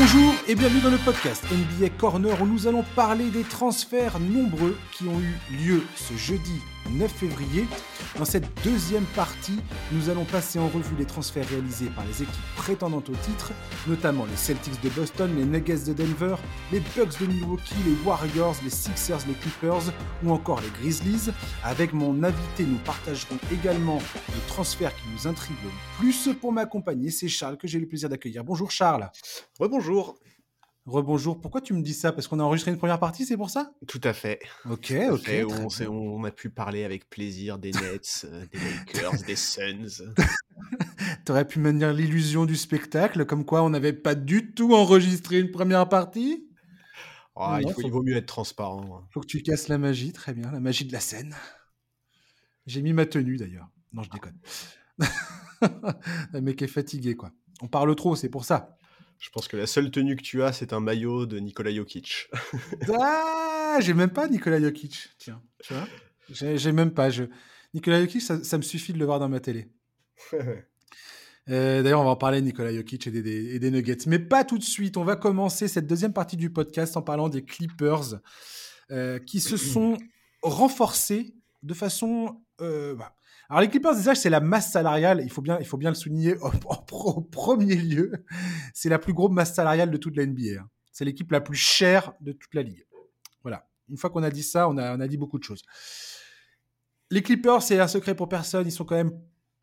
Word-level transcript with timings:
Bonjour 0.00 0.32
et 0.48 0.54
bienvenue 0.54 0.80
dans 0.80 0.90
le 0.90 0.96
podcast 0.96 1.44
NBA 1.52 1.90
Corner 1.98 2.40
où 2.40 2.46
nous 2.46 2.66
allons 2.66 2.82
parler 2.96 3.28
des 3.28 3.42
transferts 3.42 4.18
nombreux 4.18 4.78
qui 4.92 5.04
ont 5.04 5.20
eu 5.20 5.36
lieu 5.54 5.82
ce 5.94 6.14
jeudi 6.14 6.58
9 6.90 7.10
février. 7.10 7.66
Dans 8.18 8.24
cette 8.24 8.46
deuxième 8.64 9.04
partie, 9.14 9.60
nous 9.92 10.08
allons 10.10 10.24
passer 10.24 10.58
en 10.58 10.68
revue 10.68 10.96
les 10.98 11.04
transferts 11.04 11.48
réalisés 11.48 11.90
par 11.94 12.04
les 12.06 12.22
équipes 12.22 12.54
prétendantes 12.56 13.08
au 13.08 13.14
titre, 13.14 13.52
notamment 13.86 14.26
les 14.26 14.36
Celtics 14.36 14.80
de 14.82 14.88
Boston, 14.90 15.30
les 15.36 15.44
Nuggets 15.44 15.86
de 15.86 15.92
Denver, 15.92 16.36
les 16.72 16.80
Bucks 16.80 17.20
de 17.20 17.26
Milwaukee, 17.26 17.74
les 17.84 17.96
Warriors, 18.04 18.56
les 18.64 18.70
Sixers, 18.70 19.26
les 19.26 19.34
Clippers 19.34 19.92
ou 20.24 20.30
encore 20.30 20.60
les 20.60 20.70
Grizzlies. 20.80 21.30
Avec 21.64 21.92
mon 21.92 22.22
invité, 22.22 22.64
nous 22.64 22.78
partagerons 22.78 23.38
également 23.52 24.00
le 24.28 24.48
transfert 24.48 24.94
qui 24.94 25.02
nous 25.14 25.28
intrigue 25.28 25.56
le 25.64 25.70
plus. 25.98 26.30
Pour 26.40 26.52
m'accompagner, 26.52 27.10
c'est 27.10 27.28
Charles 27.28 27.56
que 27.56 27.68
j'ai 27.68 27.78
le 27.78 27.86
plaisir 27.86 28.08
d'accueillir. 28.08 28.44
Bonjour 28.44 28.70
Charles. 28.70 29.10
Rebonjour. 29.58 30.18
Rebonjour. 30.90 31.40
Pourquoi 31.40 31.60
tu 31.60 31.72
me 31.72 31.82
dis 31.82 31.94
ça? 31.94 32.12
Parce 32.12 32.26
qu'on 32.26 32.40
a 32.40 32.42
enregistré 32.42 32.72
une 32.72 32.78
première 32.78 32.98
partie, 32.98 33.24
c'est 33.24 33.36
pour 33.36 33.48
ça? 33.48 33.72
Tout 33.86 34.00
à 34.02 34.12
fait. 34.12 34.40
Ok, 34.68 34.92
ok. 35.10 35.20
Fait, 35.20 35.44
on, 35.44 35.68
on, 35.88 36.24
a 36.24 36.30
pu 36.30 36.50
parler 36.50 36.84
avec 36.84 37.08
plaisir 37.08 37.58
des 37.58 37.70
Nets, 37.70 38.26
euh, 38.26 38.44
des 38.52 38.58
Lakers, 38.94 39.22
des 39.24 39.36
Suns. 39.36 40.12
T'aurais 41.24 41.46
pu 41.46 41.60
maintenir 41.60 41.92
l'illusion 41.92 42.44
du 42.44 42.56
spectacle, 42.56 43.24
comme 43.24 43.44
quoi 43.44 43.62
on 43.62 43.70
n'avait 43.70 43.92
pas 43.92 44.16
du 44.16 44.52
tout 44.52 44.74
enregistré 44.74 45.38
une 45.38 45.52
première 45.52 45.88
partie? 45.88 46.48
Oh, 47.36 47.56
il, 47.60 47.72
faut, 47.72 47.82
il, 47.82 47.90
vaut 47.90 48.02
mieux 48.02 48.16
être 48.16 48.26
transparent. 48.26 49.06
Faut 49.12 49.20
que 49.20 49.26
tu 49.26 49.42
casses 49.42 49.68
la 49.68 49.78
magie, 49.78 50.12
très 50.12 50.34
bien, 50.34 50.50
la 50.50 50.60
magie 50.60 50.84
de 50.84 50.92
la 50.92 51.00
scène. 51.00 51.34
J'ai 52.66 52.82
mis 52.82 52.92
ma 52.92 53.06
tenue 53.06 53.36
d'ailleurs. 53.36 53.68
Non, 53.92 54.02
je 54.02 54.10
déconne. 54.10 54.38
le 56.32 56.40
mec 56.40 56.60
est 56.62 56.66
fatigué, 56.66 57.14
quoi. 57.14 57.30
On 57.62 57.68
parle 57.68 57.94
trop, 57.94 58.16
c'est 58.16 58.28
pour 58.28 58.44
ça. 58.44 58.76
Je 59.20 59.28
pense 59.28 59.48
que 59.48 59.56
la 59.56 59.66
seule 59.66 59.90
tenue 59.90 60.16
que 60.16 60.22
tu 60.22 60.42
as, 60.42 60.52
c'est 60.52 60.72
un 60.72 60.80
maillot 60.80 61.26
de 61.26 61.38
Nikola 61.38 61.72
Jokic. 61.72 62.30
ah, 62.98 63.76
j'ai 63.80 63.92
même 63.92 64.10
pas 64.10 64.26
Nikola 64.28 64.58
Jokic. 64.58 65.10
Tiens, 65.18 65.42
tu 65.62 65.74
vois? 65.74 65.86
J'ai 66.56 66.72
même 66.72 66.92
pas. 66.92 67.10
Je... 67.10 67.24
Nikola 67.74 68.00
Jokic, 68.00 68.22
ça, 68.22 68.56
me 68.56 68.62
suffit 68.62 68.94
de 68.94 68.98
le 68.98 69.04
voir 69.04 69.20
dans 69.20 69.28
ma 69.28 69.40
télé. 69.40 69.70
Euh, 71.48 71.82
d'ailleurs, 71.82 72.02
on 72.02 72.04
va 72.04 72.10
en 72.10 72.16
parler, 72.16 72.42
Nikola 72.42 72.72
Jokic 72.72 73.08
et 73.08 73.10
des, 73.10 73.54
et 73.56 73.58
des, 73.58 73.70
Nuggets. 73.72 74.06
Mais 74.06 74.20
pas 74.20 74.44
tout 74.44 74.58
de 74.58 74.62
suite. 74.62 74.96
On 74.96 75.04
va 75.04 75.16
commencer 75.16 75.66
cette 75.66 75.86
deuxième 75.86 76.12
partie 76.12 76.36
du 76.36 76.50
podcast 76.50 76.96
en 76.96 77.02
parlant 77.02 77.28
des 77.28 77.42
Clippers 77.42 78.20
euh, 78.92 79.18
qui 79.18 79.40
se 79.40 79.56
sont 79.56 79.96
renforcés 80.42 81.34
de 81.64 81.74
façon 81.74 82.40
euh, 82.60 82.94
bah, 82.94 83.16
alors 83.50 83.62
les 83.62 83.68
Clippers, 83.68 83.96
déjà, 83.96 84.14
c'est 84.14 84.30
la 84.30 84.38
masse 84.38 84.70
salariale, 84.70 85.22
il 85.24 85.30
faut 85.30 85.42
bien, 85.42 85.58
il 85.58 85.66
faut 85.66 85.76
bien 85.76 85.90
le 85.90 85.96
souligner 85.96 86.36
en, 86.40 87.20
premier 87.32 87.74
lieu. 87.74 88.12
C'est 88.72 88.88
la 88.88 89.00
plus 89.00 89.12
grosse 89.12 89.32
masse 89.32 89.54
salariale 89.54 89.90
de 89.90 89.96
toute 89.96 90.16
la 90.16 90.24
NBA. 90.24 90.60
Hein. 90.60 90.68
C'est 90.92 91.04
l'équipe 91.04 91.30
la 91.32 91.40
plus 91.40 91.56
chère 91.56 92.12
de 92.20 92.30
toute 92.30 92.54
la 92.54 92.62
ligue. 92.62 92.86
Voilà. 93.42 93.68
Une 93.88 93.96
fois 93.96 94.08
qu'on 94.10 94.22
a 94.22 94.30
dit 94.30 94.44
ça, 94.44 94.68
on 94.68 94.78
a, 94.78 94.96
on 94.96 95.00
a 95.00 95.08
dit 95.08 95.16
beaucoup 95.16 95.36
de 95.40 95.42
choses. 95.42 95.62
Les 97.10 97.22
Clippers, 97.22 97.60
c'est 97.60 97.80
un 97.80 97.88
secret 97.88 98.14
pour 98.14 98.28
personne. 98.28 98.68
Ils 98.68 98.72
sont 98.72 98.84
quand 98.84 98.94
même 98.94 99.20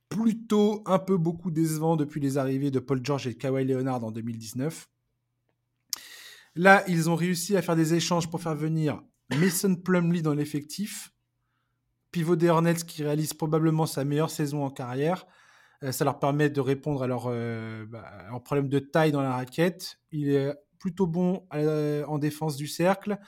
plutôt 0.09 0.83
un 0.85 0.99
peu 0.99 1.15
beaucoup 1.15 1.49
décevants 1.49 1.95
depuis 1.95 2.19
les 2.19 2.37
arrivées 2.37 2.71
de 2.71 2.79
Paul 2.79 2.99
George 3.01 3.25
et 3.27 3.33
de 3.33 3.37
Kawhi 3.37 3.63
Leonard 3.63 4.03
en 4.03 4.11
2019. 4.11 4.89
Là, 6.55 6.83
ils 6.89 7.09
ont 7.09 7.15
réussi 7.15 7.55
à 7.55 7.61
faire 7.61 7.77
des 7.77 7.93
échanges 7.93 8.29
pour 8.29 8.41
faire 8.41 8.55
venir 8.55 9.01
Mason 9.29 9.75
Plumlee 9.75 10.21
dans 10.21 10.33
l'effectif 10.33 11.13
pivot 12.17 12.35
des 12.35 12.49
Hornets 12.49 12.73
qui 12.73 13.03
réalise 13.03 13.35
probablement 13.35 13.85
sa 13.85 14.03
meilleure 14.03 14.31
saison 14.31 14.65
en 14.65 14.71
carrière. 14.71 15.27
Euh, 15.83 15.91
ça 15.91 16.03
leur 16.03 16.17
permet 16.17 16.49
de 16.49 16.59
répondre 16.59 17.03
à 17.03 17.07
leur, 17.07 17.25
euh, 17.27 17.85
bah, 17.85 18.09
problème 18.43 18.69
de 18.69 18.79
taille 18.79 19.11
dans 19.11 19.21
la 19.21 19.33
raquette. 19.33 19.99
Il 20.11 20.31
est 20.31 20.51
plutôt 20.79 21.05
bon 21.05 21.45
en 21.51 22.17
défense 22.17 22.55
du 22.55 22.65
cercle. 22.65 23.19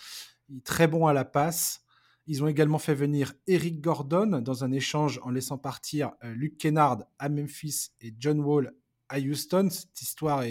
Très 0.64 0.88
bon 0.88 1.06
à 1.06 1.14
la 1.14 1.24
passe. 1.24 1.84
Ils 2.26 2.44
ont 2.44 2.48
également 2.48 2.80
fait 2.80 2.96
venir 2.96 3.34
Eric 3.46 3.80
Gordon 3.80 4.42
dans 4.42 4.64
un 4.64 4.72
échange 4.72 5.20
en 5.22 5.30
laissant 5.30 5.60
partir 5.60 6.14
euh, 6.24 6.34
Luke 6.34 6.58
Kennard 6.58 7.04
à 7.20 7.30
Memphis 7.30 7.90
et 8.02 8.16
John 8.18 8.40
Wall 8.40 8.74
à 9.08 9.20
Houston. 9.20 9.70
Cette 9.70 10.02
histoire 10.02 10.42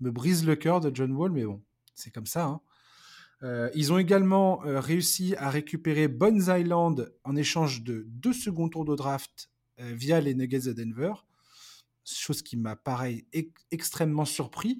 me 0.00 0.10
brise 0.10 0.46
le 0.46 0.56
cœur 0.56 0.80
de 0.80 0.90
John 0.94 1.12
Wall, 1.12 1.30
mais 1.30 1.44
bon, 1.44 1.62
c'est 1.94 2.10
comme 2.10 2.24
ça. 2.24 2.46
Hein. 2.46 2.60
Euh, 3.42 3.70
ils 3.74 3.92
ont 3.92 3.98
également 3.98 4.64
euh, 4.64 4.80
réussi 4.80 5.34
à 5.36 5.50
récupérer 5.50 6.08
Bones 6.08 6.44
Island 6.48 7.12
en 7.24 7.36
échange 7.36 7.82
de 7.82 8.04
deux 8.08 8.32
seconds 8.32 8.68
tours 8.68 8.84
de 8.84 8.96
draft 8.96 9.50
euh, 9.80 9.92
via 9.94 10.20
les 10.20 10.34
Nuggets 10.34 10.60
de 10.60 10.72
Denver, 10.72 11.12
chose 12.04 12.42
qui 12.42 12.56
m'a 12.56 12.76
pareil 12.76 13.26
extrêmement 13.70 14.24
surpris. 14.24 14.78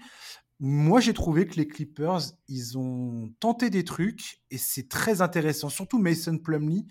Moi, 0.58 1.00
j'ai 1.00 1.12
trouvé 1.12 1.46
que 1.46 1.56
les 1.56 1.68
Clippers, 1.68 2.20
ils 2.48 2.78
ont 2.78 3.30
tenté 3.40 3.68
des 3.68 3.84
trucs 3.84 4.40
et 4.50 4.56
c'est 4.56 4.88
très 4.88 5.20
intéressant. 5.20 5.68
Surtout 5.68 5.98
Mason 5.98 6.38
Plumlee 6.38 6.86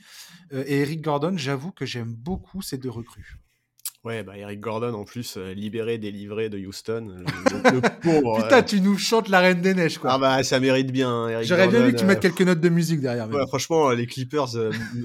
et 0.52 0.82
Eric 0.82 1.02
Gordon. 1.02 1.36
J'avoue 1.36 1.72
que 1.72 1.84
j'aime 1.84 2.14
beaucoup 2.14 2.62
ces 2.62 2.78
deux 2.78 2.92
recrues. 2.92 3.40
Ouais, 4.06 4.22
bah 4.22 4.38
Eric 4.38 4.60
Gordon 4.60 4.94
en 4.94 5.04
plus, 5.04 5.36
euh, 5.36 5.56
libéré, 5.56 5.98
délivré 5.98 6.48
de 6.48 6.60
Houston. 6.60 7.24
Putain, 8.04 8.60
euh, 8.60 8.62
tu 8.62 8.80
nous 8.80 9.00
chantes 9.00 9.30
la 9.30 9.40
Reine 9.40 9.62
des 9.62 9.74
Neiges, 9.74 9.98
quoi. 9.98 10.12
Ah 10.14 10.20
bah 10.20 10.44
ça 10.44 10.60
mérite 10.60 10.92
bien, 10.92 11.10
hein, 11.10 11.30
Eric 11.30 11.48
J'aurais 11.48 11.68
bien 11.68 11.84
vu 11.84 11.92
que 11.92 11.98
tu 11.98 12.06
mettes 12.06 12.20
euh, 12.20 12.30
quelques 12.30 12.44
notes 12.44 12.60
de 12.60 12.70
musique 12.70 13.02
derrière. 13.02 13.28
Ouais, 13.28 13.48
franchement, 13.48 13.90
les 13.90 14.06
Clippers, 14.06 14.50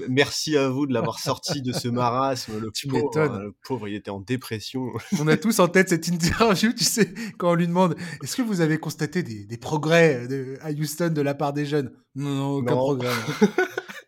merci 0.07 0.55
à 0.55 0.69
vous 0.69 0.85
de 0.85 0.93
l'avoir 0.93 1.17
sorti 1.17 1.63
de 1.63 1.73
ce 1.73 1.87
marasme. 1.87 2.59
Le 2.59 2.69
tu 2.75 2.87
pauvre, 2.87 3.39
le 3.39 3.55
pauvre, 3.65 3.87
il 3.87 3.95
était 3.95 4.11
en 4.11 4.19
dépression. 4.19 4.91
on 5.19 5.27
a 5.27 5.35
tous 5.35 5.57
en 5.57 5.67
tête 5.67 5.89
cette 5.89 6.07
interview, 6.07 6.71
tu 6.71 6.83
sais, 6.83 7.11
quand 7.39 7.53
on 7.53 7.55
lui 7.55 7.67
demande 7.67 7.95
est-ce 8.21 8.35
que 8.35 8.43
vous 8.43 8.61
avez 8.61 8.77
constaté 8.77 9.23
des, 9.23 9.45
des 9.45 9.57
progrès 9.57 10.27
de, 10.27 10.59
à 10.61 10.69
Houston 10.69 11.09
de 11.09 11.21
la 11.21 11.33
part 11.33 11.53
des 11.53 11.65
jeunes? 11.65 11.91
Non, 12.13 12.35
non, 12.35 12.51
aucun 12.57 12.75
progrès. 12.75 13.09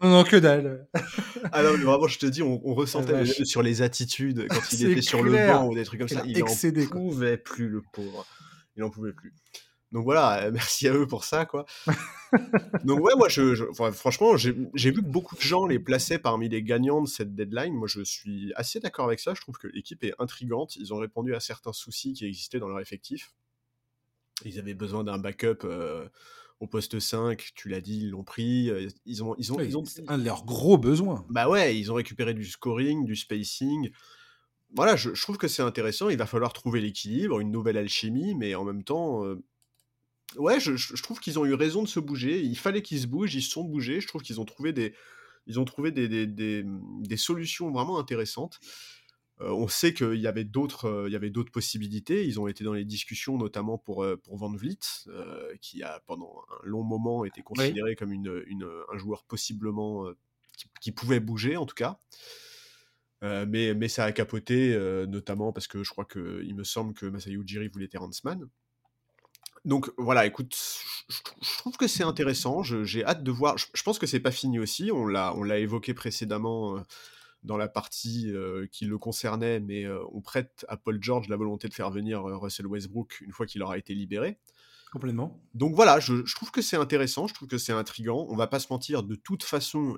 Non, 0.03 0.09
non, 0.09 0.24
que 0.24 0.36
dalle. 0.36 0.88
ah 1.52 1.64
non, 1.64 1.78
mais 1.78 1.84
vraiment, 1.84 2.08
je 2.08 2.19
te 2.19 2.25
dis, 2.25 2.44
on, 2.44 2.59
ressentait 2.74 3.25
sur 3.25 3.62
les 3.62 3.81
attitudes 3.81 4.47
quand 4.50 4.74
il 4.74 4.91
était 4.91 5.02
sur 5.02 5.24
le 5.24 5.31
banc 5.31 5.68
ou 5.68 5.75
des 5.75 5.86
trucs 5.86 6.00
comme 6.00 6.09
ça. 6.09 6.24
Il 6.25 6.38
n'en 6.40 6.46
pouvait 6.91 7.38
plus, 7.38 7.69
le 7.69 7.81
pauvre. 7.94 8.25
Il 8.75 8.81
n'en 8.81 8.90
pouvait 8.90 9.14
plus. 9.14 9.34
Donc 9.94 10.03
voilà, 10.06 10.50
merci 10.52 10.88
à 10.88 10.94
eux 10.94 11.08
pour 11.08 11.24
ça, 11.24 11.46
quoi. 11.46 11.66
Donc 12.84 13.00
ouais, 13.00 13.14
moi, 13.16 13.30
je, 13.30 13.66
franchement, 13.94 14.36
j'ai 14.36 14.52
vu 14.52 15.02
que 15.02 15.08
beaucoup 15.08 15.36
de 15.36 15.41
gens 15.41 15.68
les 15.68 15.80
plaçaient 15.80 16.20
parmi 16.20 16.50
les 16.50 16.64
gagnants 16.64 17.02
de 17.02 17.08
cette 17.08 17.35
deadline. 17.35 17.74
Moi, 17.74 17.88
je 17.88 18.03
suis 18.03 18.52
assez 18.56 18.80
d'accord 18.80 19.06
avec 19.06 19.20
ça. 19.20 19.34
Je 19.35 19.41
trouve 19.41 19.58
que 19.58 19.68
l'équipe 19.68 20.03
est 20.03 20.16
intrigante. 20.20 20.75
Ils 20.75 20.94
ont 20.94 20.97
répondu 20.97 21.34
à 21.35 21.40
certains 21.40 21.74
soucis 21.74 22.14
qui 22.14 22.25
existaient 22.25 22.59
dans 22.59 22.68
leur 22.68 22.80
effectif. 22.80 23.34
Ils 24.44 24.59
avaient 24.59 24.74
besoin 24.74 25.03
d'un 25.03 25.20
backup. 25.20 25.64
Euh, 25.64 26.09
au 26.63 26.68
poste 26.68 27.00
5, 27.00 27.51
tu 27.56 27.68
l'as 27.69 27.81
dit, 27.81 28.00
ils 28.03 28.09
l'ont 28.12 28.24
pris. 28.24 28.72
Ils 29.06 29.24
ont, 29.24 29.35
ils 29.38 29.51
ont, 29.51 29.59
ils 29.59 29.78
ont... 29.78 29.84
un 30.07 30.18
de 30.18 30.24
leurs 30.24 30.46
gros 30.46 30.78
besoins. 30.78 31.25
Bah 31.29 31.50
ouais, 31.50 31.78
ils 31.78 31.91
ont 31.91 31.96
récupéré 31.96 32.34
du 32.34 32.46
scoring, 32.46 33.06
du 33.06 33.16
spacing. 33.16 33.91
Voilà, 34.75 34.96
je, 34.96 35.09
trouve 35.22 35.38
que 35.38 35.47
c'est 35.47 35.62
intéressant. 35.62 36.09
Il 36.09 36.18
va 36.18 36.25
falloir 36.25 36.53
trouver 36.53 36.81
l'équilibre, 36.81 37.40
une 37.40 37.52
nouvelle 37.52 37.78
alchimie, 37.78 38.34
mais 38.34 38.56
en 38.56 38.63
même 38.63 38.84
temps, 38.84 39.25
euh, 39.25 39.44
ouais, 40.38 40.59
je, 40.59 40.75
je 40.78 41.03
trouve 41.03 41.19
qu'ils 41.19 41.38
ont 41.38 41.46
eu 41.46 41.53
raison 41.53 41.84
de 41.84 41.88
se 41.88 42.00
bouger. 42.00 42.41
Il 42.41 42.57
fallait 42.57 42.81
qu'ils 42.81 43.02
se 43.02 43.07
bougent, 43.07 43.35
ils 43.35 43.44
se 43.44 43.52
sont 43.52 43.66
bougés. 43.66 44.00
Je 44.00 44.07
trouve 44.07 44.22
qu'ils 44.22 44.40
ont 44.40 44.46
trouvé 44.46 44.72
des, 44.72 44.94
ils 45.47 45.59
ont 45.59 45.66
trouvé 45.66 45.91
des, 45.91 46.07
des, 46.07 46.25
des, 46.25 46.63
des 46.66 47.18
solutions 47.18 47.72
vraiment 47.72 48.00
intéressantes. 48.00 48.59
Euh, 49.43 49.51
on 49.51 49.67
sait 49.67 49.93
qu'il 49.93 50.15
y 50.15 50.27
avait 50.27 50.43
d'autres, 50.43 50.85
euh, 50.85 51.09
il 51.09 51.13
y 51.13 51.15
avait 51.15 51.29
d'autres 51.29 51.51
possibilités. 51.51 52.25
Ils 52.25 52.39
ont 52.39 52.47
été 52.47 52.63
dans 52.63 52.73
les 52.73 52.85
discussions, 52.85 53.37
notamment 53.37 53.77
pour 53.77 54.03
euh, 54.03 54.17
pour 54.17 54.37
Van 54.37 54.53
Vliet, 54.53 54.79
qui 55.61 55.83
a 55.83 56.01
pendant 56.05 56.41
un 56.49 56.67
long 56.67 56.83
moment 56.83 57.25
été 57.25 57.41
considéré 57.41 57.95
comme 57.95 58.11
une, 58.11 58.43
un 58.91 58.97
joueur 58.97 59.23
possiblement 59.25 60.05
qui, 60.81 60.91
pouvait 60.91 61.19
bouger 61.19 61.57
en 61.57 61.65
tout 61.65 61.75
cas. 61.75 61.99
mais, 63.21 63.73
mais 63.73 63.87
ça 63.87 64.05
a 64.05 64.11
capoté, 64.11 64.77
notamment 65.07 65.51
parce 65.51 65.67
que 65.67 65.83
je 65.83 65.89
crois 65.89 66.05
que 66.05 66.43
il 66.45 66.55
me 66.55 66.63
semble 66.63 66.93
que 66.93 67.05
Masayu 67.05 67.41
Ujiri 67.41 67.67
voulait 67.67 67.87
Terrence 67.87 68.23
Mann. 68.23 68.47
Donc 69.66 69.91
voilà, 69.97 70.25
écoute, 70.25 70.57
je, 71.09 71.57
trouve 71.57 71.78
que 71.78 71.87
c'est 71.87 72.03
intéressant. 72.03 72.63
J'ai 72.63 73.05
hâte 73.05 73.23
de 73.23 73.31
voir. 73.31 73.57
Je, 73.57 73.84
pense 73.84 73.97
que 73.97 74.07
c'est 74.07 74.19
pas 74.19 74.31
fini 74.31 74.59
aussi. 74.59 74.91
On 74.91 75.05
l'a, 75.05 75.34
on 75.35 75.43
l'a 75.43 75.59
évoqué 75.59 75.93
précédemment 75.93 76.84
dans 77.43 77.57
la 77.57 77.67
partie 77.67 78.31
euh, 78.31 78.67
qui 78.72 78.85
le 78.85 78.97
concernait, 78.97 79.59
mais 79.59 79.84
euh, 79.84 79.99
on 80.13 80.22
prête 80.22 80.66
à 80.69 80.78
Paul 80.78 80.97
George 81.01 81.28
la 81.28 81.35
volonté 81.35 81.67
de 81.67 81.73
faire 81.73 81.91
venir 81.91 82.28
euh, 82.28 82.37
Russell 82.37 82.67
Westbrook 82.67 83.22
une 83.22 83.31
fois 83.31 83.45
qu'il 83.45 83.61
aura 83.61 83.78
été 83.78 83.93
libéré. 83.93 84.40
Complètement. 84.91 85.41
Donc 85.53 85.75
voilà, 85.75 85.99
je, 85.99 86.22
trouve 86.35 86.51
que 86.51 86.61
c'est 86.61 86.78
intéressant, 86.78 87.28
je 87.28 87.34
trouve 87.34 87.47
que 87.47 87.57
c'est 87.57 87.73
intrigant. 87.73 88.28
On 88.29 88.35
va 88.35 88.47
pas 88.47 88.59
se 88.59 88.67
mentir, 88.69 89.01
de 89.01 89.16
toute 89.16 89.41
façon, 89.41 89.97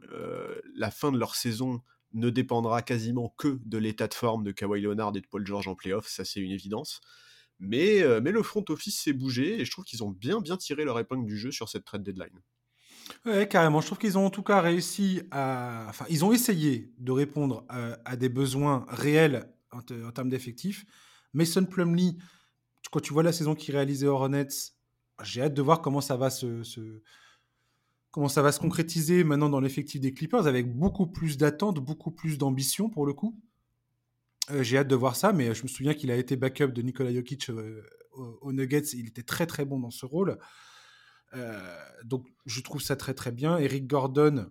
la 0.74 0.90
fin 0.90 1.12
de 1.12 1.18
leur 1.18 1.36
saison 1.36 1.82
ne 2.14 2.30
dépendra 2.30 2.82
quasiment 2.82 3.36
que 3.38 3.60
de 3.66 3.78
l'état 3.78 4.08
de 4.08 4.14
forme 4.14 4.46
de 4.46 4.54
Kawhi 4.54 4.80
Leonard 4.80 5.12
et 5.14 5.20
de 5.20 5.28
Paul 5.28 5.46
George 5.46 5.68
en 5.68 5.76
playoff, 5.76 6.08
ça 6.08 6.24
c'est 6.24 6.40
une 6.40 6.52
évidence. 6.52 7.02
Mais, 7.60 8.06
mais 8.22 8.32
le 8.32 8.42
front 8.42 8.64
office 8.70 9.02
s'est 9.02 9.12
bougé 9.12 9.60
et 9.60 9.66
je 9.66 9.72
trouve 9.72 9.84
qu'ils 9.84 10.02
ont 10.02 10.12
bien 10.12 10.40
bien 10.40 10.56
tiré 10.56 10.86
leur 10.86 10.98
épingle 10.98 11.26
du 11.26 11.38
jeu 11.38 11.52
sur 11.52 11.68
cette 11.68 11.84
trade 11.84 12.04
deadline. 12.04 12.40
Ouais, 13.26 13.48
carrément. 13.48 13.82
Je 13.82 13.88
trouve 13.88 13.98
qu'ils 13.98 14.18
ont 14.18 14.26
en 14.26 14.30
tout 14.30 14.44
cas 14.44 14.62
réussi 14.62 15.22
à. 15.32 15.86
Enfin, 15.90 16.06
ils 16.10 16.24
ont 16.26 16.32
essayé 16.32 16.94
de 16.98 17.12
répondre 17.12 17.66
à, 17.70 18.16
des 18.16 18.30
besoins 18.30 18.86
réels 18.90 19.50
en, 19.72 19.82
termes 19.82 20.30
d'effectifs. 20.30 20.86
Mason 21.34 21.66
Plumlee, 21.66 22.18
quand 22.92 23.00
tu 23.00 23.14
vois 23.14 23.24
la 23.24 23.34
saison 23.34 23.56
qu'il 23.56 23.76
réalisait 23.76 24.08
au 24.08 24.14
Hornets, 24.14 24.48
j'ai 25.24 25.42
hâte 25.42 25.54
de 25.54 25.62
voir 25.62 25.82
comment 25.82 26.02
ça 26.02 26.18
va 26.18 26.30
se, 26.30 26.64
comment 28.12 28.30
ça 28.30 28.42
va 28.42 28.52
se 28.52 28.60
concrétiser 28.60 29.24
maintenant 29.24 29.50
dans 29.50 29.60
l'effectif 29.60 30.02
des 30.02 30.14
Clippers 30.14 30.48
avec 30.48 30.74
beaucoup 30.74 31.08
plus 31.08 31.38
d'attentes, 31.38 31.80
beaucoup 31.80 32.12
plus 32.12 32.38
d'ambition 32.38 32.90
pour 32.90 33.06
le 33.06 33.14
coup. 33.14 33.38
Euh, 34.52 34.64
j'ai 34.64 34.78
hâte 34.78 34.88
de 34.88 34.96
voir 34.96 35.16
ça, 35.16 35.34
mais 35.34 35.54
je 35.56 35.64
me 35.64 35.68
souviens 35.68 35.94
qu'il 35.94 36.12
a 36.12 36.16
été 36.16 36.36
backup 36.36 36.68
de 36.68 36.82
Nikola 36.82 37.14
Jokic 37.14 37.50
euh, 37.50 37.82
aux 38.14 38.54
Nuggets. 38.54 38.94
Il 38.94 39.08
était 39.08 39.24
très 39.24 39.48
très 39.48 39.66
bon 39.66 39.80
dans 39.80 39.92
ce 39.92 40.06
rôle. 40.06 40.38
Euh, 41.34 41.78
donc 42.04 42.26
je 42.46 42.62
trouve 42.62 42.82
ça 42.82 42.96
très 42.96 43.14
très 43.14 43.32
bien. 43.32 43.58
Eric 43.58 43.88
Gordon, 43.88 44.50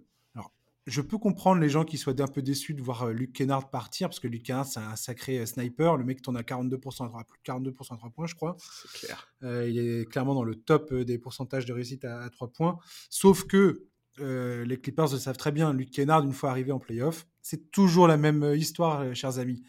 je 0.86 1.00
peux 1.00 1.16
comprendre 1.16 1.60
les 1.60 1.70
gens 1.70 1.84
qui 1.84 1.96
soient 1.96 2.20
un 2.20 2.26
peu 2.26 2.42
déçus 2.42 2.74
de 2.74 2.82
voir 2.82 3.04
euh, 3.04 3.12
Luke 3.12 3.32
Kennard 3.32 3.70
partir, 3.70 4.08
parce 4.08 4.20
que 4.20 4.28
Luke 4.28 4.42
Kennard, 4.42 4.66
c'est 4.66 4.80
un 4.80 4.96
sacré 4.96 5.38
euh, 5.38 5.46
sniper. 5.46 5.96
Le 5.96 6.04
mec 6.04 6.20
tourne 6.20 6.36
à 6.36 6.42
42% 6.42 7.06
à 7.06 7.08
3, 7.08 7.24
plus 7.24 7.40
de 7.42 7.70
42% 7.70 7.94
à 7.94 7.96
3 7.96 8.10
points, 8.10 8.26
je 8.26 8.34
crois. 8.34 8.56
C'est 8.58 9.06
clair. 9.06 9.28
Euh, 9.42 9.68
il 9.68 9.78
est 9.78 10.04
clairement 10.10 10.34
dans 10.34 10.44
le 10.44 10.54
top 10.54 10.92
des 10.92 11.18
pourcentages 11.18 11.64
de 11.64 11.72
réussite 11.72 12.04
à, 12.04 12.28
3 12.28 12.48
points. 12.48 12.78
Sauf 13.08 13.44
que 13.44 13.86
les 14.18 14.78
Clippers 14.80 15.10
le 15.10 15.18
savent 15.18 15.36
très 15.36 15.52
bien. 15.52 15.72
Luke 15.72 15.90
Kennard, 15.90 16.22
une 16.22 16.32
fois 16.32 16.50
arrivé 16.50 16.70
en 16.70 16.78
playoff, 16.78 17.26
c'est 17.42 17.72
toujours 17.72 18.06
la 18.06 18.16
même 18.16 18.54
histoire, 18.54 19.12
chers 19.14 19.38
amis. 19.38 19.64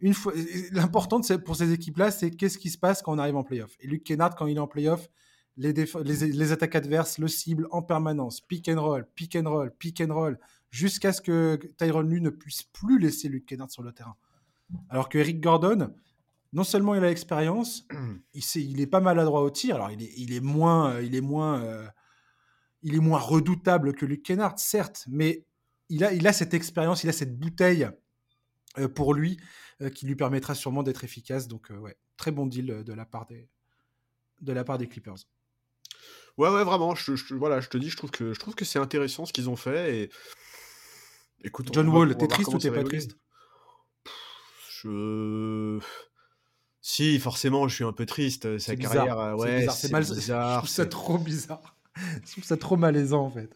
Une 0.00 0.14
fois, 0.14 0.32
l'important 0.72 1.20
pour 1.44 1.54
ces 1.54 1.72
équipes-là, 1.72 2.10
c'est 2.10 2.32
qu'est-ce 2.32 2.58
qui 2.58 2.70
se 2.70 2.78
passe 2.78 3.02
quand 3.02 3.14
on 3.14 3.18
arrive 3.18 3.36
en 3.36 3.44
playoff. 3.44 3.76
Et 3.78 3.86
Luke 3.86 4.02
Kennard, 4.02 4.34
quand 4.34 4.46
il 4.46 4.56
est 4.56 4.60
en 4.60 4.66
playoff, 4.66 5.08
les, 5.56 5.72
les, 5.72 6.52
attaques 6.52 6.74
adverses 6.74 7.18
le 7.18 7.28
ciblent 7.28 7.68
en 7.70 7.82
permanence. 7.82 8.40
Pick 8.40 8.68
and 8.68 8.80
roll, 8.80 9.06
pick 9.14 9.36
and 9.36 9.48
roll, 9.48 9.70
pick 9.70 10.00
and 10.00 10.12
roll 10.12 10.38
jusqu'à 10.70 11.12
ce 11.12 11.20
que 11.20 11.60
Tyron 11.78 12.02
Lue 12.02 12.20
ne 12.20 12.30
puisse 12.30 12.64
plus 12.64 12.98
laisser 12.98 13.28
Luke 13.28 13.46
Kennard 13.46 13.70
sur 13.70 13.82
le 13.82 13.92
terrain. 13.92 14.16
Alors 14.88 15.08
que 15.08 15.18
Eric 15.18 15.40
Gordon, 15.40 15.94
non 16.52 16.64
seulement 16.64 16.94
il 16.94 17.04
a 17.04 17.08
l'expérience, 17.08 17.86
il, 18.34 18.42
il 18.56 18.80
est 18.80 18.86
pas 18.86 19.00
maladroit 19.00 19.42
au 19.42 19.50
tir. 19.50 19.76
Alors 19.76 19.92
il 19.92 20.02
est, 20.02 20.12
il 20.16 20.32
est 20.32 20.40
moins, 20.40 21.00
il 21.00 21.14
est 21.14 21.20
moins, 21.20 21.62
euh, 21.62 21.86
il 22.82 22.96
est 22.96 23.00
moins 23.00 23.20
redoutable 23.20 23.94
que 23.94 24.04
Luke 24.06 24.24
Kennard, 24.24 24.58
certes, 24.58 25.04
mais 25.08 25.46
il 25.88 26.02
a, 26.02 26.12
il 26.12 26.26
a 26.26 26.32
cette 26.32 26.54
expérience, 26.54 27.04
il 27.04 27.08
a 27.10 27.12
cette 27.12 27.38
bouteille 27.38 27.88
euh, 28.78 28.88
pour 28.88 29.14
lui 29.14 29.38
euh, 29.82 29.90
qui 29.90 30.06
lui 30.06 30.16
permettra 30.16 30.56
sûrement 30.56 30.82
d'être 30.82 31.04
efficace. 31.04 31.46
Donc 31.46 31.70
ouais, 31.70 31.96
très 32.16 32.32
bon 32.32 32.46
deal 32.46 32.82
de 32.84 32.92
la 32.92 33.04
part 33.06 33.26
des, 33.26 33.48
de 34.40 34.52
la 34.52 34.64
part 34.64 34.78
des 34.78 34.88
Clippers. 34.88 35.18
Ouais, 36.36 36.48
ouais, 36.48 36.64
vraiment. 36.64 36.94
Je, 36.94 37.34
voilà, 37.34 37.60
je 37.60 37.68
te 37.68 37.78
dis, 37.78 37.90
je 37.90 37.96
trouve 37.96 38.10
que 38.10 38.32
je 38.32 38.40
trouve 38.40 38.54
que 38.54 38.64
c'est 38.64 38.78
intéressant 38.78 39.24
ce 39.26 39.32
qu'ils 39.32 39.48
ont 39.48 39.56
fait 39.56 39.96
et 39.96 40.10
Écoute, 41.44 41.68
John 41.72 41.88
Wall, 41.88 42.16
t'es 42.16 42.26
triste 42.26 42.54
ou 42.54 42.58
t'es 42.58 42.70
pas 42.70 42.82
triste? 42.82 43.18
Je. 44.82 45.78
Si, 46.80 47.18
forcément, 47.18 47.68
je 47.68 47.74
suis 47.74 47.84
un 47.84 47.92
peu 47.92 48.06
triste. 48.06 48.58
Sa 48.58 48.76
carrière, 48.76 49.18
euh, 49.18 49.34
ouais, 49.34 49.66
c'est 49.70 49.92
bizarre. 49.92 50.16
bizarre. 50.16 50.52
Je 50.52 50.58
trouve 50.58 50.68
ça 50.70 50.86
trop 50.86 51.18
bizarre. 51.18 51.76
je 52.24 52.32
trouve 52.32 52.44
ça 52.44 52.56
trop 52.56 52.76
malaisant 52.76 53.24
en 53.24 53.30
fait. 53.30 53.50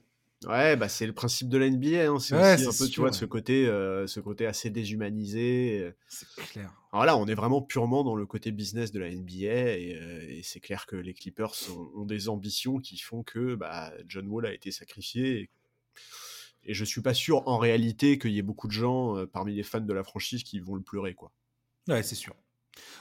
Ouais, 0.47 0.77
bah 0.77 0.89
c'est 0.89 1.07
le 1.07 1.13
principe 1.13 1.49
de 1.49 1.59
la 1.59 1.69
NBA. 1.69 2.11
Hein. 2.11 2.19
C'est 2.21 2.35
aussi 2.35 2.67
un 2.67 2.85
peu, 2.85 2.91
tu 2.91 3.01
vois, 3.01 3.13
ce 3.13 3.25
côté, 3.25 3.67
euh, 3.67 4.07
ce 4.07 4.21
côté 4.21 4.47
assez 4.47 4.71
déshumanisé. 4.71 5.93
C'est 6.09 6.27
clair. 6.51 6.73
Alors 6.93 7.05
là, 7.05 7.17
on 7.19 7.26
est 7.26 7.35
vraiment 7.35 7.61
purement 7.61 8.02
dans 8.02 8.14
le 8.14 8.25
côté 8.25 8.50
business 8.50 8.93
de 8.93 8.99
la 8.99 9.11
NBA 9.11 9.76
et, 9.76 9.99
euh, 10.00 10.40
c'est 10.43 10.61
clair 10.61 10.87
que 10.87 10.96
les 10.96 11.12
Clippers 11.12 11.52
ont, 11.94 12.06
des 12.06 12.29
ambitions 12.29 12.79
qui 12.79 12.96
font 12.99 13.23
que 13.23 13.55
bah, 13.55 13.93
John 14.06 14.26
Wall 14.26 14.46
a 14.46 14.55
été 14.55 14.70
sacrifié. 14.70 15.50
Et 16.64 16.75
je 16.75 16.85
suis 16.85 17.02
pas 17.02 17.14
sûr 17.14 17.46
en 17.46 17.58
réalité 17.58 18.19
qu'il 18.19 18.32
y 18.32 18.38
ait 18.38 18.43
beaucoup 18.43 18.69
de 18.69 18.73
gens 18.73 19.17
euh, 19.17 19.26
parmi 19.26 19.55
les 19.55 19.62
fans 19.62 19.81
de 19.81 19.93
la 19.93 20.02
franchise 20.02 20.43
qui 20.43 20.61
vont 20.61 20.75
le 20.75 20.82
pleurer. 20.82 21.14
quoi. 21.14 21.31
Ouais, 21.88 22.02
c'est 22.02 22.14
sûr. 22.14 22.35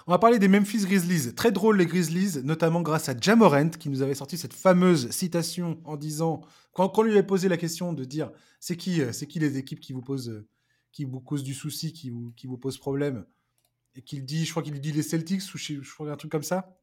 On 0.05 0.11
va 0.11 0.19
parler 0.19 0.39
des 0.39 0.47
Memphis 0.47 0.85
Grizzlies. 0.85 1.33
Très 1.33 1.51
drôle 1.51 1.77
les 1.77 1.85
Grizzlies, 1.85 2.43
notamment 2.43 2.81
grâce 2.81 3.09
à 3.09 3.17
Jamorant 3.17 3.69
qui 3.69 3.89
nous 3.89 4.01
avait 4.01 4.15
sorti 4.15 4.37
cette 4.37 4.53
fameuse 4.53 5.11
citation 5.11 5.79
en 5.85 5.97
disant, 5.97 6.41
quand, 6.73 6.97
on 6.97 7.03
lui 7.03 7.11
avait 7.11 7.23
posé 7.23 7.47
la 7.47 7.57
question 7.57 7.93
de 7.93 8.03
dire 8.03 8.31
c'est 8.59 8.75
qui, 8.75 9.01
euh, 9.01 9.13
c'est 9.13 9.27
qui 9.27 9.39
les 9.39 9.57
équipes 9.57 9.79
qui 9.79 9.93
vous 9.93 10.01
posent, 10.01 10.43
qui 10.91 11.05
vous 11.05 11.19
causent 11.19 11.43
du 11.43 11.53
souci, 11.53 11.93
qui 11.93 12.09
vous, 12.09 12.33
qui 12.35 12.47
vous 12.47 12.57
posent 12.57 12.77
problème, 12.77 13.25
et 13.97 14.01
qu'il 14.03 14.23
dit, 14.23 14.45
je 14.45 14.51
crois 14.51 14.63
qu'il 14.63 14.79
dit 14.79 14.91
les 14.91 15.01
Celtics 15.01 15.41
ou 15.53 15.57
je, 15.57 15.81
je 15.81 15.93
crois 15.93 16.09
un 16.11 16.15
truc 16.15 16.31
comme 16.31 16.43
ça. 16.43 16.77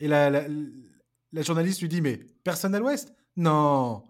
Et 0.00 0.08
la, 0.08 0.30
la, 0.30 1.42
journaliste 1.42 1.80
lui 1.82 1.88
dit 1.88 2.00
mais 2.00 2.18
personne 2.42 2.74
à 2.74 2.80
l'Ouest? 2.80 3.14
Non. 3.36 4.04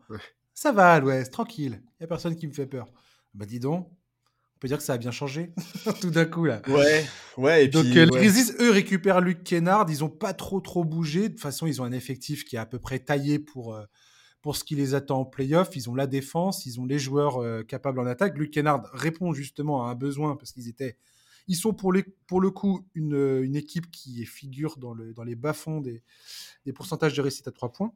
Ça 0.55 0.73
va 0.73 0.93
à 0.93 1.00
l'ouest, 1.00 1.32
tranquille. 1.32 1.82
Il 1.82 2.02
n'y 2.02 2.05
a 2.05 2.06
personne 2.06 2.37
qui 2.37 2.46
me 2.46 2.52
fait 2.52 2.67
peur. 2.67 2.87
Bah 3.34 3.46
dis 3.46 3.58
donc, 3.58 3.88
on 3.88 4.58
peut 4.61 4.69
dire 4.69 4.79
que 4.79 4.82
ça 4.84 4.94
a 4.94 4.99
bien 4.99 5.11
changé 5.11 5.52
tout 6.00 6.11
d'un 6.11 6.25
coup 6.25 6.44
là. 6.44 6.62
Ouais, 6.69 7.05
ouais. 7.37 7.64
Et 7.64 7.69
donc 7.69 7.87
euh, 7.87 8.05
les 8.05 8.11
Grizzlies, 8.11 8.52
eux, 8.61 8.70
récupèrent 8.70 9.20
Luc 9.20 9.43
Kennard. 9.43 9.87
Ils 9.88 10.00
n'ont 10.00 10.08
pas 10.08 10.34
trop 10.34 10.61
trop 10.61 10.84
bougé. 10.84 11.23
De 11.23 11.29
toute 11.29 11.40
façon, 11.40 11.67
ils 11.67 11.82
ont 11.82 11.84
un 11.84 11.93
effectif 11.93 12.44
qui 12.44 12.56
est 12.56 12.61
à 12.61 12.67
peu 12.67 12.79
près 12.79 13.00
taillé 13.00 13.38
pour, 13.38 13.75
euh, 13.75 13.84
pour 14.40 14.56
ce 14.56 14.64
qui 14.64 14.76
les 14.76 14.94
attend 14.94 15.20
en 15.20 15.25
playoff. 15.25 15.75
Ils 15.75 15.90
ont 15.90 15.94
la 15.94 16.06
défense, 16.06 16.64
ils 16.67 16.81
ont 16.81 16.87
les 16.87 16.99
joueurs 16.99 17.43
euh, 17.43 17.62
capables 17.62 17.99
en 17.99 18.06
attaque. 18.06 18.37
Luc 18.38 18.52
Kennard 18.52 18.88
répond 18.93 19.32
justement 19.32 19.87
à 19.87 19.90
un 19.90 19.94
besoin 19.94 20.37
parce 20.37 20.52
qu'ils 20.52 20.69
étaient... 20.69 20.96
Ils 21.49 21.56
sont 21.56 21.75
pour, 21.75 21.93
le 21.93 22.03
coup 22.50 22.87
une, 22.94 23.56
équipe 23.56 23.91
qui 23.91 24.25
figure 24.25 24.77
dans, 24.79 24.94
le, 24.94 25.12
dans 25.12 25.25
les 25.25 25.35
bas-fonds 25.35 25.81
des, 25.81 26.03
pourcentages 26.75 27.15
de 27.15 27.23
réussite 27.23 27.49
à 27.49 27.53
3 27.53 27.73
points. 27.73 27.93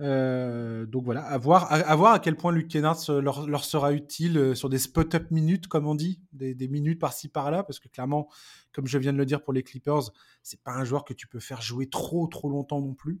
Euh, 0.00 0.86
donc 0.86 1.04
voilà, 1.04 1.22
à 1.22 1.36
voir, 1.36 1.70
à, 1.70 2.18
quel 2.20 2.34
point 2.34 2.52
Luke 2.52 2.68
Kennard 2.68 2.98
leur, 3.20 3.64
sera 3.64 3.92
utile 3.92 4.38
euh, 4.38 4.54
sur 4.54 4.70
des 4.70 4.78
spot-up 4.78 5.30
minutes, 5.30 5.66
comme 5.68 5.86
on 5.86 5.94
dit, 5.94 6.20
des, 6.32 6.54
des 6.54 6.68
minutes 6.68 6.98
par-ci 6.98 7.28
par-là, 7.28 7.62
parce 7.64 7.78
que 7.78 7.88
clairement, 7.88 8.28
comme 8.72 8.86
je 8.86 8.96
viens 8.96 9.12
de 9.12 9.18
le 9.18 9.26
dire 9.26 9.42
pour 9.42 9.52
les 9.52 9.62
Clippers, 9.62 10.10
c'est 10.42 10.60
pas 10.62 10.72
un 10.72 10.84
joueur 10.84 11.04
que 11.04 11.12
tu 11.12 11.26
peux 11.26 11.40
faire 11.40 11.60
jouer 11.60 11.86
trop 11.86 12.26
trop 12.28 12.48
longtemps 12.48 12.80
non 12.80 12.94
plus. 12.94 13.20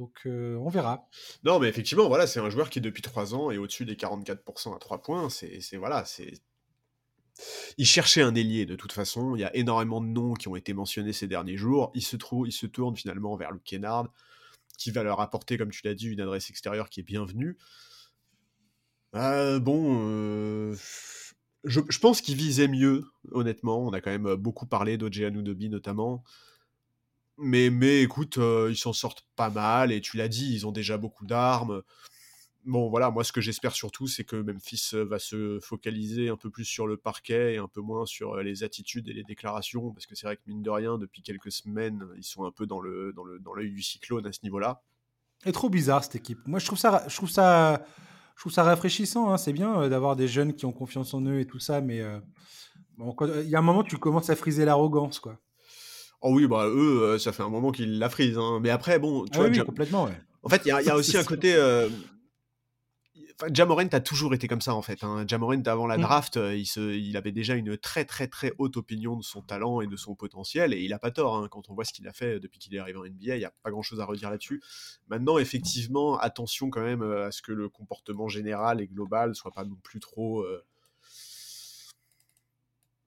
Donc 0.00 0.22
euh, 0.24 0.56
on 0.56 0.70
verra. 0.70 1.06
Non, 1.44 1.58
mais 1.58 1.68
effectivement, 1.68 2.08
voilà, 2.08 2.26
c'est 2.26 2.40
un 2.40 2.48
joueur 2.48 2.70
qui 2.70 2.80
depuis 2.80 3.02
3 3.02 3.34
ans 3.34 3.50
est 3.50 3.58
au-dessus 3.58 3.84
des 3.84 3.96
44% 3.96 4.74
à 4.74 4.78
3 4.78 5.02
points. 5.02 5.28
C'est 5.28 5.76
voilà, 5.76 6.06
c'est 6.06 6.40
il 7.78 7.86
cherchait 7.86 8.22
un 8.22 8.34
ailier 8.34 8.66
de 8.66 8.76
toute 8.76 8.92
façon. 8.92 9.34
Il 9.36 9.40
y 9.40 9.44
a 9.44 9.54
énormément 9.56 10.00
de 10.00 10.06
noms 10.06 10.34
qui 10.34 10.48
ont 10.48 10.56
été 10.56 10.72
mentionnés 10.72 11.12
ces 11.12 11.26
derniers 11.26 11.56
jours. 11.56 11.90
Il 11.94 12.02
se, 12.02 12.16
trouve, 12.16 12.46
il 12.48 12.52
se 12.52 12.66
tourne 12.66 12.96
finalement 12.96 13.36
vers 13.36 13.52
Luke 13.52 13.64
Kennard 13.64 14.08
qui 14.80 14.90
va 14.90 15.02
leur 15.02 15.20
apporter, 15.20 15.58
comme 15.58 15.70
tu 15.70 15.82
l'as 15.84 15.94
dit, 15.94 16.08
une 16.08 16.22
adresse 16.22 16.48
extérieure 16.48 16.88
qui 16.88 17.00
est 17.00 17.04
bienvenue. 17.04 17.58
Euh, 19.14 19.60
bon, 19.60 20.08
euh, 20.08 20.74
je, 21.64 21.98
pense 21.98 22.22
qu'ils 22.22 22.36
visaient 22.36 22.66
mieux, 22.66 23.04
honnêtement. 23.32 23.86
On 23.86 23.92
a 23.92 24.00
quand 24.00 24.10
même 24.10 24.34
beaucoup 24.36 24.66
parlé 24.66 24.96
d'Oje 24.96 25.20
Anunobi 25.20 25.68
notamment. 25.68 26.24
Mais, 27.36 27.68
mais 27.68 28.02
écoute, 28.02 28.38
euh, 28.38 28.68
ils 28.70 28.76
s'en 28.76 28.94
sortent 28.94 29.26
pas 29.36 29.50
mal, 29.50 29.92
et 29.92 30.00
tu 30.00 30.16
l'as 30.16 30.28
dit, 30.28 30.54
ils 30.54 30.66
ont 30.66 30.72
déjà 30.72 30.96
beaucoup 30.96 31.26
d'armes 31.26 31.82
bon, 32.64 32.88
voilà, 32.88 33.10
moi, 33.10 33.24
ce 33.24 33.32
que 33.32 33.40
j'espère 33.40 33.72
surtout, 33.72 34.06
c'est 34.06 34.24
que 34.24 34.36
Memphis 34.36 34.90
euh, 34.94 35.04
va 35.04 35.18
se 35.18 35.58
focaliser 35.60 36.28
un 36.28 36.36
peu 36.36 36.50
plus 36.50 36.64
sur 36.64 36.86
le 36.86 36.96
parquet 36.96 37.54
et 37.54 37.58
un 37.58 37.68
peu 37.68 37.80
moins 37.80 38.06
sur 38.06 38.34
euh, 38.34 38.42
les 38.42 38.64
attitudes 38.64 39.08
et 39.08 39.12
les 39.12 39.24
déclarations, 39.24 39.92
parce 39.92 40.06
que 40.06 40.14
c'est 40.14 40.26
vrai 40.26 40.36
que, 40.36 40.42
mine 40.46 40.62
de 40.62 40.70
rien, 40.70 40.98
depuis 40.98 41.22
quelques 41.22 41.52
semaines, 41.52 42.06
ils 42.16 42.24
sont 42.24 42.44
un 42.44 42.50
peu 42.50 42.66
dans 42.66 42.80
le 42.80 43.12
dans 43.12 43.24
le 43.24 43.38
dans 43.38 43.54
l'œil 43.54 43.70
du 43.70 43.82
cyclone 43.82 44.26
à 44.26 44.32
ce 44.32 44.40
niveau-là. 44.42 44.82
Et 45.46 45.52
trop 45.52 45.70
bizarre 45.70 46.04
cette 46.04 46.16
équipe. 46.16 46.40
Moi, 46.46 46.58
je 46.58 46.66
trouve 46.66 46.78
ça, 46.78 47.04
je 47.08 47.16
trouve 47.16 47.30
ça, 47.30 47.84
je 48.36 48.42
trouve 48.42 48.52
ça 48.52 48.62
rafraîchissant. 48.62 49.32
Hein. 49.32 49.38
C'est 49.38 49.52
bien 49.52 49.82
euh, 49.82 49.88
d'avoir 49.88 50.16
des 50.16 50.28
jeunes 50.28 50.54
qui 50.54 50.66
ont 50.66 50.72
confiance 50.72 51.14
en 51.14 51.22
eux 51.22 51.40
et 51.40 51.46
tout 51.46 51.60
ça, 51.60 51.80
mais 51.80 52.02
il 52.98 53.48
y 53.48 53.54
a 53.54 53.58
un 53.58 53.62
moment, 53.62 53.82
tu 53.82 53.96
commences 53.96 54.30
à 54.30 54.36
friser 54.36 54.64
l'arrogance, 54.64 55.18
quoi. 55.18 55.38
Oh 56.22 56.34
oui, 56.34 56.46
bah 56.46 56.66
eux, 56.66 57.16
ça 57.18 57.32
fait 57.32 57.42
un 57.42 57.48
moment 57.48 57.72
qu'ils 57.72 57.98
la 57.98 58.10
frisent. 58.10 58.36
Hein. 58.36 58.60
Mais 58.60 58.68
après, 58.68 58.98
bon, 58.98 59.24
tu 59.24 59.30
ah 59.34 59.38
vois, 59.38 59.48
oui, 59.48 59.58
complètement. 59.64 60.04
Ouais. 60.04 60.20
En 60.42 60.50
fait, 60.50 60.60
il 60.66 60.68
y, 60.68 60.90
a 60.90 60.94
aussi 60.96 61.16
un 61.16 61.24
côté. 61.24 61.56
Jamorant 63.52 63.88
a 63.92 64.00
toujours 64.00 64.34
été 64.34 64.48
comme 64.48 64.60
ça 64.60 64.74
en 64.74 64.82
fait. 64.82 65.02
Hein. 65.02 65.24
Jamorant 65.26 65.62
avant 65.66 65.86
la 65.86 65.96
mmh. 65.96 66.02
draft, 66.02 66.36
euh, 66.36 66.54
il, 66.54 66.66
se, 66.66 66.94
il, 66.94 67.16
avait 67.16 67.32
déjà 67.32 67.54
une 67.54 67.76
très 67.76 68.04
très 68.04 68.28
très 68.28 68.52
haute 68.58 68.76
opinion 68.76 69.16
de 69.16 69.22
son 69.22 69.42
talent 69.42 69.80
et 69.80 69.86
de 69.86 69.96
son 69.96 70.14
potentiel 70.14 70.74
et 70.74 70.80
il 70.80 70.92
a 70.92 70.98
pas 70.98 71.10
tort 71.10 71.36
hein. 71.36 71.48
quand 71.50 71.70
on 71.70 71.74
voit 71.74 71.84
ce 71.84 71.92
qu'il 71.92 72.06
a 72.06 72.12
fait 72.12 72.40
depuis 72.40 72.58
qu'il 72.58 72.74
est 72.74 72.78
arrivé 72.78 72.98
en 72.98 73.04
NBA. 73.04 73.36
Il 73.36 73.38
n'y 73.38 73.44
a 73.44 73.52
pas 73.62 73.70
grand 73.70 73.82
chose 73.82 74.00
à 74.00 74.04
redire 74.04 74.30
là-dessus. 74.30 74.62
Maintenant, 75.08 75.38
effectivement, 75.38 76.18
attention 76.18 76.70
quand 76.70 76.82
même 76.82 77.02
euh, 77.02 77.26
à 77.26 77.32
ce 77.32 77.40
que 77.42 77.52
le 77.52 77.68
comportement 77.68 78.28
général 78.28 78.80
et 78.80 78.86
global 78.86 79.34
soit 79.34 79.52
pas 79.52 79.64
non 79.64 79.78
plus 79.82 80.00
trop. 80.00 80.40
Euh, 80.42 80.64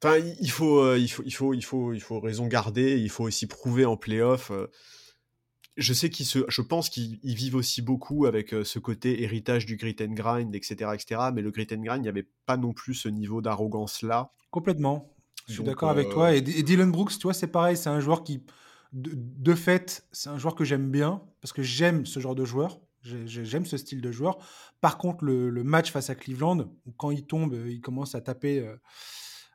enfin, 0.04 0.18
il 0.18 0.50
faut, 0.50 0.96
il 0.96 1.08
faut, 1.08 1.24
il 1.24 1.32
faut, 1.32 1.54
il 1.54 1.62
faut, 1.62 1.94
il 1.94 2.02
faut 2.02 2.20
raison 2.20 2.48
garder. 2.48 2.98
Il 3.00 3.10
faut 3.10 3.26
aussi 3.26 3.46
prouver 3.46 3.86
en 3.86 3.98
playoff 3.98 4.52
je 5.76 5.94
sais 5.94 6.10
qu'ils 6.10 6.26
se, 6.26 6.40
je 6.48 6.62
pense 6.62 6.90
qu'ils 6.90 7.20
vivent 7.24 7.56
aussi 7.56 7.82
beaucoup 7.82 8.26
avec 8.26 8.54
euh, 8.54 8.64
ce 8.64 8.80
côté 8.80 9.24
héritage 9.24 9.66
du 9.66 9.76
grit 9.76 9.96
and 10.02 10.14
grind, 10.14 10.54
etc., 10.54 10.92
etc. 10.94 11.22
Mais 11.34 11.42
le 11.42 11.52
grit 11.52 11.68
and 11.72 11.82
grind, 11.82 11.98
il 11.98 12.04
n'y 12.04 12.10
avait 12.10 12.28
pas 12.46 12.58
non 12.58 12.74
plus 12.74 12.94
ce 12.94 13.10
niveau 13.10 13.42
d'arrogance 13.42 14.02
là. 14.02 14.32
Complètement. 14.52 15.14
Je 15.48 15.54
suis 15.54 15.64
d'accord 15.64 15.90
avec 15.90 16.10
toi. 16.10 16.34
Et, 16.36 16.42
Dylan 16.42 16.92
Brooks, 16.92 17.18
tu 17.18 17.24
vois, 17.24 17.34
c'est 17.34 17.48
pareil. 17.48 17.76
C'est 17.76 17.90
un 17.90 18.00
joueur 18.00 18.24
qui, 18.24 18.44
de, 18.94 19.54
fait, 19.56 20.06
c'est 20.12 20.30
un 20.30 20.38
joueur 20.38 20.56
que 20.56 20.64
j'aime 20.64 20.90
bien 20.90 21.22
parce 21.42 21.52
que 21.52 21.64
j'aime 21.64 22.06
ce 22.06 22.20
genre 22.20 22.36
de 22.36 22.46
joueur. 22.46 22.80
J'aime 23.02 23.66
ce 23.66 23.76
style 23.76 24.00
de 24.00 24.12
joueur. 24.12 24.38
Par 24.80 24.98
contre, 24.98 25.26
le, 25.26 25.64
match 25.64 25.92
face 25.92 26.10
à 26.10 26.16
Cleveland, 26.16 26.72
où 26.86 26.92
quand 26.92 27.12
il 27.12 27.26
tombe, 27.26 27.58
il 27.68 27.82
commence 27.82 28.16
à 28.16 28.22
taper, 28.22 28.60
euh, 28.60 28.78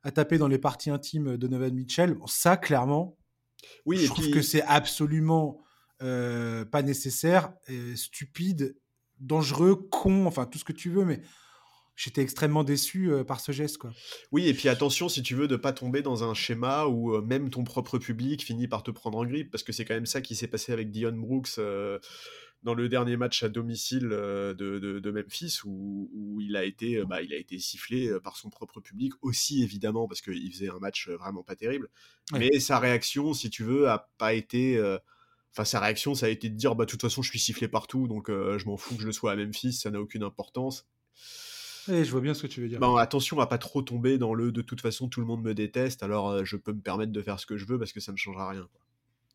à 0.02 0.10
taper 0.10 0.36
dans 0.36 0.48
les 0.48 0.58
parties 0.58 0.90
intimes 0.90 1.32
de 1.32 1.36
Donovan 1.36 1.72
Mitchell. 1.72 2.18
ça, 2.26 2.58
clairement, 2.58 3.16
oui, 3.86 3.96
je 3.98 4.06
trouve 4.08 4.30
que 4.30 4.42
c'est 4.42 4.62
absolument 4.62 5.62
pas 6.00 6.82
nécessaire, 6.82 7.52
stupide, 7.94 8.76
dangereux, 9.20 9.74
con, 9.90 10.26
enfin 10.26 10.46
tout 10.46 10.58
ce 10.58 10.64
que 10.64 10.72
tu 10.72 10.90
veux, 10.90 11.04
mais 11.04 11.20
j'étais 11.96 12.22
extrêmement 12.22 12.62
déçu 12.64 13.10
par 13.26 13.40
ce 13.40 13.52
geste. 13.52 13.78
Quoi. 13.78 13.92
Oui, 14.30 14.46
et 14.46 14.54
puis 14.54 14.68
attention, 14.68 15.08
si 15.08 15.22
tu 15.22 15.34
veux, 15.34 15.48
de 15.48 15.56
pas 15.56 15.72
tomber 15.72 16.02
dans 16.02 16.22
un 16.22 16.34
schéma 16.34 16.86
où 16.86 17.20
même 17.20 17.50
ton 17.50 17.64
propre 17.64 17.98
public 17.98 18.44
finit 18.44 18.68
par 18.68 18.82
te 18.82 18.90
prendre 18.90 19.18
en 19.18 19.24
grippe, 19.24 19.50
parce 19.50 19.64
que 19.64 19.72
c'est 19.72 19.84
quand 19.84 19.94
même 19.94 20.06
ça 20.06 20.20
qui 20.20 20.36
s'est 20.36 20.46
passé 20.46 20.72
avec 20.72 20.90
Dion 20.90 21.12
Brooks 21.12 21.58
dans 22.64 22.74
le 22.74 22.88
dernier 22.88 23.16
match 23.16 23.42
à 23.44 23.48
domicile 23.48 24.08
de, 24.08 24.54
de, 24.54 25.10
Memphis, 25.10 25.58
où, 25.64 26.38
il, 26.40 26.56
a 26.56 26.64
été, 26.64 27.04
bah, 27.04 27.22
il 27.22 27.32
a 27.32 27.36
été 27.36 27.58
sifflé 27.58 28.10
par 28.22 28.36
son 28.36 28.50
propre 28.50 28.80
public, 28.80 29.12
aussi 29.22 29.62
évidemment, 29.62 30.06
parce 30.08 30.20
qu'il 30.20 30.52
faisait 30.52 30.68
un 30.68 30.78
match 30.78 31.08
vraiment 31.08 31.42
pas 31.42 31.56
terrible. 31.56 31.88
Mais 32.32 32.60
sa 32.60 32.78
réaction, 32.78 33.32
si 33.32 33.50
tu 33.50 33.64
veux, 33.64 33.88
a 33.88 34.08
pas 34.18 34.34
été... 34.34 34.80
Enfin, 35.52 35.64
sa 35.64 35.80
réaction, 35.80 36.14
ça 36.14 36.26
a 36.26 36.28
été 36.28 36.48
de 36.50 36.54
dire, 36.54 36.74
bah, 36.74 36.84
de 36.84 36.90
toute 36.90 37.02
façon, 37.02 37.22
je 37.22 37.30
suis 37.30 37.38
sifflé 37.38 37.68
partout, 37.68 38.06
donc 38.06 38.28
je 38.28 38.64
m'en 38.66 38.76
fous 38.76 38.94
que 38.94 39.02
je 39.02 39.06
le 39.06 39.12
sois 39.12 39.32
à 39.32 39.36
Memphis, 39.36 39.72
ça 39.72 39.90
n'a 39.90 40.00
aucune 40.00 40.22
importance. 40.22 40.86
Eh, 41.90 42.04
je 42.04 42.10
vois 42.10 42.20
bien 42.20 42.34
ce 42.34 42.42
que 42.42 42.46
tu 42.46 42.60
veux 42.60 42.68
dire. 42.68 42.80
Bon, 42.80 42.96
attention 42.96 43.40
à 43.40 43.46
pas 43.46 43.58
trop 43.58 43.82
tomber 43.82 44.18
dans 44.18 44.34
le 44.34 44.52
de 44.52 44.60
toute 44.60 44.80
façon 44.80 45.08
tout 45.08 45.20
le 45.20 45.26
monde 45.26 45.42
me 45.42 45.54
déteste, 45.54 46.02
alors 46.02 46.30
euh, 46.30 46.44
je 46.44 46.56
peux 46.56 46.72
me 46.72 46.80
permettre 46.80 47.12
de 47.12 47.22
faire 47.22 47.40
ce 47.40 47.46
que 47.46 47.56
je 47.56 47.64
veux 47.64 47.78
parce 47.78 47.92
que 47.92 48.00
ça 48.00 48.12
ne 48.12 48.16
changera 48.16 48.50
rien. 48.50 48.68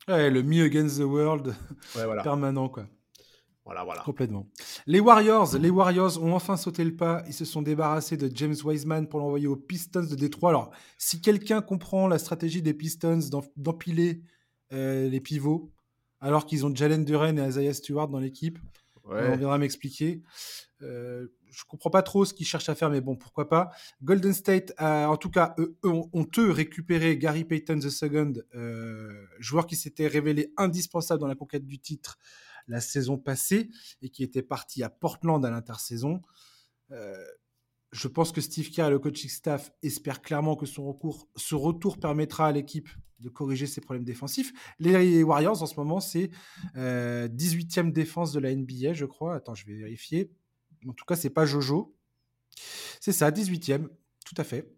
Ouais, 0.08 0.30
le 0.30 0.44
me 0.44 0.64
against 0.64 1.00
the 1.00 1.04
world 1.04 1.56
permanent 2.24 2.70
quoi. 2.70 2.86
Voilà, 3.66 3.86
voilà. 3.86 4.02
Complètement. 4.02 4.46
Les 4.88 5.00
Warriors, 5.00 5.58
les 5.58 5.70
Warriors 5.70 6.22
ont 6.22 6.34
enfin 6.34 6.58
sauté 6.58 6.84
le 6.84 6.98
pas. 6.98 7.24
Ils 7.28 7.34
se 7.34 7.46
sont 7.46 7.62
débarrassés 7.62 8.18
de 8.18 8.30
James 8.36 8.56
Wiseman 8.62 9.08
pour 9.08 9.22
l'envoyer 9.22 9.48
aux 9.48 9.56
Pistons 9.56 10.04
de 10.04 10.16
Détroit. 10.16 10.50
Alors, 10.50 10.72
si 10.98 11.22
quelqu'un 11.22 11.62
comprend 11.62 12.10
la 12.10 12.20
stratégie 12.20 12.62
des 12.62 12.74
Pistons 12.74 13.22
d'empiler 13.56 14.22
euh, 14.74 15.08
les 15.08 15.22
pivots, 15.22 15.73
alors 16.24 16.46
qu'ils 16.46 16.66
ont 16.66 16.74
Jalen 16.74 17.04
Duren 17.04 17.38
et 17.38 17.46
Isaiah 17.46 17.74
Stewart 17.74 18.08
dans 18.08 18.20
l'équipe, 18.20 18.58
on 19.04 19.36
viendra 19.36 19.58
m'expliquer. 19.58 20.24
Euh, 20.82 21.28
je 21.52 21.64
comprends 21.68 21.90
pas 21.90 22.02
trop 22.02 22.24
ce 22.24 22.34
qu'ils 22.34 22.46
cherchent 22.46 22.70
à 22.70 22.76
faire, 22.76 22.90
mais 22.90 23.02
bon, 23.02 23.18
pourquoi 23.18 23.50
pas. 23.50 23.72
Golden 24.02 24.34
State, 24.34 24.74
a, 24.78 25.10
en 25.10 25.18
tout 25.18 25.30
cas, 25.30 25.54
eux, 25.60 25.78
ont, 25.84 26.28
eux 26.38 26.52
récupéré 26.52 27.18
Gary 27.18 27.44
Payton 27.44 27.78
II, 27.78 28.42
euh, 28.56 29.26
joueur 29.40 29.68
qui 29.68 29.76
s'était 29.76 30.08
révélé 30.08 30.54
indispensable 30.56 31.20
dans 31.20 31.28
la 31.28 31.36
conquête 31.36 31.66
du 31.66 31.80
titre 31.80 32.18
la 32.70 32.80
saison 32.80 33.18
passée 33.18 33.70
et 34.02 34.08
qui 34.08 34.24
était 34.24 34.42
parti 34.42 34.82
à 34.82 34.90
Portland 34.90 35.44
à 35.46 35.50
l'intersaison. 35.50 36.22
Euh, 36.92 37.22
je 37.92 38.08
pense 38.08 38.32
que 38.32 38.40
Steve 38.40 38.72
Kerr 38.72 38.88
et 38.88 38.92
le 38.92 39.00
coaching 39.00 39.30
staff 39.30 39.74
espèrent 39.84 40.22
clairement 40.22 40.56
que 40.56 40.66
son 40.66 40.88
recours, 40.88 41.28
ce 41.36 41.56
retour 41.56 42.00
permettra 42.00 42.48
à 42.48 42.52
l'équipe 42.54 42.88
de 43.24 43.30
corriger 43.30 43.66
ses 43.66 43.82
problèmes 43.82 44.04
défensifs. 44.04 44.54
Les 44.80 45.24
Warriors, 45.24 45.62
en 45.62 45.66
ce 45.66 45.76
moment, 45.76 46.00
c'est 46.00 46.30
18e 46.76 47.92
défense 47.92 48.34
de 48.34 48.40
la 48.40 48.54
NBA, 48.54 48.94
je 48.94 49.06
crois. 49.06 49.36
Attends, 49.36 49.56
je 49.56 49.66
vais 49.66 49.76
vérifier. 49.76 50.32
En 50.88 50.94
tout 50.94 51.06
cas, 51.06 51.16
c'est 51.16 51.30
pas 51.30 51.46
Jojo. 51.46 51.96
C'est 53.00 53.14
ça, 53.14 53.32
18e, 53.32 53.88
tout 54.26 54.36
à 54.38 54.44
fait. 54.44 54.70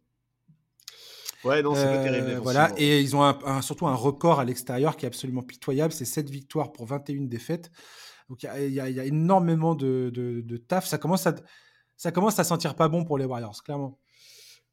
Ouais, 1.44 1.62
non, 1.62 1.76
c'est 1.76 1.86
pas 1.86 2.04
terrible. 2.04 2.28
Euh, 2.28 2.40
voilà, 2.40 2.72
et 2.78 3.02
ils 3.02 3.16
ont 3.16 3.62
surtout 3.62 3.86
un 3.88 3.94
record 3.94 4.40
à 4.40 4.46
l'extérieur 4.46 4.98
qui 4.98 5.06
est 5.06 5.08
absolument 5.08 5.44
pitoyable. 5.44 5.94
C'est 5.94 6.06
7 6.06 6.30
victoires 6.30 6.72
pour 6.72 6.86
21 6.88 7.26
défaites. 7.26 7.72
Donc 8.30 8.42
il 8.42 8.72
y, 8.72 8.80
a 8.80 9.06
énormément 9.06 9.76
de, 9.76 10.58
taf. 10.68 10.88
Ça 10.88 10.98
commence, 10.98 11.28
à, 11.28 11.36
ça 11.96 12.12
commence 12.12 12.40
à 12.40 12.44
sentir 12.44 12.76
pas 12.76 12.88
bon 12.88 13.04
pour 13.06 13.20
les 13.20 13.26
Warriors, 13.26 13.62
clairement. 13.64 14.00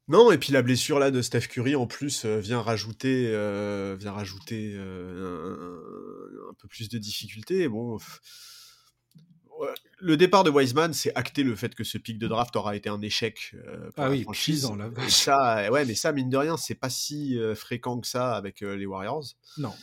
Non, 0.07 0.31
et 0.31 0.37
puis 0.37 0.51
la 0.51 0.61
blessure 0.61 0.99
là 0.99 1.11
de 1.11 1.21
Steph 1.21 1.47
Curry 1.47 1.75
en 1.75 1.87
plus 1.87 2.25
euh, 2.25 2.39
vient 2.39 2.61
rajouter, 2.61 3.27
euh, 3.27 3.95
vient 3.97 4.11
rajouter 4.11 4.75
un, 4.77 6.49
un, 6.49 6.53
peu 6.59 6.67
plus 6.67 6.89
de 6.89 6.97
difficultés. 6.97 7.67
Bon, 7.69 7.97
le 9.99 10.17
départ 10.17 10.43
de 10.43 10.49
Wiseman, 10.49 10.93
c'est 10.93 11.15
acter 11.15 11.43
le 11.43 11.55
fait 11.55 11.73
que 11.75 11.83
ce 11.83 11.97
pic 11.97 12.17
de 12.17 12.27
draft 12.27 12.55
aura 12.55 12.75
été 12.75 12.89
un 12.89 13.01
échec. 13.01 13.53
Euh, 13.53 13.89
ah 13.97 14.09
oui, 14.09 14.23
franchise. 14.23 14.65
Ans, 14.65 14.77
ça, 15.07 15.71
ouais, 15.71 15.85
mais 15.85 15.95
ça, 15.95 16.11
mine 16.11 16.29
de 16.29 16.37
rien, 16.37 16.57
c'est 16.57 16.75
pas 16.75 16.89
si 16.89 17.37
euh, 17.37 17.55
fréquent 17.55 17.99
que 17.99 18.07
ça 18.07 18.35
avec 18.35 18.61
euh, 18.61 18.75
les 18.75 18.85
Warriors. 18.85 19.25
Non. 19.57 19.73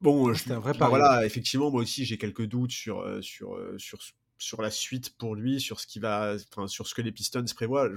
Bon, 0.00 0.32
je, 0.32 0.52
un 0.52 0.58
vrai 0.58 0.72
voilà, 0.72 1.26
effectivement, 1.26 1.70
moi 1.70 1.82
aussi, 1.82 2.04
j'ai 2.04 2.16
quelques 2.16 2.46
doutes 2.46 2.72
sur, 2.72 3.04
sur, 3.20 3.58
sur, 3.76 3.98
sur 4.38 4.62
la 4.62 4.70
suite 4.70 5.16
pour 5.18 5.34
lui, 5.34 5.60
sur 5.60 5.78
ce 5.78 5.86
qui 5.86 5.98
va, 5.98 6.36
sur 6.66 6.86
ce 6.86 6.94
que 6.94 7.02
les 7.02 7.12
Pistons 7.12 7.44
prévoient. 7.54 7.88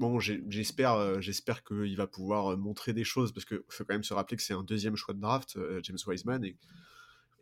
Bon, 0.00 0.18
j'espère, 0.18 1.20
j'espère 1.20 1.62
qu'il 1.62 1.96
va 1.96 2.06
pouvoir 2.06 2.56
montrer 2.56 2.92
des 2.92 3.04
choses 3.04 3.32
parce 3.32 3.44
qu'il 3.44 3.60
faut 3.68 3.84
quand 3.84 3.94
même 3.94 4.02
se 4.02 4.14
rappeler 4.14 4.36
que 4.36 4.42
c'est 4.42 4.54
un 4.54 4.64
deuxième 4.64 4.96
choix 4.96 5.14
de 5.14 5.20
draft, 5.20 5.58
James 5.82 5.98
Wiseman, 6.06 6.44
et 6.44 6.56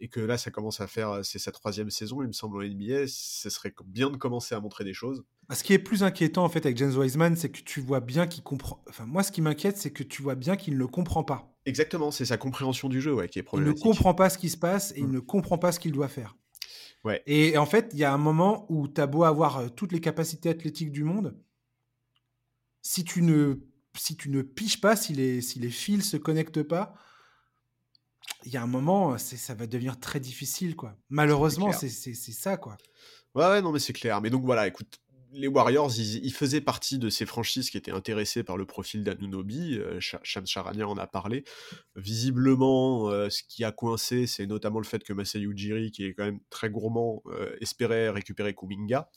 et 0.00 0.08
que 0.08 0.20
là 0.20 0.38
ça 0.38 0.50
commence 0.50 0.80
à 0.80 0.86
faire, 0.86 1.10
euh, 1.10 1.22
c'est 1.22 1.38
sa 1.38 1.52
troisième 1.52 1.90
saison, 1.90 2.22
il 2.22 2.28
me 2.28 2.32
semble, 2.32 2.58
en 2.58 2.62
NBA, 2.62 3.06
ce 3.08 3.50
serait 3.50 3.74
bien 3.84 4.10
de 4.10 4.16
commencer 4.16 4.54
à 4.54 4.60
montrer 4.60 4.84
des 4.84 4.94
choses. 4.94 5.24
Bah, 5.48 5.54
ce 5.54 5.64
qui 5.64 5.72
est 5.72 5.78
plus 5.78 6.02
inquiétant 6.02 6.44
en 6.44 6.48
fait 6.48 6.64
avec 6.66 6.76
James 6.76 6.94
Wiseman, 6.94 7.36
c'est 7.36 7.50
que 7.50 7.60
tu 7.60 7.80
vois 7.80 8.00
bien 8.00 8.26
qu'il 8.26 8.42
comprend. 8.42 8.82
Enfin, 8.88 9.06
moi, 9.06 9.22
ce 9.22 9.32
qui 9.32 9.40
m'inquiète, 9.40 9.76
c'est 9.76 9.92
que 9.92 10.02
tu 10.02 10.22
vois 10.22 10.34
bien 10.34 10.56
qu'il 10.56 10.74
ne 10.74 10.78
le 10.78 10.86
comprend 10.86 11.24
pas. 11.24 11.54
Exactement, 11.66 12.10
c'est 12.10 12.24
sa 12.24 12.36
compréhension 12.36 12.88
du 12.88 13.00
jeu 13.00 13.14
ouais, 13.14 13.28
qui 13.28 13.38
est 13.38 13.42
problématique. 13.42 13.84
Il 13.84 13.88
ne 13.88 13.92
comprend 13.92 14.14
pas 14.14 14.30
ce 14.30 14.38
qui 14.38 14.48
se 14.48 14.56
passe 14.56 14.92
et 14.92 15.00
il 15.00 15.08
mmh. 15.08 15.12
ne 15.12 15.20
comprend 15.20 15.58
pas 15.58 15.72
ce 15.72 15.80
qu'il 15.80 15.92
doit 15.92 16.08
faire. 16.08 16.36
Ouais. 17.04 17.22
Et 17.26 17.56
en 17.56 17.66
fait, 17.66 17.90
il 17.92 17.98
y 17.98 18.04
a 18.04 18.12
un 18.12 18.18
moment 18.18 18.66
où 18.68 18.88
tu 18.88 19.00
as 19.00 19.06
beau 19.06 19.24
avoir 19.24 19.58
euh, 19.58 19.68
toutes 19.68 19.92
les 19.92 20.00
capacités 20.00 20.48
athlétiques 20.48 20.90
du 20.90 21.04
monde, 21.04 21.36
si 22.82 23.04
tu 23.04 23.22
ne, 23.22 23.56
si 23.96 24.16
tu 24.16 24.30
ne 24.30 24.42
piches 24.42 24.80
pas, 24.80 24.96
si 24.96 25.12
les, 25.12 25.40
si 25.40 25.58
les 25.58 25.70
fils 25.70 26.10
se 26.10 26.16
connectent 26.16 26.62
pas, 26.62 26.94
il 28.44 28.52
y 28.52 28.56
a 28.56 28.62
un 28.62 28.66
moment, 28.66 29.18
ça 29.18 29.54
va 29.54 29.66
devenir 29.66 29.98
très 29.98 30.20
difficile, 30.20 30.76
quoi. 30.76 30.96
Malheureusement, 31.08 31.72
c'est 31.72 31.88
ça, 31.88 32.56
quoi. 32.56 32.76
Ouais, 33.34 33.46
ouais, 33.46 33.62
non, 33.62 33.72
mais 33.72 33.78
c'est 33.78 33.92
clair. 33.92 34.20
Mais 34.20 34.30
donc 34.30 34.44
voilà, 34.44 34.66
écoute, 34.66 35.00
les 35.32 35.48
Warriors, 35.48 35.90
ils, 35.98 36.32
faisaient 36.32 36.60
partie 36.60 36.98
de 36.98 37.10
ces 37.10 37.26
franchises 37.26 37.70
qui 37.70 37.76
étaient 37.76 37.92
intéressées 37.92 38.42
par 38.42 38.56
le 38.56 38.64
profil 38.64 39.04
d'Anunobi. 39.04 39.78
Euh, 39.78 39.98
Shams 40.00 40.46
Charania 40.46 40.88
en 40.88 40.96
a 40.96 41.06
parlé. 41.06 41.44
Visiblement, 41.96 43.10
euh, 43.10 43.28
ce 43.28 43.42
qui 43.42 43.64
a 43.64 43.72
coincé, 43.72 44.26
c'est 44.26 44.46
notamment 44.46 44.78
le 44.78 44.86
fait 44.86 45.04
que 45.04 45.12
Masai 45.12 45.40
Ujiri, 45.40 45.90
qui 45.90 46.06
est 46.06 46.14
quand 46.14 46.24
même 46.24 46.40
très 46.50 46.70
gourmand, 46.70 47.22
euh, 47.26 47.54
espérait 47.60 48.10
récupérer 48.10 48.54
Kuminga. 48.54 49.10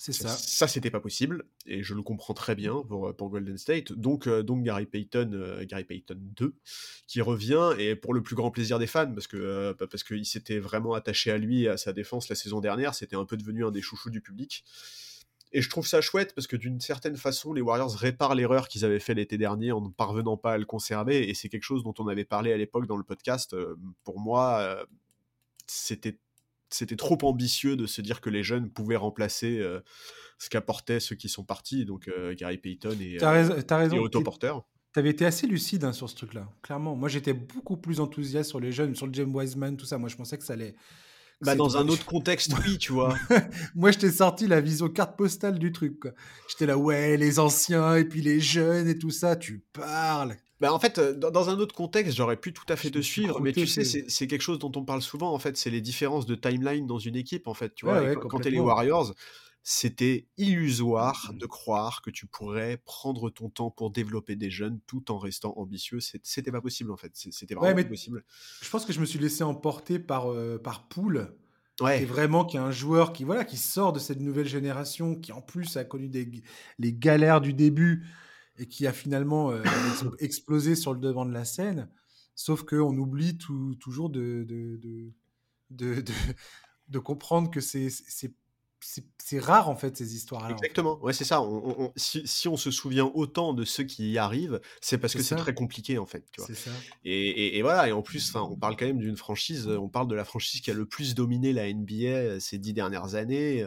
C'est 0.00 0.14
ça. 0.14 0.30
Ça, 0.30 0.66
c'était 0.66 0.90
pas 0.90 0.98
possible, 0.98 1.44
et 1.66 1.82
je 1.82 1.92
le 1.92 2.00
comprends 2.00 2.32
très 2.32 2.54
bien 2.54 2.82
pour, 2.88 3.14
pour 3.14 3.28
Golden 3.28 3.58
State. 3.58 3.92
Donc, 3.92 4.26
euh, 4.26 4.42
donc 4.42 4.62
Gary 4.62 4.86
Payton, 4.86 5.32
euh, 5.34 5.62
Gary 5.66 5.84
Payton 5.84 6.16
2, 6.18 6.54
qui 7.06 7.20
revient, 7.20 7.74
et 7.78 7.94
pour 7.96 8.14
le 8.14 8.22
plus 8.22 8.34
grand 8.34 8.50
plaisir 8.50 8.78
des 8.78 8.86
fans, 8.86 9.12
parce 9.12 9.26
que 9.26 9.36
euh, 9.36 9.74
parce 9.74 10.02
qu'il 10.02 10.24
s'était 10.24 10.58
vraiment 10.58 10.94
attaché 10.94 11.30
à 11.30 11.36
lui 11.36 11.64
et 11.64 11.68
à 11.68 11.76
sa 11.76 11.92
défense 11.92 12.30
la 12.30 12.34
saison 12.34 12.60
dernière, 12.60 12.94
c'était 12.94 13.14
un 13.14 13.26
peu 13.26 13.36
devenu 13.36 13.62
un 13.62 13.70
des 13.70 13.82
chouchous 13.82 14.08
du 14.08 14.22
public. 14.22 14.64
Et 15.52 15.60
je 15.60 15.68
trouve 15.68 15.86
ça 15.86 16.00
chouette 16.00 16.34
parce 16.34 16.46
que 16.46 16.56
d'une 16.56 16.80
certaine 16.80 17.18
façon, 17.18 17.52
les 17.52 17.60
Warriors 17.60 17.94
réparent 17.94 18.34
l'erreur 18.34 18.68
qu'ils 18.68 18.86
avaient 18.86 19.00
fait 19.00 19.12
l'été 19.12 19.36
dernier 19.36 19.70
en 19.70 19.82
ne 19.82 19.90
parvenant 19.90 20.38
pas 20.38 20.54
à 20.54 20.58
le 20.58 20.64
conserver. 20.64 21.28
Et 21.28 21.34
c'est 21.34 21.50
quelque 21.50 21.64
chose 21.64 21.82
dont 21.82 21.94
on 21.98 22.08
avait 22.08 22.24
parlé 22.24 22.54
à 22.54 22.56
l'époque 22.56 22.86
dans 22.86 22.96
le 22.96 23.02
podcast. 23.02 23.54
Pour 24.04 24.18
moi, 24.18 24.86
c'était 25.66 26.16
c'était 26.70 26.96
trop 26.96 27.18
ambitieux 27.22 27.76
de 27.76 27.86
se 27.86 28.00
dire 28.00 28.20
que 28.20 28.30
les 28.30 28.42
jeunes 28.42 28.70
pouvaient 28.70 28.96
remplacer 28.96 29.58
euh, 29.58 29.80
ce 30.38 30.48
qu'apportaient 30.48 31.00
ceux 31.00 31.16
qui 31.16 31.28
sont 31.28 31.44
partis, 31.44 31.84
donc 31.84 32.08
euh, 32.08 32.34
Gary 32.34 32.58
Payton 32.58 32.96
et, 33.00 33.22
as 33.22 33.30
raison, 33.30 33.54
as 33.68 33.76
raison, 33.76 33.98
Otto 33.98 34.22
Porter. 34.22 34.52
Tu 34.92 34.98
avais 34.98 35.10
été 35.10 35.24
assez 35.24 35.46
lucide 35.46 35.84
hein, 35.84 35.92
sur 35.92 36.08
ce 36.08 36.16
truc-là, 36.16 36.48
clairement. 36.62 36.96
Moi, 36.96 37.08
j'étais 37.08 37.34
beaucoup 37.34 37.76
plus 37.76 38.00
enthousiaste 38.00 38.50
sur 38.50 38.58
les 38.58 38.72
jeunes, 38.72 38.96
sur 38.96 39.06
le 39.06 39.12
James 39.14 39.34
Wiseman, 39.34 39.76
tout 39.76 39.86
ça. 39.86 39.98
Moi, 39.98 40.08
je 40.08 40.16
pensais 40.16 40.36
que 40.36 40.44
ça 40.44 40.54
allait. 40.54 40.74
Bah, 41.42 41.54
dans 41.54 41.76
un 41.78 41.88
autre 41.88 42.04
contexte, 42.04 42.52
oui, 42.66 42.76
tu 42.76 42.92
vois. 42.92 43.16
Moi, 43.74 43.92
je 43.92 43.98
t'ai 43.98 44.10
sorti 44.10 44.46
la 44.46 44.60
vision 44.60 44.88
carte 44.88 45.16
postale 45.16 45.58
du 45.58 45.72
truc. 45.72 46.02
J'étais 46.50 46.66
là, 46.66 46.76
ouais, 46.76 47.16
les 47.16 47.38
anciens 47.38 47.96
et 47.96 48.04
puis 48.04 48.20
les 48.20 48.40
jeunes 48.40 48.88
et 48.88 48.98
tout 48.98 49.10
ça, 49.10 49.36
tu 49.36 49.64
parles. 49.72 50.36
Bah 50.60 50.74
en 50.74 50.78
fait, 50.78 51.00
dans, 51.00 51.48
un 51.48 51.58
autre 51.58 51.74
contexte, 51.74 52.16
j'aurais 52.16 52.36
pu 52.36 52.52
tout 52.52 52.66
à 52.68 52.76
fait 52.76 52.90
te 52.90 53.00
suivre, 53.00 53.40
mais 53.40 53.52
tu 53.52 53.66
sais, 53.66 53.84
c'est 53.84 54.26
quelque 54.26 54.42
chose 54.42 54.58
dont 54.58 54.72
on 54.76 54.84
parle 54.84 55.00
souvent, 55.00 55.32
en 55.32 55.38
fait, 55.38 55.56
c'est 55.56 55.70
les 55.70 55.80
différences 55.80 56.26
de 56.26 56.34
timeline 56.34 56.86
dans 56.86 56.98
une 56.98 57.16
équipe, 57.16 57.46
en 57.48 57.54
fait, 57.54 57.74
tu 57.74 57.86
vois. 57.86 58.14
quand 58.16 58.40
tu 58.40 58.48
es 58.48 58.50
les 58.50 58.60
Warriors, 58.60 59.14
c'était 59.62 60.26
illusoire 60.38 61.32
de 61.34 61.46
croire 61.46 62.00
que 62.02 62.10
tu 62.10 62.26
pourrais 62.26 62.78
prendre 62.78 63.30
ton 63.30 63.50
temps 63.50 63.70
pour 63.70 63.90
développer 63.90 64.36
des 64.36 64.50
jeunes 64.50 64.80
tout 64.86 65.10
en 65.12 65.18
restant 65.18 65.54
ambitieux. 65.56 65.98
C'était 66.00 66.50
pas 66.50 66.60
possible, 66.62 66.90
en 66.90 66.96
fait. 66.96 67.12
C'était 67.14 67.54
vraiment 67.54 67.74
pas 67.74 67.84
possible. 67.84 68.24
Je 68.62 68.70
pense 68.70 68.84
que 68.84 68.92
je 68.92 69.00
me 69.00 69.04
suis 69.04 69.18
laissé 69.18 69.44
emporter 69.44 69.98
par, 69.98 70.32
euh, 70.32 70.58
par 70.58 70.88
Poole. 70.88 71.36
Ouais. 71.80 72.04
vraiment 72.04 72.44
qui 72.44 72.58
est 72.58 72.60
un 72.60 72.72
joueur 72.72 73.14
qui 73.14 73.24
voilà 73.24 73.42
qui 73.42 73.56
sort 73.56 73.94
de 73.94 73.98
cette 73.98 74.20
nouvelle 74.20 74.46
génération 74.46 75.14
qui 75.14 75.32
en 75.32 75.40
plus 75.40 75.78
a 75.78 75.84
connu 75.84 76.10
des, 76.10 76.30
les 76.78 76.92
galères 76.92 77.40
du 77.40 77.54
début 77.54 78.04
et 78.60 78.66
qui 78.66 78.86
a 78.86 78.92
finalement 78.92 79.50
euh, 79.50 79.62
explosé 80.20 80.76
sur 80.76 80.92
le 80.92 81.00
devant 81.00 81.24
de 81.24 81.32
la 81.32 81.44
scène. 81.44 81.88
Sauf 82.36 82.62
qu'on 82.62 82.96
oublie 82.96 83.36
toujours 83.36 84.08
de, 84.10 84.44
de, 84.48 84.78
de, 85.70 86.04
de, 86.88 86.98
comprendre 86.98 87.50
que 87.50 87.60
c'est 87.60 87.88
c'est 89.22 89.38
rare 89.38 89.68
en 89.68 89.76
fait 89.76 89.96
ces 89.96 90.14
histoires-là. 90.14 90.50
Exactement, 90.52 90.98
ouais, 91.02 91.12
c'est 91.12 91.24
ça. 91.24 91.42
si, 91.96 92.48
on 92.48 92.56
se 92.56 92.70
souvient 92.70 93.10
autant 93.14 93.52
de 93.52 93.64
ceux 93.64 93.84
qui 93.84 94.12
y 94.12 94.18
arrivent, 94.18 94.60
c'est 94.80 94.96
parce 94.96 95.12
que 95.12 95.22
c'est 95.22 95.36
très 95.36 95.54
compliqué 95.54 95.98
en 95.98 96.06
fait. 96.06 96.24
Tu 96.32 96.40
vois. 96.40 96.54
Ça. 96.54 96.70
Et, 97.04 97.60
voilà, 97.60 97.88
et 97.88 97.92
en 97.92 98.00
plus, 98.00 98.34
on 98.34 98.56
parle 98.56 98.76
quand 98.76 98.86
même 98.86 98.98
d'une 98.98 99.16
franchise, 99.16 99.66
on 99.68 99.88
parle 99.88 100.08
de 100.08 100.14
la 100.14 100.24
franchise 100.24 100.62
qui 100.62 100.70
a 100.70 100.74
le 100.74 100.86
plus 100.86 101.14
dominé 101.14 101.52
la 101.52 101.70
NBA 101.70 101.94
euh, 102.06 102.40
ces 102.40 102.58
dix 102.58 102.72
dernières 102.72 103.16
années. 103.16 103.66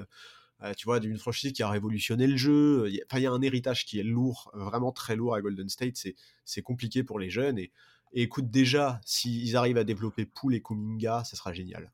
Euh, 0.63 0.73
tu 0.73 0.85
vois, 0.85 0.99
d'une 0.99 1.17
franchise 1.17 1.51
qui 1.51 1.61
a 1.61 1.69
révolutionné 1.69 2.25
le 2.25 2.37
jeu. 2.37 2.85
Il 2.87 2.95
y, 2.95 3.25
a 3.25 3.31
un 3.31 3.41
héritage 3.41 3.85
qui 3.85 3.99
est 3.99 4.03
lourd, 4.03 4.49
vraiment 4.53 4.91
très 4.91 5.15
lourd 5.15 5.35
à 5.35 5.41
Golden 5.41 5.67
State. 5.67 6.07
C'est 6.45 6.61
compliqué 6.61 7.03
pour 7.03 7.19
les 7.19 7.29
jeunes. 7.29 7.57
Et, 7.57 7.71
écoute, 8.13 8.49
déjà, 8.49 9.01
s'ils 9.05 9.57
arrivent 9.57 9.77
à 9.77 9.83
développer 9.83 10.25
Pool 10.25 10.55
et 10.55 10.61
Kuminga, 10.61 11.23
ça 11.25 11.35
sera 11.35 11.51
génial. 11.53 11.91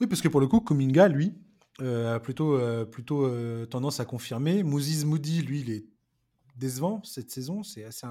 Oui, 0.00 0.06
parce 0.06 0.22
que 0.22 0.28
pour 0.28 0.40
le 0.40 0.46
coup, 0.46 0.60
Kuminga, 0.60 1.08
lui, 1.08 1.34
euh, 1.80 2.14
a 2.14 2.20
plutôt, 2.20 2.56
euh, 2.56 2.84
plutôt 2.84 3.26
euh, 3.26 3.66
tendance 3.66 3.98
à 3.98 4.04
confirmer. 4.04 4.62
Moses 4.62 5.04
Moody, 5.04 5.42
lui, 5.42 5.60
il 5.60 5.70
est 5.70 5.84
décevant 6.56 7.02
cette 7.02 7.30
saison, 7.30 7.62
c'est 7.62 7.84
assez, 7.84 8.06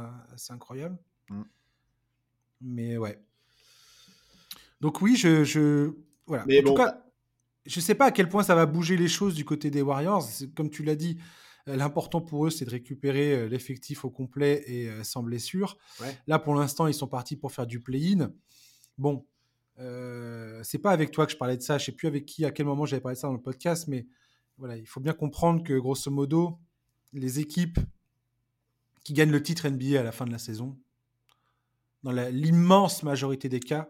incroyable. 0.49 0.97
Mm. 1.29 1.41
Mais 2.61 2.97
ouais. 2.97 3.21
Donc 4.81 5.01
oui, 5.01 5.15
je, 5.15 5.45
je 5.45 5.93
voilà. 6.25 6.43
Mais 6.45 6.59
en 6.59 6.63
tout 6.63 6.73
cas, 6.73 7.05
je 7.65 7.79
sais 7.79 7.95
pas 7.95 8.05
à 8.05 8.11
quel 8.11 8.29
point 8.29 8.43
ça 8.43 8.55
va 8.55 8.65
bouger 8.65 8.97
les 8.97 9.07
choses 9.07 9.35
du 9.35 9.45
côté 9.45 9.69
des 9.69 9.81
Warriors. 9.81 10.27
Comme 10.55 10.69
tu 10.69 10.83
l'as 10.83 10.95
dit, 10.95 11.17
l'important 11.65 12.21
pour 12.21 12.45
eux, 12.45 12.49
c'est 12.49 12.65
de 12.65 12.69
récupérer 12.69 13.47
l'effectif 13.47 14.03
au 14.05 14.09
complet 14.09 14.63
et 14.67 15.03
sans 15.03 15.23
blessure. 15.23 15.77
Là, 16.27 16.39
pour 16.39 16.55
l'instant, 16.55 16.87
ils 16.87 16.93
sont 16.93 17.07
partis 17.07 17.35
pour 17.35 17.51
faire 17.51 17.65
du 17.65 17.79
play-in. 17.79 18.31
Bon, 18.97 19.25
euh, 19.79 20.61
c'est 20.63 20.77
pas 20.77 20.91
avec 20.91 21.11
toi 21.11 21.25
que 21.25 21.31
je 21.31 21.37
parlais 21.37 21.57
de 21.57 21.61
ça, 21.61 21.77
je 21.77 21.85
sais 21.85 21.91
plus 21.91 22.07
avec 22.07 22.25
qui, 22.25 22.45
à 22.45 22.51
quel 22.51 22.65
moment 22.65 22.85
j'avais 22.85 23.01
parlé 23.01 23.15
de 23.15 23.19
ça 23.19 23.27
dans 23.27 23.33
le 23.33 23.41
podcast, 23.41 23.87
mais 23.87 24.05
voilà, 24.57 24.77
il 24.77 24.85
faut 24.85 24.99
bien 24.99 25.13
comprendre 25.13 25.63
que 25.63 25.73
grosso 25.73 26.11
modo, 26.11 26.59
les 27.11 27.39
équipes 27.39 27.79
qui 29.03 29.13
gagnent 29.13 29.31
le 29.31 29.41
titre 29.41 29.67
NBA 29.67 29.99
à 29.99 30.03
la 30.03 30.11
fin 30.11 30.25
de 30.25 30.31
la 30.31 30.37
saison, 30.37 30.77
dans 32.03 32.11
l'immense 32.11 33.03
majorité 33.03 33.49
des 33.49 33.59
cas, 33.59 33.89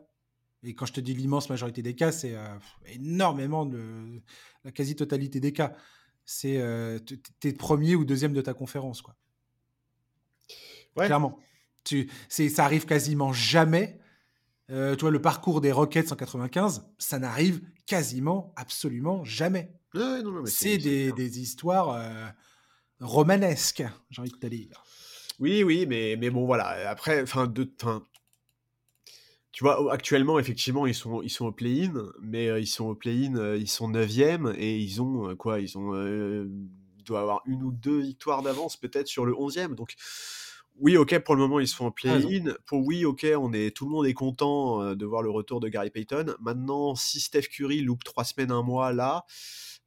et 0.64 0.74
quand 0.74 0.86
je 0.86 0.94
te 0.94 1.02
dis 1.02 1.14
l'immense 1.14 1.50
majorité 1.50 1.82
des 1.82 1.96
cas, 1.96 2.12
c'est 2.12 2.36
euh, 2.36 2.58
énormément 2.88 3.66
de 3.66 4.22
la 4.64 4.72
quasi-totalité 4.72 5.40
des 5.40 5.54
cas. 5.54 5.76
C'est 6.26 6.58
euh, 6.58 7.00
t'es 7.40 7.52
premier 7.52 7.96
ou 7.96 8.06
deuxième 8.06 8.34
de 8.34 8.42
ta 8.42 8.54
conférence, 8.54 9.02
quoi. 9.02 9.16
Clairement. 10.96 11.38
Tu, 11.84 12.10
ça 12.30 12.64
arrive 12.64 12.86
quasiment 12.86 13.34
jamais 13.34 14.00
euh, 14.72 14.96
tu 14.96 15.02
vois, 15.02 15.12
le 15.12 15.22
parcours 15.22 15.62
des 15.62 15.72
Rockets 15.72 16.12
en 16.12 16.16
95, 16.16 16.86
ça 16.98 17.20
n'arrive 17.20 17.62
quasiment, 17.86 18.54
absolument 18.56 19.24
jamais. 19.26 19.74
c'est 20.46 20.78
des, 20.78 21.40
histoires 21.40 21.90
euh, 21.90 22.28
romanesques, 23.00 23.84
j'ai 24.10 24.22
envie 24.22 24.32
de 24.32 24.38
te 24.38 24.48
dire. 24.48 24.84
Oui, 25.40 25.64
oui, 25.64 25.86
mais, 25.88 26.16
mais 26.18 26.30
bon, 26.30 26.46
voilà. 26.46 26.90
Après, 26.90 27.22
enfin, 27.22 27.48
de, 27.48 27.70
tu 29.54 29.64
vois, 29.64 29.94
actuellement, 29.94 30.40
effectivement, 30.40 30.86
ils 30.86 30.96
sont, 30.96 31.22
ils 31.22 31.30
sont 31.30 31.46
au 31.46 31.52
play-in, 31.54 32.12
mais 32.22 32.50
euh, 32.50 32.60
ils 32.60 32.68
sont 32.68 32.86
au 32.86 32.96
play-in, 32.96 33.56
ils 33.56 33.70
sont 33.70 33.90
9e 33.90 34.54
et 34.58 34.78
ils 34.78 35.02
ont 35.02 35.36
quoi 35.38 35.62
Ils 35.62 35.78
ont, 35.78 35.94
doivent 37.04 37.22
avoir 37.22 37.42
une 37.46 37.64
ou 37.64 37.72
deux 37.72 38.00
victoires 38.00 38.42
d'avance 38.42 38.78
peut-être 38.78 39.08
sur 39.08 39.26
le 39.26 39.34
11e. 39.34 39.76
Donc, 39.76 39.96
oui, 40.80 40.98
ok, 40.98 41.20
pour 41.20 41.36
le 41.36 41.42
moment, 41.42 41.60
ils 41.60 41.68
se 41.68 41.76
font 41.76 41.92
play-in. 41.92 42.56
Pour 42.66 42.86
oui, 42.86 43.06
ok, 43.06 43.28
on 43.38 43.54
est, 43.54 43.76
tout 43.76 43.86
le 43.86 43.92
monde 43.92 44.08
est 44.08 44.14
content 44.14 44.82
euh, 44.82 44.96
de 44.96 45.06
voir 45.06 45.22
le 45.22 45.30
retour 45.30 45.60
de 45.60 45.70
Gary 45.70 45.92
Payton. 45.92 46.36
Maintenant, 46.40 46.96
si 46.96 47.20
Steph 47.20 47.44
Curry 47.44 47.82
loupe 47.82 48.04
trois 48.04 48.24
semaines, 48.24 48.52
un 48.52 48.64
mois 48.64 48.92
là, 48.92 49.26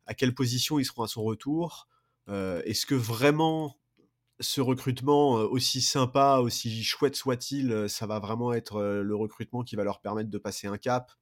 à 0.07 0.15
quelle 0.15 0.35
position 0.35 0.79
ils 0.79 0.85
seront 0.85 1.03
à 1.03 1.09
son 1.09 1.25
retour 1.25 1.89
euh, 2.29 2.63
Est-ce 2.65 2.87
que 2.87 2.95
vraiment 2.95 3.77
ce 4.41 4.61
recrutement, 4.61 5.33
aussi 5.35 5.81
sympa, 5.81 6.39
aussi 6.43 6.83
chouette 6.85 7.17
soit-il, 7.17 7.89
ça 7.89 8.07
va 8.07 8.19
vraiment 8.19 8.53
être 8.53 8.83
le 8.83 9.17
recrutement 9.17 9.63
qui 9.63 9.77
va 9.77 9.85
leur 9.85 10.01
permettre 10.01 10.31
de 10.31 10.39
passer 10.39 10.67
un 10.67 10.79
cap? 10.79 11.13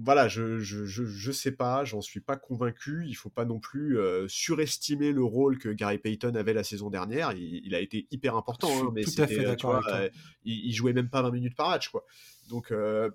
Voilà, 0.00 0.28
je, 0.28 0.60
je, 0.60 0.84
je, 0.84 1.32
sais 1.32 1.50
pas, 1.50 1.84
j'en 1.84 2.00
suis 2.00 2.20
pas 2.20 2.36
convaincu. 2.36 3.04
Il 3.08 3.14
faut 3.14 3.30
pas 3.30 3.44
non 3.44 3.58
plus 3.58 3.98
euh, 3.98 4.28
surestimer 4.28 5.10
le 5.10 5.24
rôle 5.24 5.58
que 5.58 5.70
Gary 5.70 5.98
Payton 5.98 6.36
avait 6.36 6.52
la 6.52 6.62
saison 6.62 6.88
dernière. 6.88 7.32
Il, 7.32 7.74
a 7.74 7.80
été 7.80 8.06
hyper 8.12 8.36
important, 8.36 8.68
hein, 8.70 8.92
mais 8.94 9.02
tout 9.02 9.20
à 9.20 9.26
fait. 9.26 9.44
Euh, 9.44 10.08
il, 10.44 10.72
jouait 10.72 10.92
même 10.92 11.10
pas 11.10 11.22
20 11.22 11.32
minutes 11.32 11.56
par 11.56 11.70
match, 11.70 11.88
quoi. 11.88 12.04
Donc, 12.48 12.70
euh, 12.70 13.10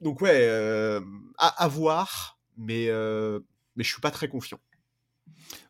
donc 0.00 0.20
ouais, 0.20 0.46
à, 1.38 1.68
voir, 1.68 2.38
mais 2.56 2.88
mais 3.76 3.82
je 3.82 3.90
suis 3.90 4.00
pas 4.00 4.12
très 4.12 4.28
confiant. 4.28 4.60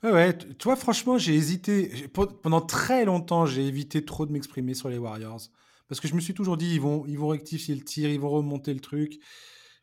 Ouais, 0.03 0.13
ouais. 0.13 0.37
Toi, 0.37 0.77
franchement, 0.77 1.19
j'ai 1.19 1.35
hésité. 1.35 2.09
Pendant 2.09 2.61
très 2.61 3.05
longtemps, 3.05 3.47
j'ai 3.47 3.67
évité 3.67 4.05
trop 4.05 4.27
de 4.27 4.33
m'exprimer 4.33 4.75
sur 4.75 4.89
les 4.89 4.99
Warriors. 4.99 5.41
Parce 5.89 6.01
que 6.01 6.09
je 6.09 6.15
me 6.15 6.21
suis 6.21 6.35
toujours 6.35 6.57
dit, 6.57 6.75
ils 6.75 6.81
vont, 6.81 7.05
ils 7.07 7.19
vont 7.19 7.29
rectifier 7.29 7.75
le 7.75 7.83
tir, 7.83 8.11
ils 8.11 8.21
vont 8.21 8.31
remonter 8.31 8.73
le 8.73 8.81
truc. 8.81 9.19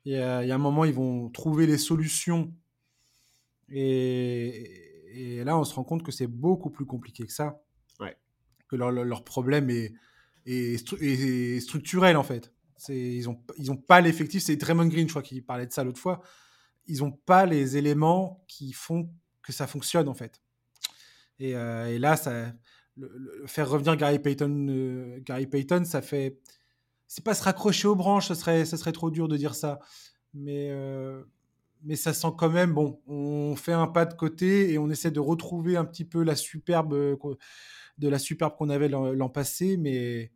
Il 0.06 0.13
y, 0.13 0.17
a, 0.17 0.39
un 0.39 0.58
moment, 0.58 0.86
ils 0.86 0.93
vont 0.93 1.30
trouver 1.30 1.67
les 1.67 1.77
solutions. 1.77 2.54
Et, 3.69 5.41
là, 5.43 5.58
on 5.58 5.63
se 5.63 5.75
rend 5.75 5.84
compte 5.84 6.04
que 6.04 6.12
c'est 6.12 6.27
beaucoup 6.27 6.71
plus 6.71 6.86
compliqué 6.86 7.25
que 7.25 7.34
ça. 7.34 7.62
Que 8.67 8.77
leur, 8.77 9.23
problème 9.25 9.69
est, 9.69 9.93
est, 10.45 11.60
structurel, 11.60 12.15
en 12.15 12.23
fait. 12.23 12.54
Ils 12.88 13.25
n'ont 13.25 13.43
ils 13.58 13.69
ont 13.69 13.77
pas 13.77 13.99
l'effectif. 14.01 14.41
C'est 14.41 14.56
Draymond 14.56 14.88
Green, 14.88 15.08
je 15.08 15.12
crois, 15.12 15.21
qui 15.21 15.41
parlait 15.41 15.67
de 15.67 15.73
ça 15.73 15.84
l'autre 15.84 15.99
fois. 15.99 16.21
Ils 16.88 16.99
n'ont 16.99 17.12
pas 17.12 17.45
les 17.45 17.75
éléments 17.75 18.43
qui 18.47 18.71
font 18.71 19.10
que 19.43 19.51
ça 19.51 19.67
fonctionne, 19.67 20.08
en 20.08 20.13
fait. 20.13 20.41
Et, 21.39 21.56
euh, 21.56 21.97
là, 21.99 22.15
ça, 22.17 22.54
faire 23.47 23.69
revenir 23.69 23.95
Gary 23.97 24.19
Payton, 24.19 24.67
euh, 24.69 25.19
Gary 25.21 25.47
Payton, 25.47 25.84
ça 25.86 26.01
fait 26.01 26.39
c'est 27.08 27.25
pas 27.25 27.34
se 27.34 27.43
raccrocher 27.43 27.89
aux 27.89 27.95
branches, 27.95 28.30
ce 28.30 28.36
serait, 28.36 28.63
ça 28.63 28.77
serait 28.77 28.93
trop 28.93 29.12
dur 29.12 29.27
de 29.27 29.36
dire 29.36 29.54
ça. 29.54 29.80
Mais, 30.34 30.69
euh, 30.71 31.21
mais 31.84 31.97
ça 31.97 32.13
sent 32.13 32.30
quand 32.38 32.49
même, 32.49 32.73
bon, 32.73 33.01
on 33.06 33.54
fait 33.58 33.73
un 33.73 33.88
pas 33.88 34.06
de 34.06 34.13
côté 34.13 34.71
et 34.71 34.77
on 34.77 34.89
essaie 34.89 35.12
de 35.12 35.19
retrouver 35.19 35.75
un 35.75 35.84
petit 35.84 36.06
peu 36.06 36.23
la 36.23 36.38
superbe, 36.38 36.93
de 37.97 38.08
la 38.08 38.17
superbe 38.17 38.56
qu'on 38.56 38.69
avait 38.69 38.88
l'an 38.88 39.27
passé, 39.27 39.75
mais, 39.75 40.32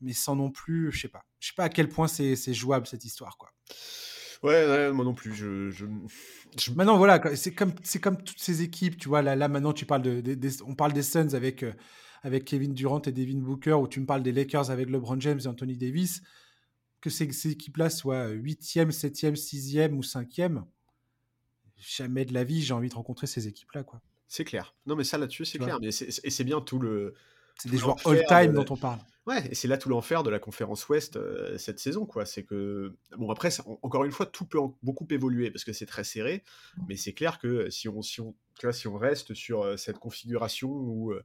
mais 0.00 0.14
sans 0.14 0.34
non 0.34 0.50
plus, 0.50 0.92
je 0.92 1.02
sais 1.02 1.08
pas. 1.08 1.26
Je 1.40 1.48
sais 1.48 1.54
pas 1.54 1.64
à 1.64 1.68
quel 1.68 1.90
point 1.90 2.08
c'est 2.08 2.54
jouable 2.54 2.86
cette 2.86 3.04
histoire, 3.04 3.36
quoi. 3.36 3.50
Ouais, 4.42 4.90
moi 4.92 5.04
non 5.04 5.14
plus. 5.14 5.34
Je, 5.34 5.86
Maintenant, 6.74 6.98
voilà, 6.98 7.36
c'est 7.36 7.54
comme, 7.54 7.72
comme 8.02 8.22
toutes 8.22 8.40
ces 8.40 8.62
équipes, 8.62 8.98
tu 8.98 9.08
vois. 9.08 9.22
Là, 9.22 9.36
là 9.36 9.48
maintenant, 9.48 9.72
tu 9.72 9.86
parles 9.86 10.02
de, 10.02 10.62
on 10.66 10.74
parle 10.74 10.92
des 10.92 11.02
Suns 11.02 11.34
avec, 11.34 11.62
euh, 11.62 11.72
avec 12.22 12.44
Kevin 12.44 12.74
Durant 12.74 13.00
et 13.02 13.12
Devin 13.12 13.38
Booker, 13.38 13.74
ou 13.74 13.88
tu 13.88 14.00
me 14.00 14.06
parles 14.06 14.22
des 14.22 14.32
Lakers 14.32 14.70
avec 14.70 14.90
LeBron 14.90 15.20
James 15.20 15.40
et 15.42 15.46
Anthony 15.46 15.76
Davis, 15.76 16.22
que 17.00 17.10
ces, 17.10 17.30
ces 17.32 17.50
équipes-là 17.50 17.88
soient 17.88 18.28
8e, 18.28 18.90
7e, 18.90 19.34
6e 19.34 19.92
ou 19.92 20.00
5e, 20.00 20.64
jamais 21.76 22.24
de 22.24 22.34
la 22.34 22.44
vie, 22.44 22.62
j'ai 22.62 22.74
envie 22.74 22.88
de 22.88 22.94
rencontrer 22.94 23.26
ces 23.26 23.48
équipes-là. 23.48 23.84
quoi. 23.84 24.00
C'est 24.28 24.44
clair. 24.44 24.74
Non, 24.86 24.96
mais 24.96 25.04
ça 25.04 25.18
là-dessus, 25.18 25.44
c'est 25.44 25.58
clair. 25.58 25.78
Mais 25.80 25.88
et 25.88 26.30
c'est 26.30 26.44
bien 26.44 26.60
tout 26.60 26.78
le. 26.78 27.14
C'est 27.58 27.70
des 27.70 27.78
joueurs 27.78 27.96
all-time 28.06 28.52
dont 28.52 28.66
on 28.70 28.76
parle. 28.76 28.98
Ouais, 29.24 29.46
et 29.50 29.54
c'est 29.54 29.68
là 29.68 29.78
tout 29.78 29.88
l'enfer 29.88 30.24
de 30.24 30.30
la 30.30 30.40
conférence 30.40 30.88
Ouest 30.88 31.16
euh, 31.16 31.56
cette 31.56 31.78
saison, 31.78 32.06
quoi. 32.06 32.26
C'est 32.26 32.42
que 32.42 32.96
bon 33.16 33.30
après, 33.30 33.50
encore 33.82 34.04
une 34.04 34.10
fois, 34.10 34.26
tout 34.26 34.44
peut 34.44 34.58
beaucoup 34.82 35.06
évoluer 35.10 35.50
parce 35.52 35.62
que 35.62 35.72
c'est 35.72 35.86
très 35.86 36.02
serré, 36.02 36.42
mais 36.88 36.96
c'est 36.96 37.12
clair 37.12 37.38
que 37.38 37.70
si 37.70 37.88
on 37.88 38.02
si 38.02 38.20
on 38.20 38.34
tu 38.58 38.66
vois, 38.66 38.72
si 38.72 38.88
on 38.88 38.96
reste 38.96 39.32
sur 39.34 39.62
euh, 39.62 39.76
cette 39.76 39.98
configuration 39.98 40.70
où 40.70 41.12
euh, 41.12 41.22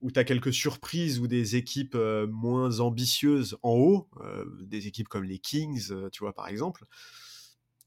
où 0.00 0.10
tu 0.10 0.18
as 0.18 0.24
quelques 0.24 0.52
surprises 0.52 1.18
ou 1.18 1.26
des 1.26 1.56
équipes 1.56 1.94
euh, 1.94 2.26
moins 2.26 2.80
ambitieuses 2.80 3.56
en 3.62 3.72
haut, 3.72 4.08
euh, 4.20 4.44
des 4.62 4.86
équipes 4.86 5.08
comme 5.08 5.24
les 5.24 5.38
Kings, 5.38 5.88
euh, 5.90 6.08
tu 6.10 6.20
vois, 6.20 6.34
par 6.34 6.48
exemple, 6.48 6.84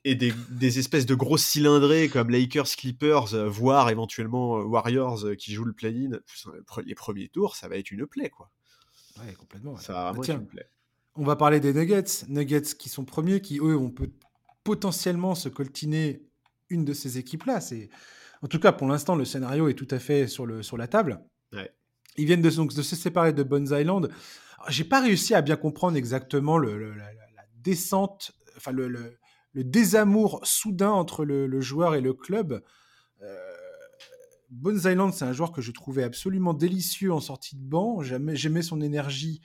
et 0.05 0.15
des, 0.15 0.33
des, 0.49 0.79
espèces 0.79 1.05
de 1.05 1.15
grosses 1.15 1.43
cylindrées 1.43 2.07
comme 2.07 2.29
Lakers, 2.29 2.69
Clippers, 2.77 3.35
voire 3.49 3.89
éventuellement 3.89 4.59
Warriors 4.59 5.25
qui 5.37 5.53
jouent 5.53 5.65
le 5.65 5.73
play-in, 5.73 6.19
les 6.85 6.95
premiers 6.95 7.27
tours, 7.27 7.55
ça 7.55 7.67
va 7.67 7.77
être 7.77 7.91
une 7.91 8.07
plaie, 8.07 8.29
quoi. 8.29 8.49
Ouais, 9.19 9.33
complètement. 9.33 9.77
Ça 9.77 9.93
va 9.93 10.13
bah, 10.13 10.21
une 10.27 10.45
plaie. 10.45 10.69
On 11.15 11.23
va 11.23 11.35
parler 11.35 11.59
des 11.59 11.73
Nuggets. 11.73 12.25
Nuggets 12.27 12.75
qui 12.77 12.89
sont 12.89 13.03
premiers, 13.03 13.41
qui 13.41 13.59
eux, 13.59 13.75
on 13.75 13.89
peut 13.89 14.11
potentiellement 14.63 15.35
se 15.35 15.49
coltiner 15.49 16.21
une 16.69 16.85
de 16.85 16.93
ces 16.93 17.17
équipes-là. 17.17 17.59
C'est, 17.59 17.89
en 18.41 18.47
tout 18.47 18.59
cas, 18.59 18.71
pour 18.71 18.87
l'instant, 18.87 19.15
le 19.15 19.25
scénario 19.25 19.67
est 19.67 19.73
tout 19.73 19.87
à 19.91 19.99
fait 19.99 20.27
sur, 20.27 20.45
le, 20.45 20.63
sur 20.63 20.77
la 20.77 20.87
table. 20.87 21.21
Ouais. 21.53 21.71
Ils 22.17 22.25
viennent 22.25 22.41
de, 22.41 22.49
donc, 22.49 22.73
de 22.73 22.81
se 22.81 22.95
séparer 22.95 23.33
de 23.33 23.43
Bones 23.43 23.69
Island. 23.71 24.09
J'ai 24.67 24.83
pas 24.83 25.01
réussi 25.01 25.33
à 25.33 25.41
bien 25.41 25.55
comprendre 25.55 25.97
exactement 25.97 26.57
le, 26.57 26.93
la, 26.93 27.05
descente, 27.55 28.31
enfin 28.55 28.71
le, 28.71 28.87
le, 28.87 29.17
désamour 29.55 30.41
soudain 30.43 30.91
entre 30.91 31.25
le, 31.25 31.61
joueur 31.61 31.95
et 31.95 32.01
le 32.01 32.13
club. 32.13 32.63
Euh, 33.21 33.37
Bones 34.49 34.77
Island, 34.77 35.13
c'est 35.13 35.25
un 35.25 35.33
joueur 35.33 35.51
que 35.51 35.61
je 35.61 35.71
trouvais 35.71 36.03
absolument 36.03 36.53
délicieux 36.53 37.13
en 37.13 37.19
sortie 37.19 37.55
de 37.55 37.61
banc. 37.61 38.01
J'aimais 38.01 38.61
son 38.61 38.81
énergie, 38.81 39.41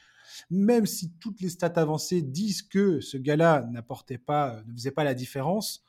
même 0.50 0.86
si 0.86 1.12
toutes 1.20 1.40
les 1.40 1.50
stats 1.50 1.72
avancées 1.76 2.22
disent 2.22 2.62
que 2.62 3.00
ce 3.00 3.16
gars-là 3.16 3.66
n'apportait 3.70 4.18
pas, 4.18 4.62
ne 4.66 4.72
faisait 4.74 4.90
pas 4.90 5.04
la 5.04 5.14
différence. 5.14 5.84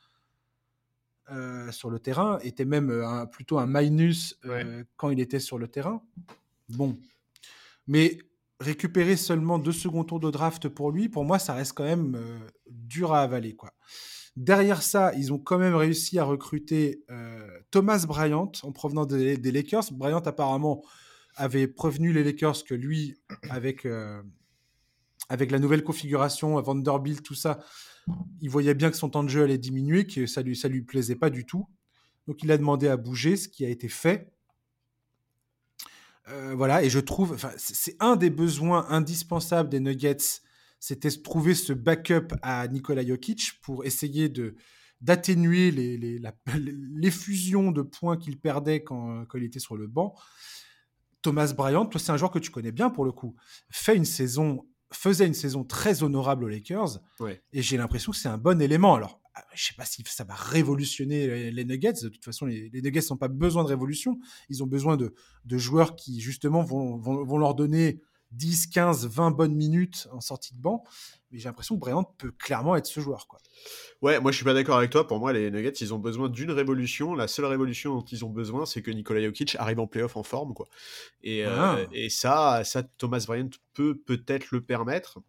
sur 1.70 1.90
le 1.90 1.98
terrain, 1.98 2.38
était 2.40 2.64
même 2.64 3.26
plutôt 3.32 3.58
un 3.58 3.66
minus 3.66 4.38
Ouais. 4.44 4.84
quand 4.96 5.10
il 5.10 5.18
était 5.18 5.40
sur 5.40 5.58
le 5.58 5.68
terrain. 5.68 6.02
Bon. 6.68 6.96
Mais 7.86 8.18
récupérer 8.60 9.16
seulement 9.16 9.58
deux 9.58 9.72
seconds 9.72 10.04
tours 10.04 10.20
de 10.20 10.30
draft 10.30 10.68
pour 10.68 10.90
lui, 10.90 11.08
pour 11.08 11.24
moi, 11.24 11.38
ça 11.38 11.54
reste 11.54 11.72
quand 11.74 11.84
même 11.84 12.18
dur 12.66 13.12
à 13.12 13.20
avaler. 13.22 13.54
Quoi. 13.54 13.72
Derrière 14.36 14.82
ça, 14.82 15.12
ils 15.14 15.32
ont 15.32 15.38
quand 15.38 15.58
même 15.58 15.74
réussi 15.74 16.18
à 16.18 16.24
recruter 16.24 17.04
Thomas 17.70 18.04
Bryant 18.06 18.52
en 18.62 18.72
provenance 18.72 19.08
des, 19.08 19.52
Lakers. 19.52 19.92
Bryant, 19.92 20.20
apparemment, 20.20 20.82
avait 21.34 21.66
prévenu 21.66 22.12
les 22.12 22.24
Lakers 22.24 22.64
que 22.64 22.74
lui, 22.74 23.16
avec, 23.50 23.86
avec 25.28 25.50
la 25.50 25.58
nouvelle 25.58 25.84
configuration, 25.84 26.60
Vanderbilt, 26.60 27.22
tout 27.22 27.34
ça, 27.34 27.60
il 28.40 28.50
voyait 28.50 28.74
bien 28.74 28.90
que 28.90 28.96
son 28.96 29.10
temps 29.10 29.24
de 29.24 29.28
jeu 29.28 29.42
allait 29.42 29.58
diminuer, 29.58 30.06
que 30.06 30.26
ça 30.26 30.42
lui, 30.42 30.56
ça 30.56 30.68
lui 30.68 30.82
plaisait 30.82 31.16
pas 31.16 31.30
du 31.30 31.44
tout. 31.44 31.66
Donc 32.26 32.42
il 32.42 32.50
a 32.50 32.58
demandé 32.58 32.88
à 32.88 32.96
bouger, 32.96 33.36
ce 33.36 33.48
qui 33.48 33.64
a 33.64 33.68
été 33.68 33.88
fait. 33.88 34.32
Euh, 36.28 36.54
voilà, 36.56 36.82
et 36.82 36.90
je 36.90 36.98
trouve, 36.98 37.36
c'est 37.56 37.96
un 38.00 38.16
des 38.16 38.30
besoins 38.30 38.86
indispensables 38.88 39.68
des 39.68 39.80
Nuggets, 39.80 40.40
c'était 40.80 41.08
de 41.08 41.22
trouver 41.22 41.54
ce 41.54 41.72
backup 41.72 42.34
à 42.42 42.66
Nikola 42.68 43.06
Jokic 43.06 43.60
pour 43.62 43.84
essayer 43.84 44.28
de 44.28 44.56
d'atténuer 45.02 45.70
l'effusion 45.70 47.62
les, 47.62 47.68
les, 47.68 47.74
de 47.76 47.82
points 47.82 48.16
qu'il 48.16 48.40
perdait 48.40 48.82
quand, 48.82 49.26
quand, 49.26 49.36
il 49.36 49.44
était 49.44 49.58
sur 49.58 49.76
le 49.76 49.86
banc. 49.86 50.14
Thomas 51.20 51.52
Bryant, 51.54 51.84
toi 51.84 52.00
c'est 52.00 52.12
un 52.12 52.16
joueur 52.16 52.30
que 52.30 52.38
tu 52.38 52.50
connais 52.50 52.72
bien 52.72 52.88
pour 52.88 53.04
le 53.04 53.12
coup, 53.12 53.36
fait 53.70 53.94
une 53.94 54.06
saison, 54.06 54.66
faisait 54.90 55.26
une 55.26 55.34
saison 55.34 55.64
très 55.64 56.02
honorable 56.02 56.44
aux 56.44 56.48
Lakers, 56.48 57.00
ouais. 57.20 57.42
et 57.52 57.60
j'ai 57.60 57.76
l'impression 57.76 58.10
que 58.10 58.18
c'est 58.18 58.28
un 58.28 58.38
bon 58.38 58.60
élément. 58.62 58.94
Alors 58.94 59.20
je 59.54 59.64
sais 59.66 59.74
pas 59.74 59.84
si 59.84 60.02
ça 60.06 60.24
va 60.24 60.34
révolutionner 60.34 61.50
les 61.50 61.64
Nuggets. 61.64 61.92
De 62.02 62.08
toute 62.08 62.24
façon, 62.24 62.46
les, 62.46 62.70
les 62.70 62.82
Nuggets 62.82 63.00
n'ont 63.10 63.16
pas 63.16 63.28
besoin 63.28 63.64
de 63.64 63.68
révolution. 63.68 64.18
Ils 64.48 64.62
ont 64.62 64.66
besoin 64.66 64.96
de, 64.96 65.14
de 65.44 65.58
joueurs 65.58 65.96
qui, 65.96 66.20
justement, 66.20 66.62
vont, 66.62 66.96
vont, 66.96 67.24
vont, 67.24 67.38
leur 67.38 67.54
donner 67.54 68.00
10, 68.32 68.66
15, 68.68 69.06
20 69.06 69.30
bonnes 69.32 69.54
minutes 69.54 70.08
en 70.12 70.20
sortie 70.20 70.54
de 70.54 70.60
banc. 70.60 70.84
Mais 71.30 71.38
j'ai 71.38 71.48
l'impression 71.48 71.74
que 71.76 71.80
Bryant 71.80 72.04
peut 72.04 72.30
clairement 72.32 72.76
être 72.76 72.86
ce 72.86 73.00
joueur. 73.00 73.26
Quoi. 73.28 73.38
Ouais, 74.02 74.20
moi 74.20 74.30
je 74.30 74.36
suis 74.36 74.44
pas 74.44 74.54
d'accord 74.54 74.76
avec 74.78 74.90
toi. 74.90 75.06
Pour 75.06 75.18
moi, 75.18 75.32
les 75.32 75.50
Nuggets, 75.50 75.70
ils 75.80 75.92
ont 75.94 75.98
besoin 75.98 76.28
d'une 76.28 76.50
révolution. 76.50 77.14
La 77.14 77.28
seule 77.28 77.46
révolution 77.46 77.94
dont 77.96 78.04
ils 78.04 78.24
ont 78.24 78.30
besoin, 78.30 78.66
c'est 78.66 78.82
que 78.82 78.90
Nikola 78.90 79.22
Jokic 79.22 79.56
arrive 79.56 79.80
en 79.80 79.86
playoff 79.86 80.16
en 80.16 80.22
forme. 80.22 80.54
Quoi. 80.54 80.66
Et, 81.22 81.44
Ah. 81.44 81.76
euh, 81.76 81.86
et 81.92 82.08
ça, 82.10 82.62
ça, 82.64 82.82
Thomas 82.82 83.24
Bryant 83.26 83.50
peut 83.74 83.96
peut-être 83.96 84.50
le 84.50 84.60
permettre. 84.60 85.20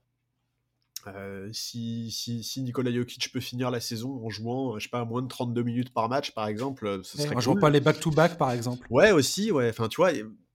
Euh, 1.16 1.50
si, 1.54 2.12
si, 2.12 2.44
si 2.44 2.62
Nikola 2.62 2.92
Jokic 2.92 3.32
peut 3.32 3.40
finir 3.40 3.72
la 3.72 3.80
saison 3.80 4.22
en 4.26 4.30
jouant, 4.30 4.78
je 4.78 4.84
sais 4.84 4.90
pas, 4.90 5.06
moins 5.06 5.22
de 5.22 5.28
32 5.28 5.64
minutes 5.64 5.94
par 5.94 6.10
match, 6.10 6.32
par 6.32 6.48
exemple, 6.48 7.02
ce 7.04 7.18
serait 7.18 7.30
en 7.30 7.34
cool. 7.34 7.42
jouant 7.42 7.56
pas 7.56 7.70
les 7.70 7.80
back-to-back, 7.80 8.38
par 8.38 8.52
exemple. 8.52 8.86
Ouais, 8.90 9.12
aussi, 9.12 9.52
ouais. 9.52 9.70
Enfin, 9.70 9.88
tu 9.88 9.98
vois, 9.98 10.12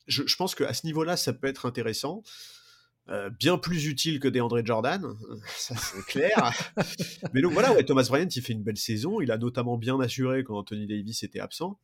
je, 0.06 0.22
je 0.26 0.36
pense 0.36 0.54
qu'à 0.54 0.74
ce 0.74 0.86
niveau-là, 0.86 1.16
ça 1.16 1.32
peut 1.32 1.46
être 1.46 1.66
intéressant. 1.66 2.22
Euh, 3.08 3.30
bien 3.30 3.58
plus 3.58 3.86
utile 3.86 4.20
que 4.20 4.28
DeAndre 4.28 4.64
Jordan, 4.64 5.04
ça 5.56 5.74
c'est 5.76 6.04
clair. 6.06 6.52
Mais 7.32 7.42
donc 7.42 7.52
voilà, 7.52 7.72
ouais, 7.72 7.84
Thomas 7.84 8.06
Bryant, 8.08 8.28
il 8.34 8.42
fait 8.42 8.52
une 8.52 8.62
belle 8.62 8.76
saison. 8.76 9.20
Il 9.20 9.32
a 9.32 9.38
notamment 9.38 9.76
bien 9.76 9.98
assuré 10.00 10.44
quand 10.44 10.56
Anthony 10.56 10.86
Davis 10.86 11.22
était 11.24 11.40
absent. 11.40 11.80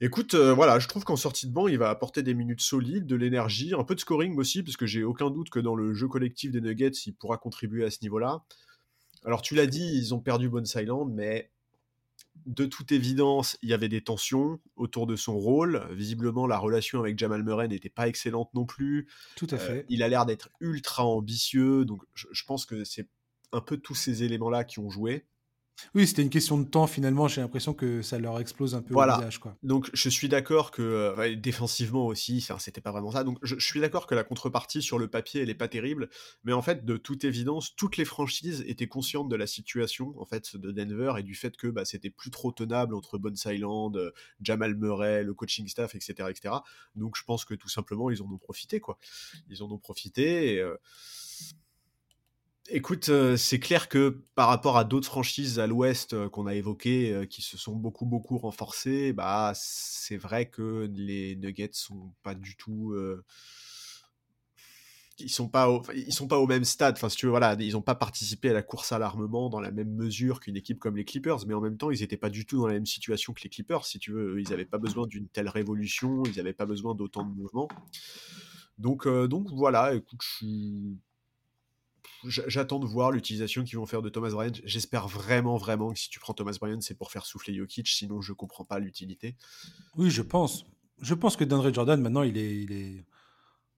Écoute, 0.00 0.34
euh, 0.34 0.52
voilà, 0.52 0.78
je 0.78 0.88
trouve 0.88 1.04
qu'en 1.04 1.16
sortie 1.16 1.46
de 1.46 1.52
banc, 1.52 1.68
il 1.68 1.78
va 1.78 1.88
apporter 1.88 2.22
des 2.22 2.34
minutes 2.34 2.60
solides, 2.60 3.06
de 3.06 3.16
l'énergie, 3.16 3.72
un 3.74 3.82
peu 3.82 3.94
de 3.94 4.00
scoring 4.00 4.36
aussi, 4.36 4.62
parce 4.62 4.76
que 4.76 4.84
j'ai 4.84 5.02
aucun 5.02 5.30
doute 5.30 5.48
que 5.48 5.58
dans 5.58 5.74
le 5.74 5.94
jeu 5.94 6.06
collectif 6.06 6.50
des 6.50 6.60
Nuggets, 6.60 6.90
il 7.06 7.14
pourra 7.14 7.38
contribuer 7.38 7.84
à 7.84 7.90
ce 7.90 7.98
niveau-là. 8.02 8.44
Alors 9.24 9.40
tu 9.40 9.54
l'as 9.54 9.66
dit, 9.66 9.96
ils 9.96 10.14
ont 10.14 10.20
perdu 10.20 10.50
Bones 10.50 10.66
Island, 10.74 11.10
mais 11.14 11.50
de 12.44 12.66
toute 12.66 12.92
évidence, 12.92 13.56
il 13.62 13.70
y 13.70 13.72
avait 13.72 13.88
des 13.88 14.02
tensions 14.02 14.60
autour 14.76 15.06
de 15.06 15.16
son 15.16 15.38
rôle. 15.38 15.88
Visiblement, 15.92 16.46
la 16.46 16.58
relation 16.58 17.00
avec 17.00 17.18
Jamal 17.18 17.42
Murray 17.42 17.66
n'était 17.66 17.88
pas 17.88 18.06
excellente 18.06 18.52
non 18.54 18.66
plus. 18.66 19.08
Tout 19.34 19.48
à 19.50 19.56
fait. 19.56 19.78
Euh, 19.78 19.82
il 19.88 20.02
a 20.02 20.08
l'air 20.08 20.26
d'être 20.26 20.50
ultra 20.60 21.06
ambitieux, 21.06 21.86
donc 21.86 22.02
je, 22.14 22.26
je 22.30 22.44
pense 22.44 22.66
que 22.66 22.84
c'est 22.84 23.08
un 23.52 23.62
peu 23.62 23.78
tous 23.78 23.94
ces 23.94 24.22
éléments-là 24.22 24.64
qui 24.64 24.78
ont 24.78 24.90
joué. 24.90 25.24
Oui, 25.94 26.06
c'était 26.06 26.22
une 26.22 26.30
question 26.30 26.58
de 26.58 26.64
temps 26.64 26.86
finalement. 26.86 27.28
J'ai 27.28 27.40
l'impression 27.40 27.74
que 27.74 28.02
ça 28.02 28.18
leur 28.18 28.40
explose 28.40 28.74
un 28.74 28.82
peu 28.82 28.94
voilà. 28.94 29.14
au 29.14 29.18
visage. 29.18 29.38
Quoi. 29.38 29.56
Donc 29.62 29.90
je 29.92 30.08
suis 30.08 30.28
d'accord 30.28 30.70
que 30.70 30.82
euh, 30.82 31.36
défensivement 31.36 32.06
aussi, 32.06 32.46
c'était 32.58 32.80
pas 32.80 32.92
vraiment 32.92 33.10
ça. 33.10 33.24
Donc 33.24 33.38
je, 33.42 33.56
je 33.58 33.66
suis 33.66 33.80
d'accord 33.80 34.06
que 34.06 34.14
la 34.14 34.24
contrepartie 34.24 34.82
sur 34.82 34.98
le 34.98 35.08
papier, 35.08 35.42
elle 35.42 35.50
est 35.50 35.54
pas 35.54 35.68
terrible, 35.68 36.08
mais 36.44 36.52
en 36.52 36.62
fait, 36.62 36.84
de 36.84 36.96
toute 36.96 37.24
évidence, 37.24 37.74
toutes 37.76 37.96
les 37.96 38.04
franchises 38.04 38.64
étaient 38.66 38.88
conscientes 38.88 39.28
de 39.28 39.36
la 39.36 39.46
situation 39.46 40.14
en 40.18 40.24
fait 40.24 40.56
de 40.56 40.70
Denver 40.72 41.14
et 41.18 41.22
du 41.22 41.34
fait 41.34 41.56
que 41.56 41.68
bah, 41.68 41.84
c'était 41.84 42.10
plus 42.10 42.30
trop 42.30 42.52
tenable 42.52 42.94
entre 42.94 43.18
Bones 43.18 43.36
Island, 43.44 43.96
euh, 43.96 44.12
Jamal 44.40 44.74
Murray, 44.74 45.24
le 45.24 45.34
coaching 45.34 45.68
staff, 45.68 45.94
etc., 45.94 46.28
etc. 46.30 46.54
Donc 46.94 47.16
je 47.16 47.24
pense 47.24 47.44
que 47.44 47.54
tout 47.54 47.68
simplement 47.68 48.10
ils 48.10 48.22
en 48.22 48.30
ont 48.30 48.38
profité 48.38 48.80
quoi. 48.80 48.98
Ils 49.50 49.62
en 49.62 49.70
ont 49.70 49.78
profité. 49.78 50.54
Et, 50.54 50.60
euh, 50.60 50.76
Écoute, 52.68 53.10
euh, 53.10 53.36
c'est 53.36 53.60
clair 53.60 53.88
que 53.88 54.24
par 54.34 54.48
rapport 54.48 54.76
à 54.76 54.82
d'autres 54.84 55.06
franchises 55.06 55.60
à 55.60 55.68
l'Ouest 55.68 56.14
euh, 56.14 56.28
qu'on 56.28 56.46
a 56.46 56.54
évoquées, 56.54 57.12
euh, 57.12 57.24
qui 57.24 57.40
se 57.40 57.56
sont 57.56 57.76
beaucoup 57.76 58.06
beaucoup 58.06 58.38
renforcées, 58.38 59.12
bah 59.12 59.52
c'est 59.54 60.16
vrai 60.16 60.50
que 60.50 60.90
les 60.92 61.36
Nuggets 61.36 61.70
sont 61.72 62.12
pas 62.24 62.34
du 62.34 62.56
tout, 62.56 62.96
ils 65.18 65.30
sont 65.30 65.50
sont 66.10 66.28
pas 66.28 66.38
au 66.38 66.46
même 66.46 66.64
stade. 66.64 66.96
Enfin, 66.96 67.08
si 67.08 67.16
tu 67.16 67.26
veux, 67.26 67.34
ils 67.60 67.72
n'ont 67.72 67.82
pas 67.82 67.94
participé 67.94 68.50
à 68.50 68.52
la 68.52 68.62
course 68.62 68.90
à 68.90 68.98
l'armement 68.98 69.48
dans 69.48 69.60
la 69.60 69.70
même 69.70 69.94
mesure 69.94 70.40
qu'une 70.40 70.56
équipe 70.56 70.80
comme 70.80 70.96
les 70.96 71.04
Clippers, 71.04 71.46
mais 71.46 71.54
en 71.54 71.60
même 71.60 71.76
temps, 71.76 71.90
ils 71.92 72.00
n'étaient 72.00 72.16
pas 72.16 72.30
du 72.30 72.46
tout 72.46 72.58
dans 72.58 72.66
la 72.66 72.74
même 72.74 72.86
situation 72.86 73.32
que 73.32 73.42
les 73.44 73.50
Clippers. 73.50 73.86
Si 73.86 74.00
tu 74.00 74.10
veux, 74.12 74.40
ils 74.40 74.50
n'avaient 74.50 74.64
pas 74.66 74.78
besoin 74.78 75.06
d'une 75.06 75.28
telle 75.28 75.48
révolution, 75.48 76.24
ils 76.24 76.36
n'avaient 76.36 76.52
pas 76.52 76.66
besoin 76.66 76.94
d'autant 76.96 77.24
de 77.24 77.34
mouvements. 77.34 77.68
Donc, 78.78 79.06
donc 79.08 79.48
voilà. 79.52 79.94
Écoute, 79.94 80.20
je 80.22 80.36
suis 80.36 80.98
J'attends 82.24 82.78
de 82.78 82.86
voir 82.86 83.10
l'utilisation 83.10 83.64
qu'ils 83.64 83.78
vont 83.78 83.86
faire 83.86 84.02
de 84.02 84.08
Thomas 84.08 84.30
Bryant. 84.30 84.52
J'espère 84.64 85.08
vraiment, 85.08 85.56
vraiment 85.56 85.92
que 85.92 85.98
si 85.98 86.08
tu 86.08 86.18
prends 86.18 86.34
Thomas 86.34 86.56
Bryant, 86.60 86.80
c'est 86.80 86.96
pour 86.96 87.10
faire 87.10 87.26
souffler 87.26 87.54
Jokic, 87.54 87.88
sinon 87.88 88.20
je 88.20 88.32
comprends 88.32 88.64
pas 88.64 88.78
l'utilité. 88.78 89.36
Oui, 89.96 90.10
je 90.10 90.22
pense. 90.22 90.64
Je 91.00 91.14
pense 91.14 91.36
que 91.36 91.44
DeAndre 91.44 91.72
Jordan, 91.72 92.00
maintenant, 92.00 92.22
il 92.22 92.38
est, 92.38 92.62
il 92.62 92.72
est, 92.72 93.04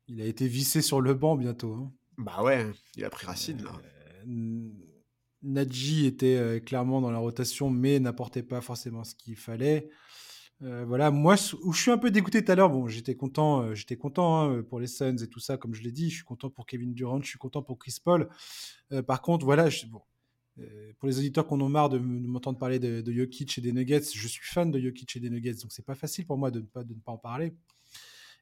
il 0.08 0.20
a 0.20 0.24
été 0.24 0.46
vissé 0.46 0.82
sur 0.82 1.00
le 1.00 1.14
banc 1.14 1.36
bientôt. 1.36 1.74
Hein. 1.74 1.92
Bah 2.16 2.42
ouais, 2.42 2.66
il 2.96 3.04
a 3.04 3.10
pris 3.10 3.26
racine 3.26 3.62
là. 3.62 3.72
Euh, 4.26 4.68
Nadji 5.42 6.06
était 6.06 6.36
euh, 6.36 6.60
clairement 6.60 7.00
dans 7.00 7.10
la 7.10 7.18
rotation, 7.18 7.70
mais 7.70 8.00
n'apportait 8.00 8.42
pas 8.42 8.60
forcément 8.60 9.04
ce 9.04 9.14
qu'il 9.14 9.36
fallait. 9.36 9.88
Euh, 10.62 10.84
voilà, 10.84 11.10
moi, 11.10 11.36
où 11.62 11.72
je 11.72 11.80
suis 11.80 11.90
un 11.90 11.98
peu 11.98 12.10
dégoûté 12.10 12.44
tout 12.44 12.50
à 12.50 12.54
l'heure, 12.56 12.70
bon, 12.70 12.88
j'étais 12.88 13.14
content, 13.14 13.62
euh, 13.62 13.74
j'étais 13.74 13.96
content 13.96 14.42
hein, 14.42 14.62
pour 14.62 14.80
les 14.80 14.88
Suns 14.88 15.16
et 15.18 15.28
tout 15.28 15.38
ça, 15.38 15.56
comme 15.56 15.74
je 15.74 15.82
l'ai 15.82 15.92
dit, 15.92 16.10
je 16.10 16.16
suis 16.16 16.24
content 16.24 16.50
pour 16.50 16.66
Kevin 16.66 16.94
Durant, 16.94 17.22
je 17.22 17.28
suis 17.28 17.38
content 17.38 17.62
pour 17.62 17.78
Chris 17.78 17.96
Paul. 18.02 18.28
Euh, 18.90 19.02
par 19.02 19.22
contre, 19.22 19.44
voilà, 19.44 19.70
je, 19.70 19.86
bon, 19.86 20.02
euh, 20.58 20.92
pour 20.98 21.08
les 21.08 21.18
auditeurs 21.18 21.46
qu'on 21.46 21.60
en 21.60 21.68
marre 21.68 21.88
de, 21.88 21.98
m'entendre 21.98 22.58
parler 22.58 22.80
de, 22.80 23.00
de, 23.00 23.12
Jokic 23.12 23.56
et 23.58 23.60
des 23.60 23.72
Nuggets, 23.72 24.02
je 24.12 24.26
suis 24.26 24.44
fan 24.44 24.72
de 24.72 24.80
Jokic 24.80 25.14
et 25.16 25.20
des 25.20 25.30
Nuggets, 25.30 25.54
donc 25.62 25.70
c'est 25.70 25.84
pas 25.84 25.94
facile 25.94 26.26
pour 26.26 26.36
moi 26.38 26.50
de 26.50 26.58
ne 26.60 26.64
pas, 26.64 26.82
de 26.82 26.92
ne 26.92 26.98
pas 26.98 27.12
en 27.12 27.18
parler. 27.18 27.54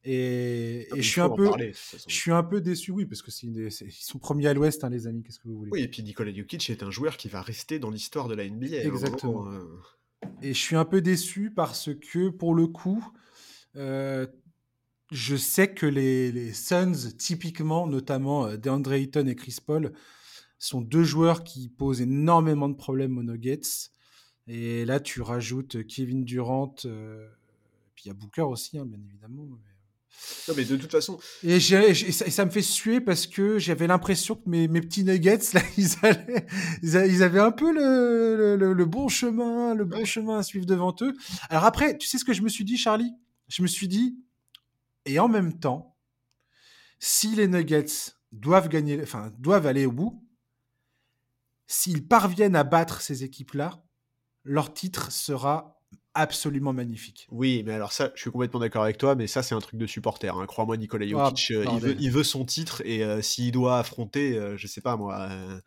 Et, 0.03 0.87
et 0.95 1.03
je 1.03 1.09
suis 1.09 1.21
un 1.21 1.29
peu, 1.29 1.51
parler, 1.51 1.73
je 1.75 2.15
suis 2.15 2.31
un 2.31 2.45
peu 2.45 2.61
déçu, 2.61 2.93
oui, 2.93 3.05
parce 3.05 3.21
que 3.21 3.31
c'est 3.31 3.47
une, 3.47 3.57
ils 3.57 3.91
sont 3.91 4.19
premiers 4.19 4.47
à 4.47 4.55
l'Ouest, 4.55 4.85
hein, 4.85 4.89
les 4.89 5.07
amis. 5.07 5.23
Qu'est-ce 5.23 5.41
que 5.41 5.49
vous 5.49 5.59
voulez? 5.59 5.71
Oui, 5.73 5.83
et 5.83 5.89
puis 5.89 6.03
Nikola 6.03 6.33
Jokic 6.33 6.71
est 6.71 6.83
un 6.83 6.91
joueur 6.91 7.17
qui 7.17 7.29
va 7.29 7.43
rester 7.43 7.79
dans 7.79 7.91
l'histoire 7.91 8.29
de 8.29 8.35
la 8.35 8.49
NBA. 8.49 8.85
Exactement. 8.85 9.43
Vraiment, 9.43 9.59
euh... 9.59 9.81
Et 10.43 10.55
je 10.55 10.59
suis 10.59 10.77
un 10.77 10.85
peu 10.85 11.01
déçu 11.01 11.51
parce 11.51 11.91
que, 11.95 12.29
pour 12.29 12.55
le 12.55 12.67
coup, 12.67 13.07
euh, 13.77 14.27
je 15.11 15.37
sais 15.37 15.73
que 15.73 15.87
les, 15.87 16.53
Suns, 16.53 17.13
typiquement, 17.19 17.87
notamment 17.87 18.47
euh, 18.47 18.57
DeAndre 18.57 18.93
Ayton 18.95 19.27
et 19.27 19.35
Chris 19.35 19.59
Paul, 19.65 19.93
sont 20.59 20.81
deux 20.81 21.05
joueurs 21.05 21.45
qui 21.45 21.69
posent 21.69 22.01
énormément 22.01 22.69
de 22.69 22.75
problèmes 22.75 23.19
aux 23.19 23.23
Nuggets. 23.23 23.91
Et 24.47 24.85
là, 24.85 25.01
tu 25.01 25.21
rajoutes 25.21 25.87
Kevin 25.87 26.25
Durant, 26.25 26.75
euh, 26.85 27.29
puis 27.95 28.05
il 28.05 28.09
y 28.09 28.11
a 28.11 28.15
Booker 28.15 28.43
aussi, 28.43 28.79
hein, 28.79 28.87
bien 28.87 29.01
évidemment. 29.01 29.49
Non, 30.49 30.55
mais 30.57 30.65
de 30.65 30.77
toute 30.77 30.91
façon. 30.91 31.19
Et, 31.43 31.57
et, 31.57 31.61
ça, 31.61 31.83
et, 31.85 31.95
ça, 32.31 32.45
me 32.45 32.51
fait 32.51 32.63
suer 32.63 33.01
parce 33.01 33.27
que 33.27 33.59
j'avais 33.59 33.87
l'impression 33.87 34.37
que 34.37 34.49
mes, 34.49 34.69
mes, 34.69 34.81
petits 34.81 35.05
nuggets, 35.05 35.39
là, 35.55 35.63
ils, 35.77 35.91
allaient, 36.03 36.47
ils 36.83 37.23
avaient 37.23 37.41
un 37.41 37.53
peu 37.53 37.73
le, 37.73 38.57
le, 38.57 38.73
le, 38.73 38.85
bon 38.85 39.09
chemin, 39.09 39.75
le 39.75 39.85
bon 39.85 40.05
chemin 40.05 40.39
à 40.39 40.43
suivre 40.43 40.67
devant 40.67 40.95
eux. 41.03 41.15
Alors 41.51 41.65
après, 41.65 41.97
tu 41.97 42.07
sais 42.07 42.19
ce 42.19 42.25
que 42.25 42.33
je 42.33 42.43
me 42.43 42.49
suis 42.49 42.65
dit, 42.65 42.77
Charlie? 42.77 43.13
Je 43.49 43.63
me 43.63 43.67
suis 43.67 43.89
dit, 43.89 44.19
et 45.05 45.19
en 45.19 45.29
même 45.29 45.59
temps, 45.59 45.97
si 46.99 47.35
les 47.35 47.49
nuggets 47.49 48.13
doivent 48.33 48.69
gagner, 48.69 49.01
enfin, 49.03 49.33
doivent 49.39 49.67
aller 49.67 49.87
au 49.87 49.93
bout, 49.93 50.23
s'ils 51.67 52.07
parviennent 52.07 52.57
à 52.57 52.65
battre 52.65 53.01
ces 53.01 53.25
équipes-là, 53.25 53.83
leur 54.45 54.73
titre 54.73 55.11
sera 55.11 55.76
absolument 56.17 56.73
magnifique. 56.73 57.29
Oui, 57.31 57.63
mais 57.65 57.73
alors 57.73 57.93
ça, 57.93 58.11
je 58.15 58.23
suis 58.23 58.31
complètement 58.31 58.59
d'accord 58.59 58.83
avec 58.83 58.97
toi, 58.97 59.15
mais 59.15 59.27
ça, 59.27 59.43
c'est 59.43 59.55
un 59.55 59.61
truc 59.61 59.79
de 59.79 59.87
supporter. 59.87 60.35
Hein. 60.35 60.47
Crois-moi, 60.47 60.77
Jokic, 60.77 61.15
ah, 61.15 61.33
il, 61.47 61.81
veut, 61.81 61.97
il, 62.01 62.11
veut, 62.11 62.25
son 62.25 62.45
titre 62.45 62.83
et 62.85 63.05
euh, 63.05 63.21
s'il 63.21 63.53
doit 63.53 63.79
affronter, 63.79 64.39
euh, 64.39 64.57
je 64.57 64.67
sais 64.67 64.81
pas 64.81 64.97
moi, 64.97 65.29
euh, 65.31 65.61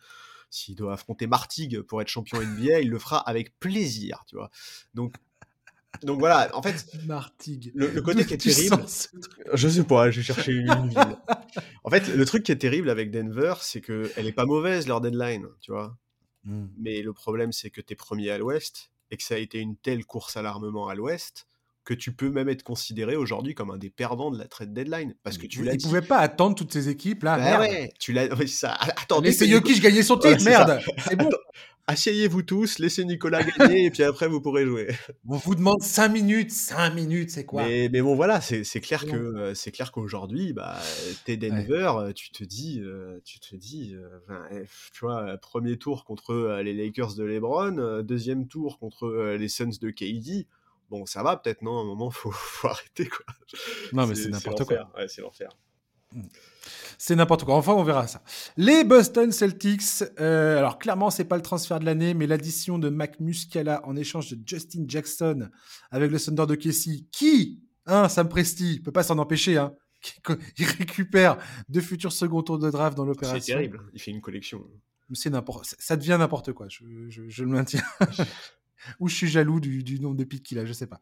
s'il 0.50 0.76
doit 0.76 0.94
affronter 0.94 1.28
Martigues 1.28 1.82
pour 1.82 2.02
être 2.02 2.08
champion 2.08 2.42
NBA, 2.42 2.82
il 2.82 2.90
le 2.90 2.98
fera 3.00 3.20
avec 3.20 3.58
plaisir, 3.60 4.24
tu 4.28 4.36
vois. 4.36 4.50
Donc, 4.96 5.14
donc 6.02 6.20
voilà, 6.20 6.50
en 6.56 6.62
fait, 6.62 6.86
Martigues. 7.06 7.72
le, 7.76 7.92
le 7.92 8.02
côté 8.02 8.26
qui 8.26 8.34
est 8.34 8.38
terrible, 8.56 8.84
je 9.54 9.68
sais 9.68 9.84
pas, 9.84 10.10
j'ai 10.10 10.24
cherché 10.24 10.52
une 10.52 10.90
ville. 10.90 11.18
En 11.84 11.90
fait, 11.90 12.08
le 12.08 12.26
truc 12.26 12.44
qui 12.44 12.52
est 12.52 12.58
terrible 12.58 12.90
avec 12.90 13.12
Denver, 13.12 13.54
c'est 13.62 13.82
que 13.82 14.12
elle 14.16 14.26
est 14.26 14.34
pas 14.34 14.46
mauvaise 14.46 14.88
leur 14.88 15.00
deadline, 15.00 15.48
tu 15.62 15.72
vois. 15.72 15.96
Hmm. 16.44 16.68
Mais 16.78 17.02
le 17.02 17.14
problème, 17.14 17.52
c'est 17.52 17.70
que 17.70 17.82
tu 17.82 17.94
es 17.94 17.96
premier 17.96 18.32
à 18.32 18.38
l'ouest 18.38 18.92
et 19.12 19.18
que 19.18 19.24
ça 19.24 19.36
a 19.36 19.38
été 19.38 19.60
une 19.60 19.76
telle 19.78 20.06
course 20.06 20.38
à 20.38 20.42
l'armement 20.42 20.88
à 20.88 20.96
l'ouest 20.96 21.46
que 21.86 21.94
tu 21.96 22.12
peux 22.14 22.30
même 22.30 22.50
être 22.50 22.62
considéré 22.62 23.16
aujourd'hui 23.16 23.56
comme 23.56 23.72
un 23.72 23.78
des 23.78 23.90
perdants 23.90 24.30
de 24.30 24.38
la 24.38 24.48
trade 24.48 24.74
deadline. 24.74 25.16
Parce 25.24 25.40
que 25.40 25.48
tu 25.48 25.64
l'as 25.64 25.74
Ils 25.74 25.78
dit. 25.78 25.86
pouvaient 25.88 26.02
pas 26.04 26.20
attendre 26.20 26.54
toutes 26.56 26.72
ces 26.72 26.88
équipes 26.88 27.24
là. 27.24 27.38
Bah 27.38 27.44
merde. 27.44 27.62
ouais, 27.62 27.94
tu 28.00 28.14
l'as. 28.14 28.28
oui, 28.36 28.48
ça. 28.48 28.74
Attendez, 28.74 29.30
Laissez 29.30 29.48
Jokic 29.48 29.80
gagner 29.82 30.04
son 30.04 30.18
titre, 30.18 30.44
merde. 30.44 30.80
C'est 31.08 31.16
bon. 31.16 31.30
Asseyez-vous 31.90 32.44
tous, 32.44 32.78
laissez 32.78 33.04
Nicolas 33.04 33.44
gagner 33.44 33.86
et 33.86 33.92
puis 33.92 34.04
après 34.04 34.28
vous 34.28 34.42
pourrez 34.42 34.66
jouer. 34.66 34.90
On 35.28 35.38
vous 35.38 35.56
demande 35.56 35.82
5 35.82 36.10
minutes. 36.10 36.52
5 36.52 36.94
minutes, 36.94 37.32
c'est 37.32 37.46
quoi? 37.46 37.64
Mais, 37.64 37.90
mais 37.92 38.02
bon, 38.02 38.16
voilà, 38.16 38.42
c'est 38.42 38.64
clair 38.82 39.06
que 39.06 39.16
euh, 39.16 39.54
c'est 39.56 39.72
clair 39.72 39.92
qu'aujourd'hui, 39.92 40.54
bah, 40.54 40.78
t'es 41.26 41.36
Denver, 41.36 41.92
euh, 41.98 42.14
tu 42.14 42.30
te 42.30 42.44
dis, 42.44 42.80
euh, 42.80 43.20
tu 43.26 43.40
te 43.40 43.56
dis, 43.56 43.96
eh, 44.52 44.64
tu 44.94 45.00
vois, 45.02 45.38
premier 45.38 45.78
tour 45.78 46.06
contre 46.06 46.60
les 46.64 46.74
Lakers 46.74 47.16
de 47.16 47.24
LeBron, 47.24 48.04
deuxième 48.04 48.48
tour 48.48 48.78
contre 48.80 49.36
les 49.38 49.50
Suns 49.50 49.80
de 49.82 49.90
KD. 49.90 50.48
Bon, 50.90 51.06
ça 51.06 51.22
va 51.24 51.38
peut-être, 51.38 51.62
non? 51.62 51.80
À 51.80 51.82
un 51.82 51.86
moment, 51.86 52.10
faut, 52.12 52.32
faut 52.34 52.68
arrêter 52.68 53.08
quoi. 53.08 53.26
Non, 53.94 54.06
mais 54.06 54.16
c'est 54.16 54.30
n'importe 54.30 54.66
quoi. 54.66 54.92
Ouais, 54.96 55.08
c'est 55.08 55.22
l'enfer. 55.22 55.50
C'est 57.02 57.16
n'importe 57.16 57.46
quoi. 57.46 57.56
Enfin, 57.56 57.72
on 57.74 57.84
verra 57.84 58.08
ça. 58.08 58.22
Les 58.58 58.84
Boston 58.84 59.32
Celtics. 59.32 60.04
euh, 60.20 60.58
alors, 60.58 60.78
clairement, 60.78 61.10
c'est 61.10 61.24
pas 61.24 61.38
le 61.38 61.42
transfert 61.42 61.80
de 61.80 61.86
l'année, 61.86 62.14
mais 62.14 62.28
l'addition 62.28 62.78
de 62.78 62.90
Mac 62.90 63.22
Muscala 63.22 63.82
en 63.88 63.96
échange 63.96 64.30
de 64.32 64.38
Justin 64.46 64.84
Jackson 64.86 65.50
avec 65.92 66.12
le 66.12 66.20
Thunder 66.20 66.46
de 66.46 66.56
Casey, 66.56 67.06
qui, 67.14 67.62
hein, 67.86 68.10
Sam 68.10 68.28
Presti, 68.28 68.82
peut 68.82 68.92
pas 68.92 69.04
s'en 69.04 69.18
empêcher, 69.18 69.58
hein, 69.58 69.74
qui- 70.02 70.14
il 70.58 70.66
récupère 70.66 71.38
deux 71.70 71.80
futurs 71.80 72.12
second 72.12 72.44
tours 72.44 72.60
de 72.60 72.70
draft 72.70 72.98
dans 72.98 73.04
C'est 73.04 73.08
l'opération. 73.08 73.54
terrible. 73.56 73.80
Il 73.94 74.02
fait 74.02 74.12
une 74.12 74.20
collection. 74.22 74.62
C'est 75.14 75.30
n'importe, 75.30 75.74
ça- 75.80 75.96
devient 75.96 76.18
n'importe 76.20 76.52
quoi. 76.52 76.68
Je, 76.70 76.84
je- 77.08 77.30
je 77.30 77.44
le 77.46 77.50
maintiens. 77.50 77.82
Ou 79.00 79.08
je 79.08 79.16
suis 79.16 79.28
jaloux 79.30 79.60
du, 79.62 79.84
du 79.84 80.00
nombre 80.02 80.16
de 80.18 80.24
pics 80.26 80.44
qu'il 80.44 80.60
a, 80.60 80.66
je 80.66 80.74
sais 80.74 80.88
pas. 80.88 81.00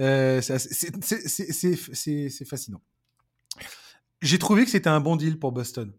Euh, 0.00 0.40
c'est 0.40 0.58
c'est- 0.58 0.92
c'est- 1.02 1.28
c'est- 1.28 1.52
c'est- 1.52 1.94
c'est- 1.94 2.28
c'est 2.30 2.44
fascinant. 2.44 2.82
J'ai 4.22 4.38
trouvé 4.38 4.64
que 4.64 4.70
c'était 4.70 4.90
un 4.90 5.00
bon 5.00 5.16
deal 5.16 5.38
pour 5.38 5.52
Boston. 5.52 5.92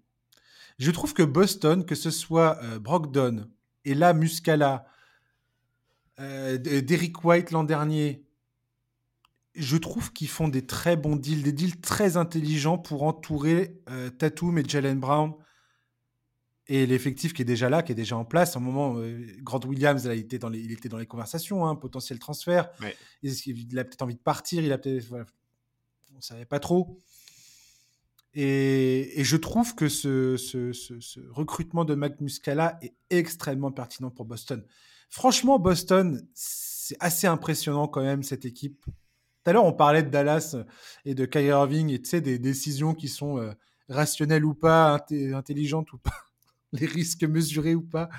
Je 0.79 0.91
trouve 0.91 1.13
que 1.13 1.23
Boston, 1.23 1.85
que 1.85 1.95
ce 1.95 2.11
soit 2.11 2.59
euh, 2.63 2.79
Brogdon 2.79 3.47
et 3.85 3.93
là 3.93 4.13
Muscala, 4.13 4.85
euh, 6.19 6.57
D- 6.57 6.81
Derrick 6.81 7.23
White 7.23 7.51
l'an 7.51 7.63
dernier, 7.63 8.23
je 9.55 9.75
trouve 9.77 10.13
qu'ils 10.13 10.29
font 10.29 10.47
des 10.47 10.65
très 10.65 10.95
bons 10.95 11.15
deals, 11.15 11.43
des 11.43 11.51
deals 11.51 11.81
très 11.81 12.15
intelligents 12.15 12.77
pour 12.77 13.03
entourer 13.03 13.81
euh, 13.89 14.09
Tatum 14.09 14.57
et 14.57 14.63
Jalen 14.67 14.99
Brown 14.99 15.33
et 16.67 16.85
l'effectif 16.85 17.33
qui 17.33 17.41
est 17.41 17.45
déjà 17.45 17.69
là, 17.69 17.83
qui 17.83 17.91
est 17.91 17.95
déjà 17.95 18.15
en 18.15 18.23
place. 18.23 18.55
À 18.55 18.59
un 18.59 18.61
moment, 18.61 18.95
euh, 18.97 19.19
Grant 19.39 19.59
Williams, 19.65 20.05
là, 20.05 20.15
il, 20.15 20.21
était 20.21 20.39
dans 20.39 20.47
les, 20.49 20.59
il 20.59 20.71
était 20.71 20.89
dans 20.89 20.97
les 20.97 21.05
conversations, 21.05 21.65
hein, 21.65 21.75
potentiel 21.75 22.17
transfert. 22.17 22.69
Ouais. 22.79 22.95
Il, 23.23 23.33
il 23.47 23.77
a 23.77 23.83
peut-être 23.83 24.03
envie 24.03 24.15
de 24.15 24.21
partir, 24.21 24.63
il 24.63 24.71
a 24.71 24.77
peut-être. 24.77 25.05
voilà. 25.05 25.25
on 26.13 26.17
ne 26.17 26.21
savait 26.21 26.45
pas 26.45 26.59
trop. 26.59 26.97
Et, 28.33 29.23
je 29.23 29.37
trouve 29.37 29.75
que 29.75 29.89
ce, 29.89 30.37
recrutement 31.31 31.85
de 31.85 31.95
Mac 31.95 32.19
Muscala 32.21 32.77
est 32.81 32.93
extrêmement 33.09 33.71
pertinent 33.71 34.09
pour 34.09 34.25
Boston. 34.25 34.65
Franchement, 35.09 35.59
Boston, 35.59 36.25
c'est 36.33 36.97
assez 36.99 37.27
impressionnant 37.27 37.87
quand 37.87 38.01
même, 38.01 38.23
cette 38.23 38.45
équipe. 38.45 38.85
Tout 38.85 39.49
à 39.49 39.53
l'heure, 39.53 39.65
on 39.65 39.73
parlait 39.73 40.03
de 40.03 40.09
Dallas 40.09 40.55
et 41.03 41.15
de 41.15 41.25
Kyrie 41.25 41.47
Irving 41.47 41.89
et 41.89 42.01
tu 42.01 42.09
sais, 42.09 42.21
des 42.21 42.39
décisions 42.39 42.93
qui 42.93 43.07
sont 43.07 43.37
euh, 43.39 43.51
rationnelles 43.89 44.45
ou 44.45 44.53
pas, 44.53 45.05
intelligentes 45.33 45.91
ou 45.93 45.97
pas, 45.97 46.15
les 46.71 46.85
risques 46.85 47.23
mesurés 47.23 47.75
ou 47.75 47.81
pas. 47.81 48.09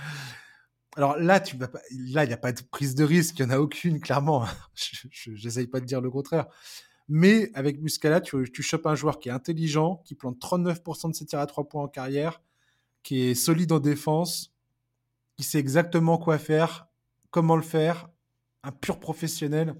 Alors 0.96 1.16
là, 1.16 1.42
là, 1.58 2.24
il 2.24 2.28
n'y 2.28 2.34
a 2.34 2.36
pas 2.36 2.52
de 2.52 2.60
prise 2.70 2.94
de 2.94 3.04
risque, 3.04 3.38
il 3.38 3.46
n'y 3.46 3.52
en 3.52 3.54
a 3.54 3.60
aucune, 3.60 3.98
clairement. 4.00 4.46
Je 4.74 5.30
n'essaye 5.30 5.66
pas 5.66 5.80
de 5.80 5.86
dire 5.86 6.02
le 6.02 6.10
contraire. 6.10 6.46
Mais 7.14 7.50
avec 7.52 7.78
Muscala, 7.82 8.22
tu, 8.22 8.50
tu 8.50 8.62
chopes 8.62 8.86
un 8.86 8.94
joueur 8.94 9.18
qui 9.18 9.28
est 9.28 9.32
intelligent, 9.32 10.00
qui 10.06 10.14
plante 10.14 10.40
39% 10.40 11.10
de 11.10 11.14
ses 11.14 11.26
tirs 11.26 11.40
à 11.40 11.46
3 11.46 11.68
points 11.68 11.82
en 11.82 11.88
carrière, 11.88 12.40
qui 13.02 13.20
est 13.20 13.34
solide 13.34 13.70
en 13.72 13.80
défense, 13.80 14.54
qui 15.36 15.42
sait 15.44 15.58
exactement 15.58 16.16
quoi 16.16 16.38
faire, 16.38 16.88
comment 17.30 17.56
le 17.56 17.62
faire, 17.62 18.08
un 18.62 18.72
pur 18.72 18.98
professionnel. 18.98 19.74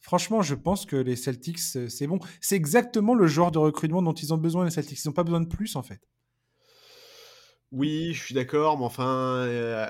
Franchement, 0.00 0.42
je 0.42 0.56
pense 0.56 0.84
que 0.84 0.96
les 0.96 1.14
Celtics, 1.14 1.60
euh, 1.76 1.88
c'est 1.88 2.08
bon. 2.08 2.18
C'est 2.40 2.56
exactement 2.56 3.14
le 3.14 3.28
genre 3.28 3.52
de 3.52 3.60
recrutement 3.60 4.02
dont 4.02 4.12
ils 4.12 4.34
ont 4.34 4.38
besoin, 4.38 4.64
les 4.64 4.72
Celtics. 4.72 4.98
Ils 5.04 5.06
n'ont 5.06 5.14
pas 5.14 5.22
besoin 5.22 5.42
de 5.42 5.46
plus, 5.46 5.76
en 5.76 5.84
fait. 5.84 6.00
Oui, 7.70 8.14
je 8.14 8.20
suis 8.20 8.34
d'accord, 8.34 8.78
mais 8.78 8.84
enfin. 8.84 9.46
euh, 9.46 9.86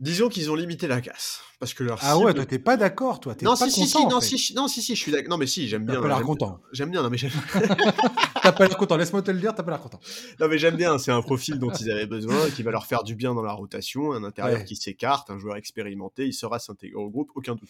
Disons 0.00 0.30
qu'ils 0.30 0.50
ont 0.50 0.54
limité 0.54 0.86
la 0.86 1.02
casse. 1.02 1.40
Parce 1.58 1.74
que 1.74 1.84
leur 1.84 1.98
Ah 2.00 2.16
ouais, 2.18 2.32
toi, 2.32 2.46
t'es 2.46 2.58
pas 2.58 2.78
d'accord, 2.78 3.20
toi. 3.20 3.34
T'es 3.34 3.44
Non, 3.44 3.54
pas 3.54 3.68
si, 3.68 3.86
si, 3.86 3.92
content, 3.92 3.98
si, 3.98 4.06
en 4.06 4.08
non, 4.08 4.20
si, 4.22 4.38
si, 4.38 4.54
non, 4.54 4.66
si, 4.66 4.80
si, 4.80 4.94
je 4.96 5.00
suis 5.00 5.12
d'accord. 5.12 5.28
Non, 5.28 5.36
mais 5.36 5.46
si, 5.46 5.68
j'aime 5.68 5.84
T'as 5.84 5.92
bien. 5.92 6.00
pas 6.00 6.08
l'air 6.08 6.22
content. 6.22 6.58
J'aime 6.72 6.90
bien, 6.90 7.02
non, 7.02 7.10
mais 7.10 7.18
j'aime 7.18 7.30
T'as 8.42 8.52
pas 8.52 8.66
l'air 8.66 8.78
content. 8.78 8.96
Laisse-moi 8.96 9.20
te 9.20 9.30
le 9.30 9.38
dire, 9.38 9.54
t'as 9.54 9.62
pas 9.62 9.72
l'air 9.72 9.80
content. 9.80 10.00
non, 10.40 10.48
mais 10.48 10.56
j'aime 10.56 10.76
bien. 10.76 10.96
C'est 10.98 11.10
un 11.12 11.20
profil 11.20 11.58
dont 11.58 11.70
ils 11.72 11.90
avaient 11.90 12.06
besoin, 12.06 12.50
qui 12.50 12.62
va 12.62 12.70
leur 12.70 12.86
faire 12.86 13.02
du 13.04 13.14
bien 13.14 13.34
dans 13.34 13.42
la 13.42 13.52
rotation, 13.52 14.12
un 14.12 14.24
intérieur 14.24 14.60
Ouais. 14.60 14.64
qui 14.64 14.74
s'écarte, 14.74 15.28
un 15.28 15.38
joueur 15.38 15.56
expérimenté, 15.56 16.26
il 16.26 16.32
saura 16.32 16.58
s'intégrer 16.58 16.96
au 16.96 17.10
groupe, 17.10 17.28
aucun 17.34 17.54
doute. 17.54 17.68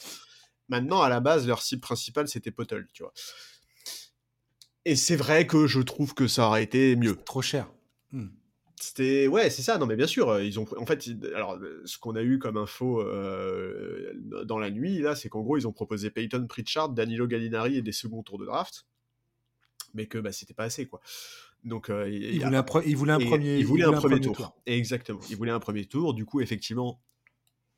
Maintenant, 0.69 1.03
à 1.03 1.09
la 1.09 1.19
base, 1.19 1.49
leur 1.49 1.61
cible 1.63 1.81
principale, 1.83 2.29
c'était 2.29 2.53
Potel, 2.53 2.87
tu 2.93 3.03
vois. 3.03 3.13
Et 4.85 4.95
c'est 4.95 5.17
vrai 5.17 5.49
que 5.49 5.67
je 5.67 5.81
trouve 5.81 6.15
que 6.15 6.29
ça 6.29 6.47
aurait 6.47 6.63
été 6.63 6.95
mieux. 6.95 7.17
Trop 7.27 7.43
cher. 7.43 7.69
Hmm. 8.13 8.29
C'était 8.83 9.27
ouais, 9.27 9.51
c'est 9.51 9.61
ça. 9.63 9.77
Non, 9.77 9.85
mais 9.85 9.95
bien 9.97 10.07
sûr, 10.07 10.31
euh, 10.31 10.43
ils 10.43 10.59
ont 10.59 10.67
en 10.79 10.87
fait, 10.87 11.07
ils- 11.07 11.27
alors 11.35 11.59
ce 11.85 11.99
qu'on 11.99 12.17
a 12.17 12.23
eu 12.23 12.39
comme 12.39 12.57
info 12.57 13.01
euh, 13.03 14.13
dans 14.47 14.59
la 14.59 14.71
nuit 14.71 15.01
là, 15.01 15.15
c'est 15.15 15.29
qu'en 15.29 15.43
gros 15.43 15.59
ils 15.59 15.69
ont 15.69 15.73
proposé 15.73 16.11
Peyton 16.11 16.47
Pritchard, 16.49 16.89
Danilo 16.89 17.27
Gallinari 17.27 17.77
et 17.77 17.83
des 17.83 17.93
seconds 17.93 18.23
tours 18.23 18.39
de 18.39 18.47
draft, 18.47 18.87
mais 19.93 20.07
que 20.07 20.17
bah 20.19 20.33
c'était 20.33 20.55
pas 20.55 20.65
assez 20.65 20.87
quoi. 20.87 21.01
Donc 21.63 21.91
euh, 21.91 22.09
il- 22.09 22.23
Il 22.23 22.35
il- 22.37 22.43
voulait 22.45 22.57
un, 22.57 22.63
pre- 22.63 22.83
il 22.87 22.97
voulait 22.97 23.13
un 23.13 23.19
et 23.19 23.27
premier, 23.27 23.59
il 23.59 23.67
voulait 23.67 23.85
un 23.85 23.93
premier 23.93 24.19
tour. 24.23 24.57
Exactement. 24.65 25.21
Il 25.29 25.37
voulait 25.37 25.53
un 25.53 25.61
premier 25.61 25.85
tour. 25.85 26.15
Du 26.15 26.25
coup, 26.25 26.41
effectivement, 26.41 27.03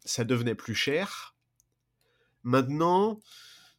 ça 0.05 0.23
devenait 0.23 0.55
plus 0.55 0.77
cher. 0.77 1.35
Maintenant, 2.45 3.19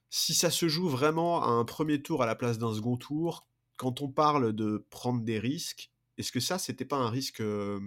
si 0.10 0.34
ça 0.34 0.50
se 0.52 0.68
joue 0.68 0.90
vraiment 0.90 1.42
à 1.42 1.48
un 1.48 1.64
premier 1.64 2.02
tour 2.02 2.22
à 2.22 2.26
la 2.26 2.36
place 2.36 2.58
d'un 2.58 2.74
second 2.74 2.98
tour, 2.98 3.48
quand 3.78 4.02
on 4.02 4.10
parle 4.10 4.52
de 4.54 4.86
prendre 4.90 5.22
des 5.22 5.40
risques, 5.40 5.90
est-ce 6.17 6.32
que 6.32 6.39
ça, 6.39 6.58
c'était 6.60 6.86
pas 6.86 6.97
un 6.97 7.10
risque 7.10 7.41
euh, 7.41 7.80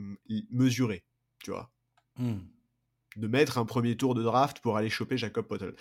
mesuré, 0.50 1.04
tu 1.42 1.50
vois, 1.50 1.72
Hmm. 2.18 2.38
de 3.16 3.26
mettre 3.28 3.58
un 3.58 3.66
premier 3.66 3.96
tour 3.96 4.14
de 4.14 4.22
draft 4.22 4.60
pour 4.60 4.76
aller 4.78 4.88
choper 4.90 5.18
Jacob 5.18 5.46
Potel 5.46 5.74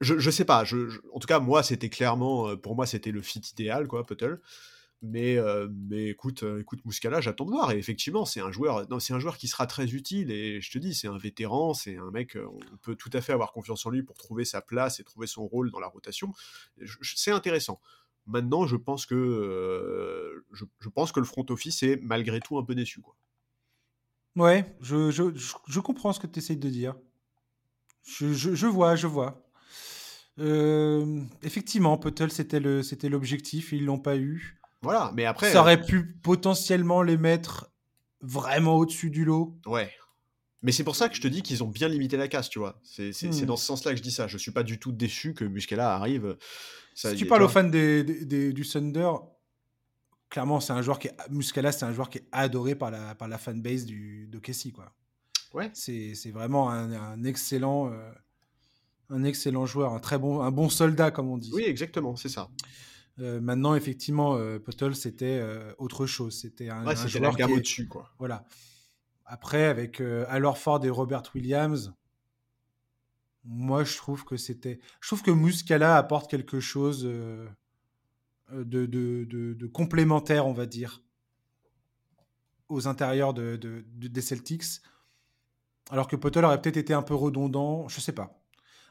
je, 0.00 0.18
je 0.18 0.30
sais 0.30 0.44
pas. 0.44 0.64
Je, 0.64 0.88
je- 0.88 1.00
en 1.12 1.18
tout 1.18 1.26
cas, 1.26 1.40
moi, 1.40 1.62
c'était 1.62 1.90
clairement, 1.90 2.56
pour 2.56 2.74
moi, 2.74 2.86
c'était 2.86 3.10
le 3.12 3.22
fit 3.22 3.40
idéal, 3.52 3.86
quoi, 3.86 4.06
Potel. 4.06 4.40
Mais, 5.02 5.38
euh, 5.38 5.66
mais 5.70 6.08
écoute, 6.08 6.44
écoute, 6.60 6.84
Muscala, 6.84 7.20
j'attends 7.22 7.46
de 7.46 7.50
voir. 7.50 7.72
Et 7.72 7.78
effectivement, 7.78 8.26
c'est 8.26 8.40
un 8.40 8.52
joueur, 8.52 8.86
non, 8.90 9.00
c'est 9.00 9.14
un 9.14 9.18
joueur 9.18 9.38
qui 9.38 9.48
sera 9.48 9.66
très 9.66 9.92
utile. 9.94 10.30
Et 10.30 10.60
je 10.60 10.70
te 10.70 10.78
dis, 10.78 10.94
c'est 10.94 11.08
un 11.08 11.16
vétéran, 11.18 11.72
c'est 11.74 11.96
un 11.96 12.10
mec, 12.10 12.36
on 12.36 12.76
peut 12.82 12.96
tout 12.96 13.10
à 13.14 13.20
fait 13.22 13.32
avoir 13.32 13.52
confiance 13.52 13.84
en 13.86 13.90
lui 13.90 14.02
pour 14.02 14.18
trouver 14.18 14.44
sa 14.44 14.60
place 14.60 15.00
et 15.00 15.04
trouver 15.04 15.26
son 15.26 15.46
rôle 15.46 15.70
dans 15.70 15.80
la 15.80 15.86
rotation. 15.88 16.32
C'est 17.02 17.30
intéressant. 17.32 17.80
Maintenant, 18.26 18.66
je 18.66 18.76
pense 18.76 19.06
que 19.06 19.14
euh, 19.14 20.44
je, 20.52 20.64
je 20.78 20.88
pense 20.88 21.12
que 21.12 21.20
le 21.20 21.26
front 21.26 21.44
office 21.48 21.82
est 21.82 21.98
malgré 22.02 22.40
tout 22.40 22.58
un 22.58 22.64
peu 22.64 22.74
déçu, 22.74 23.00
quoi. 23.00 23.16
Ouais, 24.36 24.76
je, 24.80 25.10
je, 25.10 25.24
je, 25.66 25.80
comprends 25.80 26.12
ce 26.12 26.20
que 26.20 26.26
tu 26.28 26.38
essayes 26.38 26.56
de 26.56 26.68
dire. 26.68 26.94
Je, 28.04 28.66
vois, 28.66 28.94
je 28.94 29.06
vois. 29.06 29.42
Euh, 30.38 31.22
effectivement, 31.42 31.98
Puttle, 31.98 32.30
c'était 32.30 32.60
le, 32.60 32.82
c'était 32.82 33.08
l'objectif, 33.08 33.72
ils 33.72 33.84
l'ont 33.84 33.98
pas 33.98 34.16
eu. 34.16 34.60
Voilà. 34.82 35.10
Mais 35.14 35.24
après, 35.24 35.50
Ça 35.52 35.60
aurait 35.60 35.82
pu 35.82 36.14
potentiellement 36.22 37.02
les 37.02 37.16
mettre 37.16 37.72
vraiment 38.20 38.76
au-dessus 38.76 39.10
du 39.10 39.24
lot. 39.24 39.58
Ouais. 39.66 39.90
Mais 40.62 40.72
c'est 40.72 40.84
pour 40.84 40.94
ça 40.94 41.08
que 41.08 41.16
je 41.16 41.22
te 41.22 41.28
dis 41.28 41.42
qu'ils 41.42 41.64
ont 41.64 41.68
bien 41.68 41.88
limité 41.88 42.16
la 42.16 42.28
casse, 42.28 42.48
tu 42.50 42.58
vois. 42.58 42.80
C'est 42.84 43.10
Hmm. 43.24 43.46
dans 43.46 43.56
ce 43.56 43.64
sens-là 43.64 43.92
que 43.92 43.96
je 43.96 44.02
dis 44.02 44.12
ça. 44.12 44.28
Je 44.28 44.38
suis 44.38 44.52
pas 44.52 44.62
du 44.62 44.78
tout 44.78 44.92
déçu 44.92 45.34
que 45.34 45.44
Muscala 45.44 45.94
arrive. 45.94 46.36
Ça, 47.00 47.10
si 47.12 47.16
tu 47.16 47.26
parles 47.26 47.42
aux 47.42 47.48
fans 47.48 47.64
des, 47.64 48.04
des- 48.04 48.24
des- 48.26 48.52
du 48.52 48.66
Thunder, 48.68 49.10
clairement, 50.28 50.60
c'est 50.60 50.72
un 50.74 50.82
joueur 50.82 50.98
qui 50.98 51.08
est, 51.08 51.16
Muscala, 51.30 51.72
c'est 51.72 51.86
un 51.86 51.92
joueur 51.92 52.10
qui 52.10 52.18
est 52.18 52.28
adoré 52.30 52.74
par 52.74 52.90
la, 52.90 53.14
par 53.14 53.26
la 53.28 53.38
fanbase 53.38 53.86
du, 53.86 54.26
de 54.28 54.38
Kessie, 54.38 54.72
quoi. 54.72 54.92
Ouais. 55.54 55.70
C'est 55.72 56.14
c'est 56.14 56.30
vraiment 56.30 56.70
un, 56.70 56.92
un 56.92 57.24
excellent, 57.24 57.90
euh, 57.90 58.12
un 59.08 59.24
excellent 59.24 59.64
joueur, 59.66 59.94
un 59.94 59.98
très 59.98 60.18
bon, 60.18 60.42
un 60.42 60.50
bon 60.50 60.68
soldat, 60.68 61.10
comme 61.10 61.28
on 61.28 61.38
dit. 61.38 61.50
Oui, 61.54 61.62
exactement, 61.64 62.16
c'est 62.16 62.28
ça. 62.28 62.48
maintenant, 63.18 63.74
effectivement, 63.74 64.38
Potel, 64.64 64.94
c'était 64.94 65.42
autre 65.78 66.06
chose. 66.06 66.38
C'était 66.38 66.68
un, 66.68 66.86
ouais, 66.86 66.96
un 66.98 67.06
joueur 67.06 67.34
qui 67.34 67.42
est... 67.42 67.44
au-dessus, 67.46 67.88
quoi. 67.88 68.10
Voilà. 68.18 68.44
Après, 69.24 69.64
avec 69.64 70.02
Ford 70.56 70.84
et 70.84 70.90
Robert 70.90 71.22
Williams, 71.34 71.94
moi, 73.44 73.84
je 73.84 73.96
trouve 73.96 74.24
que 74.24 74.36
c'était. 74.36 74.80
Je 75.00 75.08
trouve 75.08 75.22
que 75.22 75.30
Muscala 75.30 75.96
apporte 75.96 76.30
quelque 76.30 76.60
chose 76.60 77.04
de, 77.04 77.46
de, 78.52 78.86
de, 78.86 79.66
complémentaire, 79.66 80.46
on 80.46 80.52
va 80.52 80.66
dire, 80.66 81.02
aux 82.68 82.86
intérieurs 82.86 83.34
de, 83.34 83.84
des 83.94 84.20
Celtics. 84.20 84.82
Alors 85.90 86.06
que 86.06 86.16
Potel 86.16 86.44
aurait 86.44 86.60
peut-être 86.60 86.76
été 86.76 86.94
un 86.94 87.02
peu 87.02 87.14
redondant, 87.14 87.88
je 87.88 88.00
sais 88.00 88.12
pas. 88.12 88.39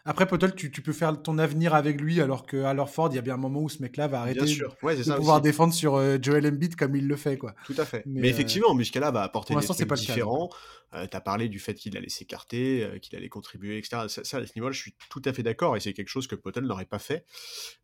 Après, 0.06 0.26
Potel, 0.26 0.56
tu, 0.56 0.72
tu, 0.72 0.82
peux 0.82 0.94
faire 0.94 1.22
ton 1.22 1.38
avenir 1.38 1.76
avec 1.76 2.00
lui, 2.00 2.22
alors 2.22 2.46
qu'à 2.46 2.86
Ford, 2.86 3.10
il 3.12 3.16
y 3.16 3.20
a 3.20 3.22
bien 3.22 3.34
un 3.34 3.38
moment 3.38 3.62
où 3.62 3.70
ce 3.70 3.82
mec-là 3.82 4.08
va 4.08 4.22
arrêter 4.22 4.42
ouais, 4.82 4.96
de 4.96 5.16
pouvoir 5.16 5.42
défendre 5.42 5.74
sur 5.74 5.96
euh, 5.96 6.18
Joel 6.22 6.48
Embiid 6.48 6.76
comme 6.76 6.96
il 6.96 7.08
le 7.08 7.16
fait. 7.16 7.38
Quoi. 7.38 7.54
Tout 7.66 7.76
à 7.78 7.86
fait. 7.86 8.04
Mais, 8.06 8.22
euh, 8.22 8.30
effectivement, 8.32 8.74
Muscala 8.74 9.12
va 9.12 9.24
apporter 9.24 9.56
des 9.56 9.62
trucs 9.62 9.88
pas 9.88 9.96
différents. 9.96 10.50
Euh, 10.94 11.06
tu 11.06 11.16
as 11.16 11.22
parlé 11.22 11.50
du 11.50 11.60
fait 11.60 11.76
qu'il 11.76 11.96
allait 11.98 12.10
s'écarter, 12.10 12.98
qu'il 13.02 13.16
allait 13.18 13.30
contribuer, 13.30 13.78
etc. 13.78 14.04
Ça, 14.08 14.24
ça, 14.24 14.38
à 14.38 14.46
ce 14.46 14.54
niveau-là, 14.56 14.72
je 14.72 14.80
suis 14.80 14.96
tout 15.10 15.22
à 15.26 15.34
fait 15.34 15.44
d'accord, 15.44 15.76
et 15.76 15.80
c'est 15.80 15.94
quelque 15.94 16.10
chose 16.10 16.28
que 16.28 16.36
Potel 16.36 16.64
n'aurait 16.64 16.86
pas 16.86 17.00
fait. 17.00 17.26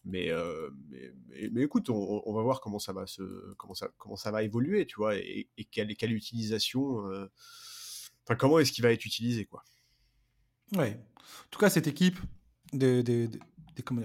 Mais, 0.05 0.31
mais, 0.89 1.49
mais, 1.51 1.61
écoute, 1.63 1.89
on, 1.89 2.21
on, 2.25 2.33
va 2.33 2.41
voir 2.41 2.61
comment 2.61 2.79
ça 2.79 2.93
va, 2.93 3.05
se, 3.05 3.21
comment 3.57 3.75
ça, 3.75 3.89
comment 3.97 4.15
ça 4.15 4.31
va 4.31 4.41
évoluer, 4.41 4.85
tu 4.85 4.95
vois, 4.95 5.17
et, 5.17 5.49
et 5.57 5.65
quelle, 5.65 5.95
quelle 5.95 6.13
utilisation... 6.13 7.03
Enfin, 8.27 8.35
comment 8.35 8.57
est-ce 8.57 8.71
qu'il 8.71 8.83
va 8.83 8.91
être 8.91 9.05
utilisé, 9.05 9.45
quoi. 9.45 9.63
Ouais. 10.73 10.99
En 11.19 11.49
tout 11.51 11.59
cas, 11.59 11.69
cette 11.69 11.87
équipe 11.87 12.19
des, 12.73 13.03
des, 13.03 13.27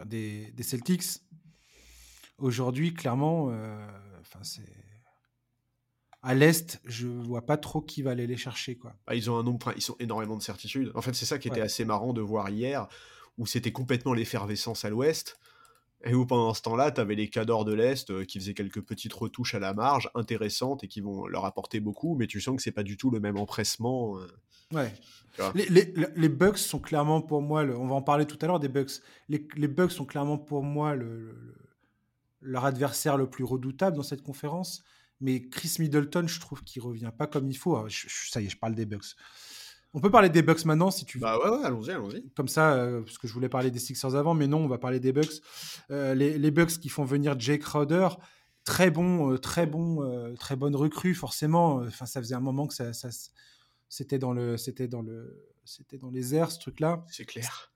des, 0.06 0.52
des 0.52 0.62
Celtics, 0.62 1.22
aujourd'hui, 2.38 2.94
clairement, 2.94 3.48
euh, 3.50 3.86
c'est 4.42 4.62
à 6.22 6.34
l'est, 6.34 6.80
je 6.84 7.06
vois 7.06 7.46
pas 7.46 7.56
trop 7.56 7.80
qui 7.80 8.02
va 8.02 8.10
aller 8.10 8.26
les 8.26 8.36
chercher, 8.36 8.76
quoi. 8.76 8.94
Ah, 9.06 9.14
ils 9.14 9.30
ont 9.30 9.38
un 9.38 9.42
nombre, 9.42 9.72
ils 9.74 9.82
sont 9.82 9.96
énormément 9.98 10.36
de 10.36 10.42
certitudes. 10.42 10.92
En 10.94 11.00
fait, 11.00 11.14
c'est 11.14 11.24
ça 11.24 11.38
qui 11.38 11.48
était 11.48 11.62
assez 11.62 11.84
marrant 11.84 12.12
de 12.12 12.20
voir 12.20 12.50
hier, 12.50 12.88
où 13.38 13.46
c'était 13.46 13.72
complètement 13.72 14.12
l'effervescence 14.12 14.84
à 14.84 14.90
l'ouest. 14.90 15.38
Et 16.04 16.14
où 16.14 16.24
pendant 16.24 16.54
ce 16.54 16.62
temps-là, 16.62 16.90
tu 16.90 17.00
avais 17.00 17.14
les 17.14 17.28
cadors 17.28 17.64
de 17.64 17.74
l'Est 17.74 18.10
euh, 18.10 18.24
qui 18.24 18.38
faisaient 18.38 18.54
quelques 18.54 18.80
petites 18.80 19.12
retouches 19.12 19.54
à 19.54 19.58
la 19.58 19.74
marge 19.74 20.10
intéressantes 20.14 20.82
et 20.82 20.88
qui 20.88 21.02
vont 21.02 21.26
leur 21.26 21.44
apporter 21.44 21.78
beaucoup, 21.78 22.16
mais 22.16 22.26
tu 22.26 22.40
sens 22.40 22.56
que 22.56 22.62
c'est 22.62 22.72
pas 22.72 22.82
du 22.82 22.96
tout 22.96 23.10
le 23.10 23.20
même 23.20 23.36
empressement. 23.36 24.18
Euh. 24.18 24.26
Ouais. 24.72 24.94
Les, 25.54 25.66
les, 25.68 25.94
les, 26.14 26.28
Bucks 26.28 26.58
sont 26.58 26.78
clairement 26.78 27.20
pour 27.20 27.42
moi, 27.42 27.64
le, 27.64 27.76
on 27.76 27.86
va 27.86 27.94
en 27.94 28.02
parler 28.02 28.26
tout 28.26 28.38
à 28.40 28.46
l'heure 28.46 28.60
des 28.60 28.68
Bucks. 28.68 29.02
Les, 29.28 29.46
les, 29.56 29.68
Bucks 29.68 29.92
sont 29.92 30.04
clairement 30.04 30.38
pour 30.38 30.62
moi 30.62 30.94
le, 30.94 31.34
leur 32.40 32.64
adversaire 32.64 33.16
le 33.16 33.28
plus 33.28 33.44
redoutable 33.44 33.96
dans 33.96 34.02
cette 34.02 34.22
conférence. 34.22 34.82
Mais 35.20 35.48
Chris 35.48 35.76
Middleton, 35.78 36.26
je 36.26 36.40
trouve 36.40 36.62
qu'il 36.64 36.82
revient 36.82 37.12
pas 37.16 37.26
comme 37.26 37.48
il 37.48 37.56
faut. 37.56 37.76
Ah, 37.76 37.86
ça 37.90 38.40
y 38.40 38.46
est, 38.46 38.48
je 38.48 38.56
parle 38.56 38.74
des 38.74 38.86
Bucks. 38.86 39.16
On 39.92 40.00
peut 40.00 40.10
parler 40.10 40.28
des 40.28 40.42
Bucks 40.42 40.64
maintenant 40.64 40.90
si 40.90 41.04
tu 41.04 41.18
veux. 41.18 41.22
Bah 41.22 41.38
ouais, 41.38 41.50
ouais 41.50 41.64
allons-y, 41.64 41.90
allons-y. 41.90 42.28
Comme 42.36 42.48
ça, 42.48 42.74
euh, 42.74 43.02
parce 43.02 43.18
que 43.18 43.26
je 43.26 43.32
voulais 43.32 43.48
parler 43.48 43.70
des 43.70 43.80
Sixers 43.80 44.14
avant, 44.14 44.34
mais 44.34 44.46
non, 44.46 44.58
on 44.58 44.68
va 44.68 44.78
parler 44.78 45.00
des 45.00 45.12
Bucks. 45.12 45.42
Euh, 45.90 46.14
les, 46.14 46.38
les, 46.38 46.50
Bucks 46.50 46.78
qui 46.78 46.88
font 46.88 47.04
venir 47.04 47.38
Jake 47.38 47.62
Crowder, 47.62 48.08
très 48.64 48.90
bon, 48.90 49.32
euh, 49.32 49.38
très 49.38 49.66
bon, 49.66 50.34
très 50.36 50.54
bonne 50.54 50.76
recrue 50.76 51.14
forcément. 51.14 51.76
Enfin, 51.86 52.06
ça 52.06 52.20
faisait 52.20 52.36
un 52.36 52.40
moment 52.40 52.68
que 52.68 52.74
ça, 52.74 52.92
ça 52.92 53.08
c'était 53.88 54.18
dans 54.18 54.32
le, 54.32 54.56
c'était 54.56 54.86
dans 54.86 55.02
le, 55.02 55.50
c'était 55.64 55.98
dans 55.98 56.10
les 56.10 56.36
airs 56.36 56.52
ce 56.52 56.60
truc-là. 56.60 57.04
C'est 57.08 57.24
clair. 57.24 57.72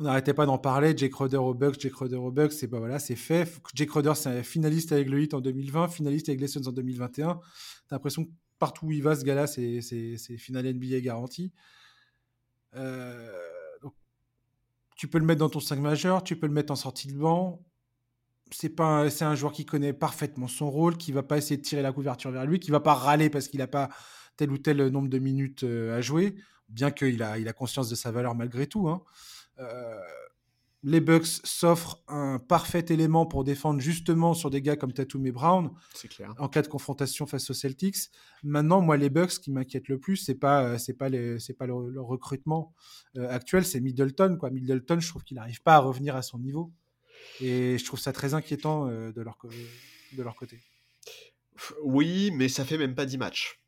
On 0.00 0.04
n'arrêtait 0.04 0.34
pas 0.34 0.46
d'en 0.46 0.58
parler. 0.58 0.96
Jake 0.96 1.12
Crowder 1.12 1.36
au 1.36 1.54
Bucks, 1.54 1.78
Jake 1.78 1.92
Crowder 1.92 2.16
au 2.16 2.32
Bucks, 2.32 2.52
c'est 2.52 2.66
bah 2.66 2.78
voilà, 2.78 2.98
c'est 2.98 3.16
fait. 3.16 3.46
Jake 3.74 3.90
Crowder, 3.90 4.14
c'est 4.16 4.42
finaliste 4.42 4.90
avec 4.90 5.08
le 5.08 5.22
Heat 5.22 5.34
en 5.34 5.40
2020, 5.40 5.88
finaliste 5.88 6.28
avec 6.30 6.40
les 6.40 6.48
Suns 6.48 6.66
en 6.66 6.72
2021. 6.72 7.38
T'as 7.86 7.96
l'impression 7.96 8.24
que 8.24 8.30
partout 8.60 8.86
où 8.86 8.92
il 8.92 9.02
va, 9.02 9.16
ce 9.16 9.24
gars-là, 9.24 9.48
c'est, 9.48 9.80
c'est, 9.80 10.16
c'est 10.16 10.36
finale 10.36 10.72
NBA 10.72 11.00
garanti. 11.00 11.52
Euh, 12.76 13.28
tu 14.94 15.08
peux 15.08 15.18
le 15.18 15.24
mettre 15.24 15.40
dans 15.40 15.48
ton 15.48 15.60
5 15.60 15.80
majeur, 15.80 16.22
tu 16.22 16.36
peux 16.36 16.46
le 16.46 16.52
mettre 16.52 16.70
en 16.70 16.76
sortie 16.76 17.08
de 17.08 17.18
banc. 17.18 17.64
C'est 18.52 18.74
c'est 19.10 19.24
un 19.24 19.34
joueur 19.34 19.52
qui 19.52 19.64
connaît 19.64 19.92
parfaitement 19.92 20.46
son 20.46 20.70
rôle, 20.70 20.96
qui 20.98 21.10
va 21.10 21.22
pas 21.22 21.38
essayer 21.38 21.56
de 21.56 21.62
tirer 21.62 21.82
la 21.82 21.92
couverture 21.92 22.30
vers 22.30 22.44
lui, 22.44 22.60
qui 22.60 22.70
va 22.70 22.80
pas 22.80 22.94
râler 22.94 23.30
parce 23.30 23.48
qu'il 23.48 23.62
a 23.62 23.66
pas 23.66 23.88
tel 24.36 24.50
ou 24.50 24.58
tel 24.58 24.88
nombre 24.88 25.08
de 25.08 25.18
minutes 25.18 25.64
euh, 25.64 25.96
à 25.96 26.00
jouer, 26.00 26.34
bien 26.68 26.90
qu'il 26.90 27.22
a, 27.22 27.38
il 27.38 27.48
a 27.48 27.52
conscience 27.52 27.88
de 27.88 27.94
sa 27.94 28.10
valeur 28.10 28.34
malgré 28.34 28.66
tout. 28.66 28.88
Hein. 28.88 29.02
Euh, 29.58 29.98
les 30.82 31.00
Bucks 31.00 31.26
s'offrent 31.44 32.02
un 32.08 32.38
parfait 32.38 32.84
élément 32.88 33.26
pour 33.26 33.44
défendre 33.44 33.80
justement 33.80 34.32
sur 34.32 34.50
des 34.50 34.62
gars 34.62 34.76
comme 34.76 34.92
Tatum 34.92 35.26
et 35.26 35.32
Brown 35.32 35.70
clair. 36.08 36.34
en 36.38 36.48
cas 36.48 36.62
de 36.62 36.68
confrontation 36.68 37.26
face 37.26 37.50
aux 37.50 37.54
Celtics. 37.54 38.10
Maintenant, 38.42 38.80
moi, 38.80 38.96
les 38.96 39.10
Bucks, 39.10 39.32
ce 39.32 39.40
qui 39.40 39.50
m'inquiète 39.50 39.88
le 39.88 39.98
plus, 39.98 40.16
c'est 40.16 40.34
pas 40.34 40.78
c'est 40.78 40.94
pas 40.94 41.08
c'est 41.38 41.54
pas 41.54 41.66
le, 41.66 42.00
recrutement 42.00 42.74
euh, 43.16 43.28
actuel, 43.28 43.64
c'est 43.64 43.80
Middleton. 43.80 44.36
Quoi. 44.38 44.50
Middleton, 44.50 45.00
je 45.00 45.08
trouve 45.08 45.22
qu'il 45.22 45.36
n'arrive 45.36 45.62
pas 45.62 45.74
à 45.74 45.78
revenir 45.80 46.16
à 46.16 46.22
son 46.22 46.38
niveau, 46.38 46.72
et 47.40 47.76
je 47.78 47.84
trouve 47.84 48.00
ça 48.00 48.12
très 48.12 48.32
inquiétant 48.34 48.86
de 48.86 49.20
leur 49.20 49.36
de 50.16 50.22
leur 50.22 50.34
côté. 50.34 50.58
Oui, 51.82 52.30
mais 52.32 52.48
ça 52.48 52.64
fait 52.64 52.78
même 52.78 52.94
pas 52.94 53.04
10 53.04 53.18
matchs. 53.18 53.59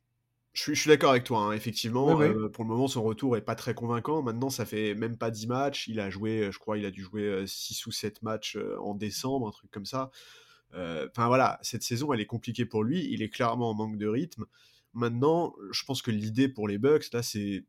Je 0.53 0.75
suis, 0.75 0.89
d'accord 0.89 1.11
avec 1.11 1.25
toi, 1.25 1.41
hein, 1.41 1.53
effectivement. 1.53 2.21
Euh, 2.21 2.49
pour 2.51 2.65
le 2.65 2.69
moment, 2.69 2.87
son 2.87 3.03
retour 3.03 3.39
est 3.39 3.43
pas 3.43 3.55
très 3.55 3.75
convaincant. 3.75 4.23
Maintenant, 4.23 4.51
ça 4.51 4.67
fait 4.67 4.95
même 4.95 5.17
pas 5.17 5.31
10 5.31 5.47
matchs. 5.47 5.89
Il 5.89 5.99
a 5.99 6.11
joué, 6.11 6.51
je 6.53 6.59
crois, 6.59 6.77
il 6.77 6.85
a 6.85 6.91
dû 6.91 7.03
jouer 7.03 7.45
6 7.47 7.87
ou 7.87 7.91
7 7.91 8.23
matchs 8.23 8.59
en 8.81 8.95
décembre, 8.95 9.49
un 9.49 9.51
truc 9.51 9.71
comme 9.71 9.87
ça. 9.87 10.11
Enfin 10.75 11.27
voilà, 11.27 11.59
cette 11.63 11.83
saison, 11.83 12.13
elle 12.13 12.21
est 12.21 12.27
compliquée 12.27 12.67
pour 12.67 12.85
lui. 12.85 13.09
Il 13.11 13.23
est 13.23 13.31
clairement 13.31 13.71
en 13.71 13.75
manque 13.75 13.97
de 13.97 14.07
rythme. 14.07 14.45
Maintenant, 14.93 15.55
je 15.71 15.85
pense 15.85 16.03
que 16.03 16.11
l'idée 16.11 16.49
pour 16.49 16.69
les 16.69 16.79
Bucks, 16.79 17.13
là, 17.13 17.23
c'est. 17.23 17.65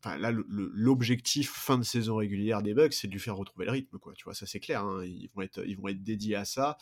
Enfin, 0.00 0.16
là, 0.18 0.30
l'objectif 0.32 1.50
fin 1.50 1.76
de 1.76 1.82
saison 1.82 2.16
régulière 2.16 2.62
des 2.62 2.74
Bucks, 2.74 2.92
c'est 2.92 3.08
de 3.08 3.12
lui 3.12 3.18
faire 3.18 3.36
retrouver 3.36 3.64
le 3.64 3.72
rythme, 3.72 3.98
quoi. 3.98 4.12
Tu 4.14 4.22
vois, 4.22 4.34
ça 4.34 4.46
c'est 4.46 4.60
clair. 4.60 4.84
Hein. 4.84 5.04
Ils, 5.04 5.28
vont 5.34 5.42
être, 5.42 5.66
ils 5.66 5.76
vont 5.76 5.88
être 5.88 6.04
dédiés 6.04 6.36
à 6.36 6.44
ça. 6.44 6.78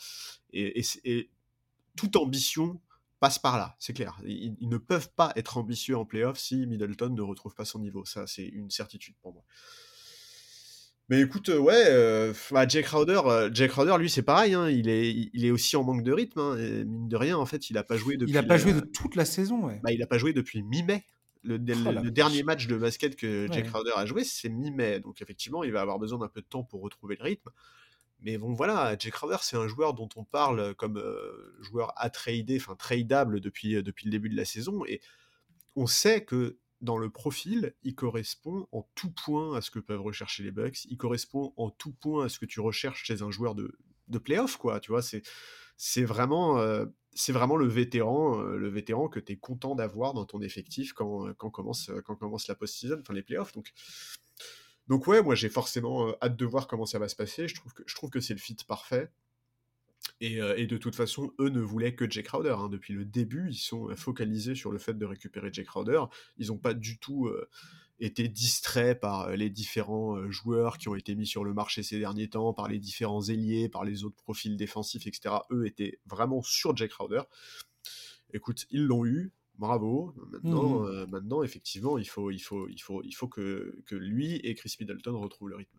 et, 0.53 0.79
et 1.03 1.31
toute 1.97 2.15
ambition 2.15 2.79
passe 3.19 3.39
par 3.39 3.57
là, 3.57 3.75
c'est 3.79 3.93
clair. 3.93 4.17
Ils, 4.25 4.55
ne 4.61 4.77
peuvent 4.77 5.11
pas 5.15 5.31
être 5.35 5.57
ambitieux 5.57 5.97
en 5.97 6.05
playoff 6.05 6.37
si 6.37 6.67
Middleton 6.67 7.09
ne 7.09 7.21
retrouve 7.21 7.55
pas 7.55 7.65
son 7.65 7.79
niveau. 7.79 8.05
Ça, 8.05 8.27
c'est 8.27 8.45
une 8.45 8.69
certitude 8.69 9.15
pour 9.21 9.33
moi. 9.33 9.43
Mais 11.09 11.21
écoute, 11.21 11.49
euh, 11.49 11.57
ouais, 11.57 11.85
euh, 11.87 12.33
bah, 12.51 12.67
Jake 12.67 12.85
Crowder, 12.85 13.21
euh, 13.25 13.67
Crowder, 13.67 13.97
lui, 13.97 14.09
c'est 14.09 14.23
pareil. 14.23 14.53
Hein, 14.53 14.69
il, 14.69 14.89
est, 14.89 15.29
il 15.33 15.45
est 15.45 15.51
aussi 15.51 15.77
en 15.77 15.83
manque 15.83 16.03
de 16.03 16.11
rythme. 16.11 16.39
Hein, 16.39 16.55
mine 16.85 17.07
de 17.07 17.15
rien, 17.15 17.37
en 17.37 17.45
fait, 17.45 17.69
il 17.69 17.73
n'a 17.73 17.83
pas 17.83 17.95
joué 17.95 18.17
depuis. 18.17 18.31
Il 18.31 18.35
n'a 18.35 18.43
pas 18.43 18.57
joué 18.57 18.73
de 18.73 18.81
toute 18.81 19.15
la 19.15 19.23
saison. 19.23 19.65
Ouais. 19.65 19.79
Bah, 19.83 19.91
il 19.93 19.99
n'a 19.99 20.07
pas 20.07 20.17
joué 20.17 20.33
depuis 20.33 20.63
mi-mai. 20.63 21.05
Le, 21.43 21.55
oh 21.55 22.09
dernier 22.09 22.43
match 22.43 22.67
de 22.67 22.75
basket 22.75 23.15
que 23.15 23.47
Jake 23.49 23.67
Crowder 23.67 23.93
a 23.95 24.05
joué, 24.05 24.25
c'est 24.25 24.49
mi-mai. 24.49 24.99
Donc, 24.99 25.21
effectivement, 25.21 25.63
il 25.63 25.71
va 25.71 25.79
avoir 25.79 25.97
besoin 25.97 26.19
d'un 26.19 26.27
peu 26.27 26.41
de 26.41 26.47
temps 26.47 26.63
pour 26.63 26.81
retrouver 26.81 27.15
le 27.17 27.23
rythme. 27.23 27.51
Mais 28.19 28.37
bon, 28.37 28.53
voilà, 28.53 28.95
Jake 28.97 29.13
Crowder, 29.13 29.37
c'est 29.41 29.57
un 29.57 29.67
joueur 29.67 29.93
dont 29.93 30.09
on 30.15 30.23
parle 30.23 30.73
comme 30.75 31.01
joueur 31.59 31.93
à 31.97 32.09
trader, 32.09 32.57
enfin 32.57 32.75
tradable 32.75 33.39
depuis, 33.39 33.81
depuis 33.83 34.05
le 34.05 34.11
début 34.11 34.29
de 34.29 34.35
la 34.35 34.45
saison. 34.45 34.85
Et 34.85 35.01
on 35.75 35.85
sait 35.85 36.25
que 36.25 36.57
dans 36.81 36.97
le 36.97 37.09
profil, 37.09 37.75
il 37.83 37.95
correspond 37.95 38.67
en 38.71 38.87
tout 38.95 39.11
point 39.11 39.55
à 39.55 39.61
ce 39.61 39.71
que 39.71 39.79
peuvent 39.79 40.01
rechercher 40.01 40.43
les 40.43 40.51
Bucks. 40.51 40.85
Il 40.85 40.97
correspond 40.97 41.53
en 41.57 41.69
tout 41.69 41.93
point 41.93 42.25
à 42.25 42.29
ce 42.29 42.39
que 42.39 42.45
tu 42.45 42.59
recherches 42.59 43.03
chez 43.03 43.21
un 43.21 43.31
joueur 43.31 43.55
de, 43.55 43.77
de 44.07 44.17
playoff, 44.17 44.57
quoi. 44.57 44.79
Tu 44.79 44.91
vois, 44.91 45.01
c'est, 45.01 45.21
c'est 45.75 46.03
vraiment, 46.03 46.59
c'est 47.13 47.31
vraiment 47.31 47.55
le 47.55 47.67
vétéran, 47.67 48.41
le 48.41 48.69
vétéran 48.69 49.09
que 49.09 49.19
tu 49.19 49.33
es 49.33 49.37
content 49.37 49.75
d'avoir 49.75 50.13
dans 50.13 50.25
ton 50.25 50.41
effectif 50.41 50.93
quand, 50.93 51.33
quand, 51.35 51.49
commence, 51.49 51.91
quand 52.05 52.15
commence 52.15 52.47
la 52.47 52.55
post-season, 52.55 52.99
enfin 53.01 53.13
les 53.13 53.23
playoffs. 53.23 53.53
Donc, 53.53 53.73
donc 54.87 55.07
ouais, 55.07 55.21
moi 55.21 55.35
j'ai 55.35 55.49
forcément 55.49 56.15
hâte 56.21 56.35
de 56.35 56.45
voir 56.45 56.67
comment 56.67 56.85
ça 56.85 56.99
va 56.99 57.09
se 57.09 57.15
passer. 57.15 57.47
Je 57.47 57.55
trouve 57.95 58.09
que, 58.09 58.19
c'est 58.19 58.33
le 58.33 58.39
fit 58.39 58.57
parfait. 58.67 59.09
Et, 60.21 60.37
de 60.37 60.77
toute 60.77 60.95
façon, 60.95 61.31
eux 61.39 61.49
ne 61.49 61.59
voulaient 61.59 61.93
que 61.93 62.09
Jake 62.09 62.25
Crowder. 62.27 62.55
Hein. 62.57 62.69
Depuis 62.69 62.93
le 62.93 63.05
début, 63.05 63.49
ils 63.49 63.57
sont 63.57 63.93
focalisés 63.95 64.55
sur 64.55 64.71
le 64.71 64.77
fait 64.77 64.93
de 64.93 65.05
récupérer 65.05 65.49
Jake 65.51 65.67
Crowder. 65.67 66.03
Ils 66.37 66.47
n'ont 66.47 66.57
pas 66.57 66.73
du 66.73 66.97
tout 66.97 67.29
été 67.99 68.27
distraits 68.27 68.99
par 68.99 69.31
les 69.31 69.49
différents 69.49 70.29
joueurs 70.31 70.77
qui 70.77 70.87
ont 70.87 70.95
été 70.95 71.15
mis 71.15 71.27
sur 71.27 71.43
le 71.43 71.53
marché 71.53 71.83
ces 71.83 71.99
derniers 71.99 72.29
temps, 72.29 72.53
par 72.53 72.67
les 72.67 72.79
différents 72.79 73.23
ailiers, 73.23 73.69
par 73.69 73.83
les 73.83 74.03
autres 74.03 74.15
profils 74.15 74.55
défensifs, 74.55 75.07
etc. 75.07 75.35
Eux 75.51 75.65
étaient 75.67 75.99
vraiment 76.05 76.41
sur 76.41 76.75
Jake 76.75 76.91
Crowder. 76.91 77.23
Écoute, 78.33 78.65
ils 78.69 78.85
l'ont 78.85 79.05
eu 79.05 79.31
bravo. 79.57 80.13
Maintenant, 80.31 80.81
mmh. 80.81 80.85
euh, 80.85 81.07
maintenant, 81.07 81.43
effectivement, 81.43 81.97
il 81.97 82.05
faut, 82.05 82.31
il 82.31 82.39
faut, 82.39 82.67
il 82.67 82.79
faut, 82.79 83.01
il 83.03 83.13
faut 83.13 83.27
que, 83.27 83.75
que 83.85 83.95
lui 83.95 84.35
et 84.37 84.55
Chris 84.55 84.75
Middleton 84.79 85.19
retrouvent 85.19 85.49
le 85.49 85.55
rythme. 85.57 85.77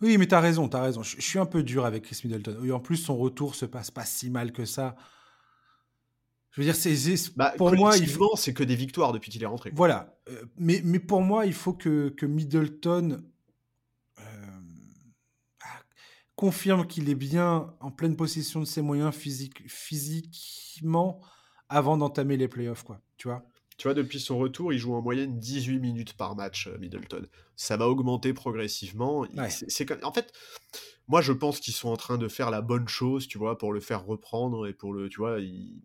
Oui, 0.00 0.18
mais 0.18 0.26
tu 0.26 0.34
as 0.34 0.40
raison, 0.40 0.68
tu 0.68 0.76
as 0.76 0.82
raison. 0.82 1.02
Je, 1.02 1.20
suis 1.20 1.38
un 1.38 1.46
peu 1.46 1.62
dur 1.62 1.84
avec 1.84 2.04
Chris 2.04 2.20
Middleton. 2.24 2.56
Oui, 2.60 2.72
en 2.72 2.80
plus, 2.80 2.96
son 2.96 3.16
retour 3.16 3.54
se 3.54 3.66
passe 3.66 3.90
pas 3.90 4.04
si 4.04 4.30
mal 4.30 4.52
que 4.52 4.64
ça. 4.64 4.96
Je 6.50 6.60
veux 6.60 6.64
dire, 6.64 6.74
c'est 6.74 6.96
bah, 7.36 7.54
pour 7.56 7.72
moi, 7.74 7.96
il 7.96 8.08
faut... 8.08 8.34
c'est 8.36 8.52
que 8.52 8.64
des 8.64 8.74
victoires 8.74 9.12
depuis 9.12 9.30
qu'il 9.30 9.42
est 9.42 9.46
rentré. 9.46 9.70
Voilà, 9.72 10.18
euh, 10.28 10.44
mais, 10.56 10.82
mais 10.84 10.98
pour 10.98 11.22
moi, 11.22 11.46
il 11.46 11.54
faut 11.54 11.72
que, 11.72 12.08
que 12.08 12.26
Middleton 12.26 13.22
confirme 16.40 16.86
qu'il 16.86 17.10
est 17.10 17.14
bien 17.14 17.74
en 17.80 17.90
pleine 17.90 18.16
possession 18.16 18.60
de 18.60 18.64
ses 18.64 18.80
moyens 18.80 19.14
physiques, 19.14 19.62
physiquement 19.68 21.20
avant 21.70 21.96
d'entamer 21.96 22.36
les 22.36 22.48
playoffs, 22.48 22.82
quoi. 22.84 23.00
Tu 23.16 23.28
vois 23.28 23.42
Tu 23.78 23.88
vois, 23.88 23.94
depuis 23.94 24.20
son 24.20 24.36
retour, 24.36 24.72
il 24.74 24.78
joue 24.78 24.92
en 24.92 25.00
moyenne 25.00 25.38
18 25.38 25.78
minutes 25.80 26.12
par 26.14 26.36
match, 26.36 26.66
euh, 26.66 26.76
Middleton. 26.78 27.24
Ça 27.56 27.76
va 27.78 27.88
augmenter 27.88 28.34
progressivement. 28.34 29.20
Ouais. 29.20 29.48
c'est- 29.48 30.04
En 30.04 30.12
fait, 30.12 30.32
moi, 31.08 31.22
je 31.22 31.32
pense 31.32 31.60
qu'ils 31.60 31.72
sont 31.74 31.88
en 31.88 31.96
train 31.96 32.18
de 32.18 32.28
faire 32.28 32.50
la 32.50 32.60
bonne 32.60 32.88
chose, 32.88 33.26
tu 33.26 33.38
vois, 33.38 33.56
pour 33.56 33.72
le 33.72 33.80
faire 33.80 34.04
reprendre 34.04 34.66
et 34.66 34.74
pour 34.74 34.92
le, 34.92 35.08
tu 35.08 35.16
vois, 35.18 35.40
il- 35.40 35.80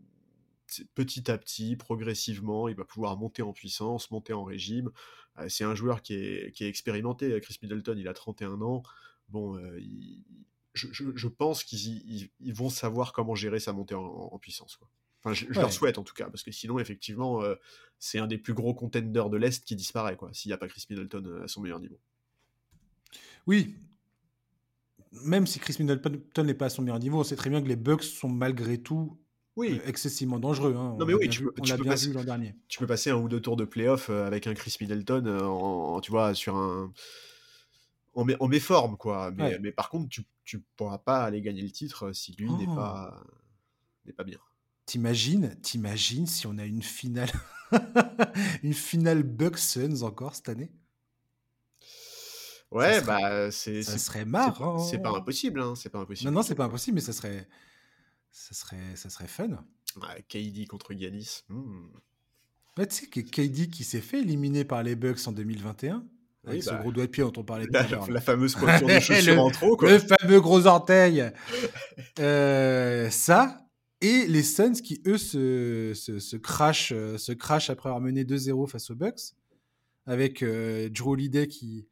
petit 0.96 1.30
à 1.32 1.38
petit, 1.38 1.76
progressivement, 1.76 2.68
il 2.68 2.76
va 2.76 2.84
pouvoir 2.84 3.16
monter 3.18 3.42
en 3.44 3.54
puissance, 3.54 4.12
monter 4.12 4.34
en 4.34 4.44
régime. 4.44 4.92
Euh, 5.38 5.48
c'est 5.48 5.64
un 5.64 5.76
joueur 5.76 6.02
qui 6.02 6.16
est, 6.16 6.52
qui 6.54 6.64
est 6.66 6.68
expérimenté. 6.70 7.32
euh, 7.32 7.40
Chris 7.40 7.58
Middleton, 7.62 7.96
il 7.98 8.08
a 8.08 8.14
31 8.14 8.62
ans. 8.62 8.84
Bon, 9.30 9.56
euh, 9.58 9.80
il- 9.80 10.26
je, 10.74 10.88
je- 10.92 11.16
je 11.16 11.28
pense 11.30 11.64
qu'ils 11.64 12.30
vont 12.54 12.70
savoir 12.70 13.14
comment 13.14 13.36
gérer 13.36 13.60
sa 13.60 13.72
montée 13.74 13.96
en, 13.96 14.04
en 14.04 14.40
puissance. 14.40 14.76
Quoi. 14.76 14.90
Enfin, 15.26 15.34
je, 15.34 15.46
je 15.52 15.60
leur 15.60 15.74
souhaite 15.74 15.98
en 15.98 16.04
tout 16.04 16.14
cas, 16.14 16.30
parce 16.30 16.44
que 16.44 16.52
sinon, 16.52 16.78
effectivement, 16.80 17.42
euh, 17.42 17.56
c'est 17.98 18.20
un 18.20 18.28
des 18.28 18.38
plus 18.38 18.54
gros 18.54 18.74
contenders 18.76 19.30
de 19.30 19.38
l'Est 19.38 19.66
qui 19.66 19.76
disparaît, 19.76 20.16
quoi, 20.16 20.30
s'il 20.34 20.50
n'y 20.50 20.54
a 20.54 20.58
pas 20.58 20.68
Chris 20.68 20.86
Middleton 20.90 21.24
euh, 21.26 21.44
à 21.44 21.48
son 21.48 21.62
meilleur 21.62 21.80
niveau. 21.80 22.00
Oui. 23.48 23.76
Même 25.24 25.48
si 25.48 25.60
Chris 25.60 25.76
Middleton 25.80 26.44
n'est 26.44 26.54
pas 26.54 26.66
à 26.66 26.70
son 26.70 26.82
meilleur 26.82 27.00
niveau, 27.00 27.20
on 27.20 27.24
sait 27.24 27.36
très 27.36 27.50
bien 27.50 27.62
que 27.62 27.68
les 27.68 27.76
Bucks 27.76 28.04
sont 28.04 28.28
malgré 28.30 28.78
tout 28.78 29.18
Oui, 29.56 29.80
euh, 29.84 29.88
excessivement 29.88 30.40
dangereux. 30.40 30.76
hein. 30.76 30.96
Non, 30.98 31.04
On 31.04 31.06
mais 31.06 31.14
oui, 31.14 31.30
tu 31.30 31.40
vu- 31.44 31.52
peux- 31.52 31.62
tu 31.62 31.78
passer- 31.84 32.08
vu 32.08 32.14
l'an 32.14 32.24
dernier. 32.24 32.56
tu 32.68 32.80
peux 32.80 32.88
passer 32.88 33.10
un 33.12 33.16
ou 33.16 33.30
deux 33.30 33.40
tours 33.42 33.56
de 33.56 33.64
playoff 33.66 34.10
avec 34.10 34.46
un 34.48 34.54
Chris 34.54 34.76
Middleton 34.82 35.26
en, 35.28 35.96
en- 35.96 36.02
tu 36.02 36.12
vois, 36.12 36.34
sur 36.36 36.56
un. 36.56 36.92
En, 38.14 38.26
en 38.40 38.48
méforme, 38.48 38.96
quoi. 38.98 39.32
Mais, 39.32 39.44
Ouais. 39.44 39.60
mais 39.60 39.72
par 39.72 39.90
contre, 39.90 40.08
tu, 40.10 40.24
tu 40.44 40.60
pourras 40.78 40.98
pas 41.00 41.24
aller 41.24 41.42
gagner 41.42 41.62
le 41.62 41.72
titre 41.72 42.12
si 42.14 42.34
lui 42.34 42.50
n'est 42.52 42.66
Oh. 42.70 42.76
pas, 42.76 43.24
n'est 44.06 44.14
pas 44.14 44.24
bien. 44.24 44.40
T'imagines, 44.86 45.56
t'imagines 45.62 46.28
si 46.28 46.46
on 46.48 46.58
a 46.58 46.66
une 46.66 46.84
finale, 46.84 47.32
une 48.64 48.74
finale 48.74 49.24
Bucks 49.24 49.58
Suns 49.58 50.04
encore 50.04 50.36
cette 50.36 50.50
année? 50.50 50.72
Ouais, 52.72 52.96
serait- 53.00 53.06
bah, 53.06 53.52
c'est. 53.52 53.84
Ça 53.84 53.98
serait 53.98 54.26
marrant. 54.26 54.80
C'est 54.80 55.00
pas 55.00 55.10
impossible, 55.12 55.62
hein, 55.62 55.74
c'est 55.76 55.90
pas 55.90 56.00
impossible. 56.00 56.30
Non, 56.30 56.36
non, 56.40 56.44
c'est 56.44 56.56
pas 56.56 56.66
impossible, 56.66 56.96
mais 56.96 57.02
ça 57.02 57.14
serait, 57.14 57.48
ça 58.32 58.54
serait, 58.54 58.96
ça 58.96 59.10
serait 59.10 59.28
fun. 59.28 59.64
Ouais, 60.02 60.24
KD 60.28 60.68
contre 60.68 60.94
Giannis. 60.94 61.44
hmm. 61.50 61.88
Ouais, 62.78 62.86
tu 62.88 62.96
sais 62.96 63.06
que 63.08 63.22
KD 63.22 63.70
qui 63.70 63.86
s'est 63.86 64.02
fait 64.02 64.20
éliminer 64.20 64.66
par 64.66 64.84
les 64.84 64.96
Bucks 64.98 65.26
en 65.28 65.32
2021 65.32 66.06
avec 66.46 66.58
Oui, 66.60 66.62
ce 66.62 66.72
bah, 66.72 66.80
gros 66.82 66.92
doigt 66.92 67.06
de 67.06 67.12
pied 67.12 67.24
dont 67.24 67.32
on 67.38 67.44
parlait 67.44 67.66
tout 67.68 67.78
à 67.78 67.88
l'heure. 67.88 68.12
la 68.12 68.20
fameuse 68.20 68.54
pointure 68.56 68.88
de 68.88 69.00
chaussure 69.00 69.34
Le- 69.36 69.40
en 69.40 69.50
trop, 69.50 69.78
quoi. 69.78 69.90
Le 69.90 70.00
fameux 70.00 70.42
gros 70.42 70.66
orteil. 70.68 71.32
Euh, 72.20 73.10
ça, 73.10 73.65
et 74.02 74.28
les 74.28 74.44
Suns 74.44 74.74
qui, 74.74 75.02
eux, 75.08 75.18
se, 75.18 75.94
se, 75.96 76.20
se 76.20 76.36
crachent, 76.38 76.92
euh, 76.94 77.18
se 77.18 77.32
crachent 77.32 77.70
après 77.70 77.90
avoir 77.90 78.02
mené 78.02 78.24
2-0 78.24 78.68
face 78.68 78.90
aux 78.90 78.96
Bucks, 78.96 79.34
avec 80.06 80.44
euh, 80.44 80.90
Drew 80.90 81.12
Holiday 81.12 81.48
qui, 81.48 81.88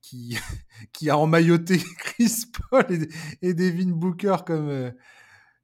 qui, 0.00 0.36
qui 0.92 1.10
a 1.10 1.18
emmailloté 1.18 1.78
Chris 1.98 2.44
Paul 2.70 2.86
et, 2.90 3.08
et 3.48 3.54
Devin 3.54 3.90
Booker 3.90 4.36
comme, 4.46 4.68
euh, 4.68 4.90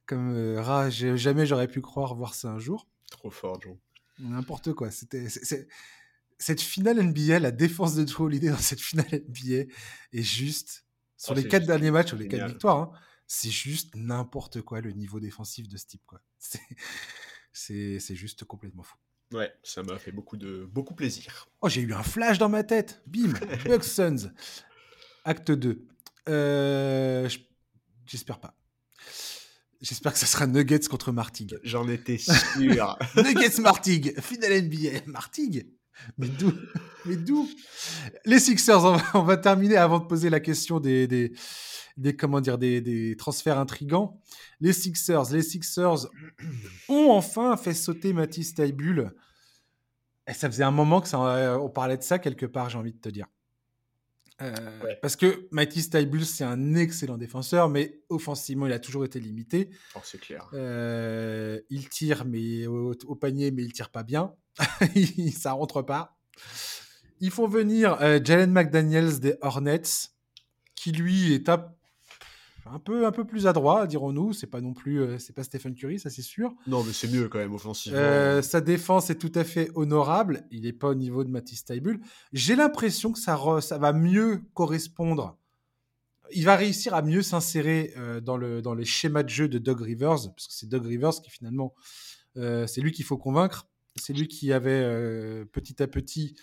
comme 0.07 0.31
euh, 0.35 0.91
Jamais 0.91 1.47
j'aurais 1.47 1.69
pu 1.69 1.81
croire 1.81 2.15
voir 2.15 2.35
ça 2.35 2.51
un 2.51 2.59
jour. 2.59 2.89
Trop 3.11 3.31
fort, 3.31 3.61
John. 3.63 3.79
N'importe 4.19 4.73
quoi. 4.73 4.91
C'était, 4.91 5.29
cette 6.39 6.61
finale 6.61 7.03
NBA, 7.03 7.39
la 7.39 7.51
défense 7.51 7.95
de 7.95 8.05
Drew 8.05 8.25
Holiday 8.25 8.51
dans 8.51 8.57
cette 8.57 8.81
finale 8.81 9.07
NBA 9.11 9.71
est 10.13 10.23
juste, 10.23 10.85
sur 11.17 11.33
Oh, 11.33 11.37
les 11.37 11.45
quatre 11.45 11.63
juste 11.63 11.69
derniers 11.69 11.91
matchs, 11.91 12.09
sur 12.09 12.17
les 12.19 12.29
quatre 12.29 12.49
victoires, 12.49 12.79
hein, 12.79 12.91
c'est 13.35 13.51
juste 13.51 13.95
n'importe 13.95 14.61
quoi 14.61 14.83
le 14.83 14.93
niveau 14.93 15.19
défensif 15.19 15.67
de 15.67 15.79
ce 15.79 15.87
type. 15.87 16.03
Quoi. 16.07 16.21
C'est, 17.55 17.99
juste 18.15 18.45
complètement 18.45 18.83
fou. 18.83 18.97
Ouais, 19.33 19.51
ça 19.63 19.83
m'a 19.83 19.99
fait 19.99 20.13
beaucoup 20.13 20.37
de 20.37 20.69
beaucoup 20.71 20.95
plaisir. 20.95 21.49
Oh, 21.63 21.69
j'ai 21.71 21.81
eu 21.81 21.95
un 21.95 22.03
flash 22.03 22.37
dans 22.37 22.51
ma 22.51 22.63
tête. 22.63 23.03
Bim, 23.07 23.33
Bucks 23.65 23.85
Suns. 23.85 24.31
Acte 25.25 25.51
2. 25.51 25.87
Euh, 26.29 27.29
j'espère 28.05 28.39
pas. 28.39 28.55
J'espère 29.81 30.13
que 30.13 30.19
ça 30.19 30.27
sera 30.27 30.47
Nuggets 30.47 30.87
contre 30.91 31.11
Martigues. 31.11 31.59
J'en 31.63 31.89
étais 31.89 32.19
sûr. 32.19 32.99
Nuggets 33.17 33.61
Martigues, 33.63 34.21
finale 34.21 34.63
NBA. 34.63 35.07
Martigues 35.07 35.73
Mais 36.19 36.29
d'où 36.29 36.53
Mais 37.07 37.17
d'où? 37.17 37.49
Les 38.25 38.39
Sixers, 38.39 38.85
on 38.85 38.97
va, 38.97 39.05
on 39.15 39.23
va 39.23 39.37
terminer 39.37 39.77
avant 39.77 39.99
de 39.99 40.07
poser 40.07 40.31
la 40.31 40.41
question 40.41 40.81
des, 40.81 41.07
des, 41.07 41.33
des 41.97 42.17
comment 42.17 42.41
dire, 42.41 42.59
des, 42.59 42.81
des 42.81 43.17
transferts 43.17 43.59
intrigants. 43.59 44.21
Les 44.61 44.73
Sixers, 44.73 45.31
les 45.33 45.43
Sixers 45.43 46.07
ont 46.89 47.11
enfin 47.11 47.57
fait 47.57 47.75
sauter 47.75 48.13
Matisse 48.13 48.55
Taibul. 48.55 49.13
Et 50.29 50.35
ça 50.35 50.49
faisait 50.49 50.65
un 50.65 50.71
moment 50.71 51.01
que 51.01 51.09
ça, 51.09 51.21
euh, 51.25 51.59
on 51.59 51.69
parlait 51.69 51.97
de 51.97 52.03
ça 52.03 52.19
quelque 52.19 52.47
part, 52.47 52.71
j'ai 52.71 52.79
envie 52.79 52.93
de 52.93 53.01
te 53.01 53.09
dire. 53.09 53.27
Euh, 54.41 54.55
Ouais. 54.83 54.99
Parce 55.03 55.15
que 55.15 55.47
Matisse 55.53 55.91
Taibul, 55.91 56.25
c'est 56.25 56.45
un 56.45 56.75
excellent 56.75 57.19
défenseur, 57.19 57.69
mais 57.69 58.01
offensivement, 58.09 58.67
il 58.67 58.73
a 58.73 58.79
toujours 58.81 59.05
été 59.05 59.21
limité. 59.21 59.71
Oh, 59.95 60.01
c'est 60.03 60.21
clair. 60.21 60.49
Euh, 60.55 61.61
il 61.71 61.89
tire 61.89 62.25
mais 62.25 62.67
au, 62.67 62.93
au 63.07 63.15
panier, 63.15 63.51
mais 63.51 63.63
il 63.63 63.73
tire 63.73 63.91
pas 63.91 64.03
bien. 64.03 64.35
Ça 65.33 65.53
rentre 65.53 65.83
pas. 65.83 66.17
Ils 67.21 67.31
font 67.31 67.47
venir 67.47 67.99
euh, 68.01 68.19
Jalen 68.23 68.51
McDaniels 68.51 69.21
des 69.21 69.37
Hornets, 69.43 69.83
qui 70.75 70.91
lui 70.91 71.33
est 71.33 71.49
un, 71.49 71.73
un 72.67 72.79
peu 72.81 73.07
un 73.07 73.13
peu 73.13 73.25
plus 73.25 73.47
adroit, 73.47 73.87
dirons-nous. 73.87 74.33
C'est 74.33 74.49
pas 74.49 74.61
non 74.61 74.75
plus, 74.75 75.01
euh, 75.01 75.19
c'est 75.19 75.33
pas 75.33 75.45
Stephen 75.45 75.75
Curry, 75.75 76.01
ça 76.01 76.11
c'est 76.11 76.23
sûr. 76.23 76.53
Non, 76.67 76.83
mais 76.83 76.93
c'est 76.93 77.07
mieux 77.09 77.29
quand 77.29 77.39
même 77.39 77.55
offensivement. 77.55 77.99
Euh, 78.01 78.43
sa 78.43 78.61
défense 78.61 79.09
est 79.11 79.19
tout 79.19 79.31
à 79.37 79.45
fait 79.45 79.71
honorable. 79.77 80.45
Il 80.51 80.63
n'est 80.63 80.73
pas 80.73 80.89
au 80.89 80.95
niveau 80.95 81.23
de 81.23 81.31
Matisse 81.31 81.65
Taibul. 81.65 82.01
J'ai 82.33 82.57
l'impression 82.57 83.13
que 83.13 83.21
ça, 83.21 83.37
re- 83.37 83.61
ça 83.61 83.79
va 83.79 83.93
mieux 83.93 84.43
correspondre. 84.55 85.39
Il 86.35 86.45
va 86.45 86.57
réussir 86.57 86.95
à 86.95 87.03
mieux 87.03 87.23
s'insérer 87.23 87.95
dans, 88.23 88.39
le, 88.39 88.63
dans 88.63 88.75
les 88.75 88.87
schémas 88.87 89.23
de 89.23 89.29
jeu 89.29 89.49
de 89.49 89.59
Doug 89.59 89.81
Rivers, 89.83 90.17
parce 90.35 90.47
que 90.49 90.53
c'est 90.55 90.67
Doug 90.69 90.87
Rivers 90.87 91.21
qui 91.23 91.31
finalement, 91.31 91.75
c'est 92.35 92.81
lui 92.81 92.91
qu'il 92.91 93.05
faut 93.05 93.19
convaincre. 93.19 93.69
C'est 93.97 94.13
lui 94.13 94.29
qui 94.29 94.53
avait 94.53 94.71
euh, 94.71 95.45
petit 95.45 95.83
à 95.83 95.87
petit, 95.87 96.35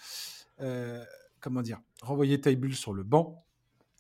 euh, 0.62 1.04
comment 1.40 1.62
dire, 1.62 1.80
renvoyé 2.02 2.40
Taibul 2.40 2.76
sur 2.76 2.94
le 2.94 3.04
banc. 3.04 3.46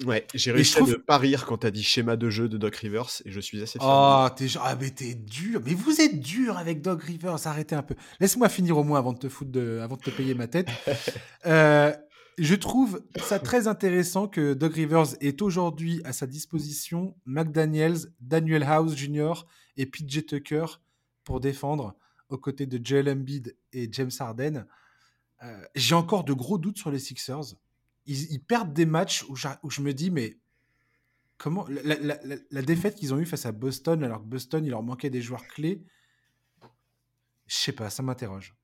Ouais, 0.05 0.25
j'ai 0.33 0.51
réussi 0.51 0.75
trouve- 0.75 0.89
à 0.89 0.91
ne 0.93 0.97
pas 0.97 1.17
rire 1.17 1.45
quand 1.45 1.57
t'as 1.57 1.71
dit 1.71 1.83
schéma 1.83 2.15
de 2.15 2.29
jeu 2.29 2.47
de 2.47 2.57
Doc 2.57 2.75
Rivers 2.77 3.09
et 3.25 3.31
je 3.31 3.39
suis 3.41 3.61
assez 3.61 3.79
fier. 3.79 3.87
Oh, 3.87 4.27
t'es 4.33 4.47
ah, 4.61 4.77
mais 4.79 4.91
t'es 4.91 5.13
dur. 5.13 5.61
Mais 5.65 5.73
vous 5.73 5.99
êtes 5.99 6.19
dur 6.19 6.57
avec 6.57 6.81
Doug 6.81 7.01
Rivers. 7.01 7.45
Arrêtez 7.47 7.75
un 7.75 7.81
peu. 7.81 7.95
Laisse-moi 8.21 8.47
finir 8.47 8.77
au 8.77 8.83
moins 8.85 8.99
avant 8.99 9.11
de 9.11 9.19
te 9.19 9.27
foutre 9.27 9.51
de, 9.51 9.79
avant 9.83 9.97
de 9.97 10.01
te 10.01 10.09
payer 10.09 10.33
ma 10.33 10.47
tête. 10.47 10.67
Euh, 11.45 11.93
je 12.37 12.55
trouve 12.55 13.01
ça 13.17 13.39
très 13.39 13.67
intéressant 13.67 14.27
que 14.27 14.53
Doug 14.53 14.73
Rivers 14.73 15.07
ait 15.21 15.41
aujourd'hui 15.41 16.01
à 16.05 16.13
sa 16.13 16.27
disposition 16.27 17.15
McDaniels, 17.25 17.97
Daniel 18.21 18.63
House 18.63 18.95
Jr. 18.95 19.45
et 19.77 19.85
PJ 19.85 20.25
Tucker 20.25 20.65
pour 21.23 21.39
défendre 21.39 21.95
aux 22.29 22.37
côtés 22.37 22.65
de 22.65 22.83
Joel 22.83 23.09
Embiid 23.09 23.55
et 23.73 23.89
James 23.91 24.11
Harden. 24.19 24.65
Euh, 25.43 25.61
J'ai 25.75 25.95
encore 25.95 26.23
de 26.23 26.33
gros 26.33 26.57
doutes 26.57 26.77
sur 26.77 26.91
les 26.91 26.99
Sixers. 26.99 27.55
Ils, 28.05 28.39
perdent 28.39 28.73
des 28.73 28.85
matchs 28.87 29.23
où, 29.29 29.35
je 29.35 29.81
me 29.81 29.93
dis, 29.93 30.09
mais 30.09 30.37
comment 31.37 31.67
la, 31.69 32.61
défaite 32.63 32.95
qu'ils 32.95 33.13
ont 33.13 33.19
eue 33.19 33.25
face 33.25 33.45
à 33.45 33.51
Boston, 33.51 34.03
alors 34.03 34.21
que 34.21 34.25
Boston, 34.27 34.65
il 34.65 34.71
leur 34.71 34.81
manquait 34.81 35.11
des 35.11 35.21
joueurs 35.21 35.45
clés, 35.47 35.83
je 37.47 37.55
sais 37.55 37.71
pas, 37.71 37.89
ça 37.91 38.01
m'interroge. 38.01 38.55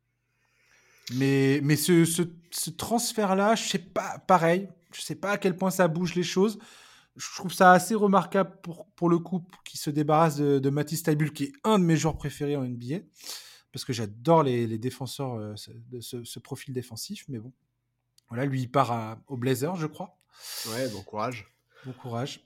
Mais, 1.14 1.60
mais 1.64 1.76
ce, 1.76 2.06
ce- 2.06 2.24
ce 2.52 2.70
transfert-là, 2.72 3.56
je 3.56 3.64
sais 3.68 3.80
pas, 3.80 4.18
pareil, 4.28 4.68
je 4.94 5.02
sais 5.02 5.16
pas 5.16 5.32
à 5.32 5.38
quel 5.38 5.56
point 5.56 5.70
ça 5.70 5.88
bouge 5.88 6.16
les 6.16 6.24
choses. 6.24 6.58
Je 7.16 7.28
trouve 7.36 7.54
ça 7.54 7.72
assez 7.72 7.94
remarquable 7.96 8.58
pour, 8.64 8.88
pour 8.96 9.10
le 9.10 9.20
coup 9.20 9.44
qui 9.64 9.78
se 9.78 9.90
débarrasse 9.92 10.38
de, 10.38 10.58
de 10.60 10.70
Matisse 10.70 11.04
Taibul, 11.04 11.32
qui 11.32 11.46
est 11.46 11.54
un 11.64 11.78
de 11.80 11.84
mes 11.84 11.96
joueurs 11.98 12.18
préférés 12.18 12.56
en 12.58 12.64
NBA, 12.64 12.98
parce 13.76 13.84
que 13.84 13.92
j'adore 13.92 14.42
les, 14.44 14.66
les 14.68 14.78
défenseurs 14.78 15.34
euh, 15.36 15.54
de 15.92 16.00
ce, 16.00 16.24
ce 16.24 16.40
profil 16.40 16.74
défensif. 16.74 17.26
Mais 17.28 17.40
bon, 17.40 17.52
voilà, 18.30 18.46
lui, 18.46 18.62
il 18.62 18.72
part 18.72 18.92
à- 18.94 19.20
au 19.28 19.36
Blazer, 19.36 19.76
je 19.76 19.86
crois. 19.86 20.18
Ouais, 20.70 20.88
bon 20.90 21.02
courage. 21.02 21.46
Bon 21.86 21.92
courage. 21.92 22.40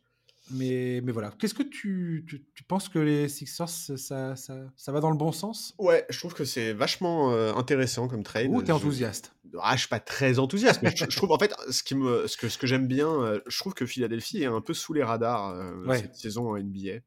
Mais, 0.52 1.02
mais 1.04 1.12
voilà. 1.12 1.32
Qu'est-ce 1.38 1.54
que 1.54 1.62
tu, 1.62 2.26
tu, 2.28 2.44
tu 2.56 2.64
penses 2.64 2.90
que 2.90 2.98
les 2.98 3.30
Sixers, 3.30 3.70
ça, 3.70 4.36
ça, 4.36 4.66
ça, 4.76 4.92
va 4.92 5.00
dans 5.00 5.12
le 5.12 5.18
bon 5.18 5.32
sens? 5.32 5.76
Ouais, 5.78 6.04
je 6.10 6.18
trouve 6.18 6.34
que 6.34 6.46
c'est 6.46 6.74
vachement 6.74 7.32
euh, 7.32 7.54
intéressant 7.54 8.08
comme 8.08 8.24
trade. 8.24 8.48
Ou 8.50 8.62
t'es 8.62 8.70
Je- 8.70 8.72
enthousiaste 8.74 9.36
Ah, 9.62 9.76
je 9.76 9.82
suis 9.82 9.88
pas 9.90 10.00
très 10.00 10.40
enthousiaste, 10.40 10.82
mais 10.82 10.90
je, 10.96 11.06
je 11.08 11.16
trouve 11.16 11.32
en 11.32 11.38
fait 11.38 11.54
ce, 11.70 11.84
qui 11.84 11.94
me, 11.94 12.26
ce 12.26 12.36
que, 12.38 12.50
ce 12.50 12.58
que 12.58 12.66
j'aime 12.66 12.88
bien, 12.88 13.08
euh, 13.08 13.40
je 13.46 13.60
trouve 13.60 13.76
que 13.76 13.86
Philadelphie 13.86 14.42
est 14.42 14.48
un 14.48 14.62
peu 14.62 14.74
sous 14.74 14.94
les 14.94 15.04
radars 15.04 15.50
euh, 15.50 15.86
Ouais. 15.86 16.00
cette 16.00 16.16
saison 16.16 16.50
en 16.50 16.58
NBA. 16.58 17.02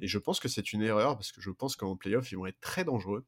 Et 0.00 0.08
je 0.08 0.18
pense 0.18 0.40
que 0.40 0.48
c'est 0.48 0.72
une 0.72 0.82
erreur 0.82 1.16
parce 1.16 1.32
que 1.32 1.40
je 1.40 1.50
pense 1.50 1.76
qu'en 1.76 1.96
playoff, 1.96 2.30
ils 2.32 2.36
vont 2.36 2.46
être 2.46 2.60
très 2.60 2.84
dangereux. 2.84 3.24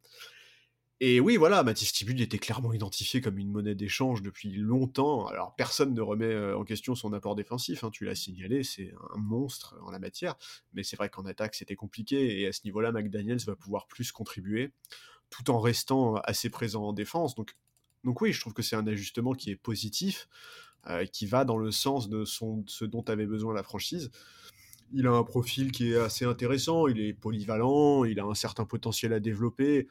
Et 1.01 1.21
oui, 1.21 1.37
voilà, 1.37 1.63
Mathis 1.63 1.93
était 2.03 2.39
clairement 2.41 2.73
identifié 2.73 3.21
comme 3.21 3.39
une 3.39 3.53
monnaie 3.53 3.77
d'échange 3.77 4.21
depuis 4.21 4.57
longtemps. 4.57 5.29
Alors, 5.29 5.55
personne 5.55 5.95
ne 5.95 6.01
remet 6.01 6.27
euh, 6.27 6.59
en 6.59 6.65
question 6.65 6.97
son 6.97 7.13
apport 7.13 7.37
défensif, 7.37 7.85
hein, 7.85 7.91
tu 7.91 8.05
l'as 8.05 8.17
signalé, 8.17 8.65
c'est 8.65 8.93
un 9.15 9.19
monstre 9.19 9.77
en 9.83 9.93
la 9.93 10.01
matière. 10.01 10.35
Mais 10.73 10.83
c'est 10.83 10.97
vrai 10.97 11.09
qu'en 11.09 11.25
attaque, 11.25 11.55
c'était 11.55 11.77
compliqué, 11.77 12.41
et 12.41 12.49
à 12.49 12.53
ce 12.53 12.63
niveau-là, 12.65 12.91
McDaniels 12.91 13.39
va 13.47 13.55
pouvoir 13.55 13.87
plus 13.87 14.11
contribuer, 14.11 14.73
tout 15.31 15.53
en 15.53 15.61
restant 15.61 16.17
assez 16.17 16.51
présent 16.51 16.89
en 16.89 16.93
défense. 16.93 17.37
Donc, 17.37 17.55
oui, 18.21 18.33
je 18.33 18.41
trouve 18.41 18.55
que 18.55 18.63
c'est 18.63 18.77
un 18.77 18.87
ajustement 18.89 19.35
qui 19.35 19.51
est 19.51 19.57
positif, 19.57 20.29
euh, 20.89 21.05
qui 21.07 21.27
va 21.27 21.45
dans 21.45 21.59
le 21.59 21.71
sens 21.71 22.09
de 22.09 22.25
ce 22.25 22.85
dont 22.85 23.03
avait 23.03 23.27
besoin 23.27 23.55
la 23.55 23.63
franchise 23.63 24.11
il 24.93 25.07
a 25.07 25.11
un 25.11 25.25
profil 25.25 25.73
qui 25.73 25.93
est 25.93 25.97
assez 25.97 26.25
intéressant, 26.25 26.87
il 26.87 27.01
est 27.01 27.13
polyvalent, 27.13 28.05
il 28.05 28.21
a 28.21 28.25
un 28.25 28.35
certain 28.35 28.65
potentiel 28.65 29.13
à 29.13 29.21
développer. 29.21 29.89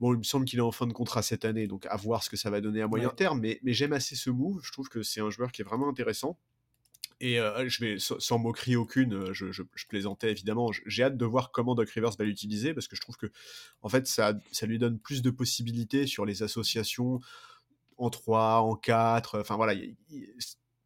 Bon, 0.00 0.14
il 0.14 0.18
me 0.18 0.22
semble 0.22 0.46
qu'il 0.46 0.58
est 0.58 0.62
en 0.62 0.72
fin 0.72 0.86
de 0.86 0.92
contrat 0.92 1.22
cette 1.22 1.44
année, 1.44 1.66
donc 1.66 1.86
à 1.86 1.96
voir 1.96 2.22
ce 2.22 2.30
que 2.30 2.36
ça 2.36 2.48
va 2.48 2.60
donner 2.60 2.80
à 2.80 2.88
moyen 2.88 3.10
terme, 3.10 3.40
mais, 3.40 3.60
mais 3.62 3.74
j'aime 3.74 3.92
assez 3.92 4.16
ce 4.16 4.30
move, 4.30 4.60
je 4.64 4.72
trouve 4.72 4.88
que 4.88 5.02
c'est 5.02 5.20
un 5.20 5.28
joueur 5.28 5.52
qui 5.52 5.60
est 5.60 5.64
vraiment 5.64 5.88
intéressant. 5.88 6.38
Et 7.22 7.38
euh, 7.38 7.68
je 7.68 7.84
vais, 7.84 7.96
sans, 7.98 8.38
moquerie 8.38 8.76
aucune, 8.76 9.12
euh, 9.12 9.34
je, 9.34 9.52
je, 9.52 9.62
plaisantais 9.86 10.30
évidemment, 10.30 10.70
j'ai 10.86 11.02
hâte 11.02 11.18
de 11.18 11.24
voir 11.26 11.52
comment 11.52 11.74
Doc 11.74 11.90
Rivers 11.90 12.12
va 12.18 12.24
l'utiliser, 12.24 12.72
parce 12.72 12.88
que 12.88 12.96
je 12.96 13.02
trouve 13.02 13.18
que 13.18 13.30
en 13.82 13.90
fait, 13.90 14.06
ça, 14.06 14.32
ça 14.52 14.64
lui 14.64 14.78
donne 14.78 14.98
plus 14.98 15.20
de 15.20 15.30
possibilités 15.30 16.06
sur 16.06 16.24
les 16.24 16.42
associations 16.42 17.20
en 17.98 18.08
3, 18.08 18.60
en 18.62 18.74
4, 18.74 19.38
enfin 19.38 19.56
voilà, 19.56 19.74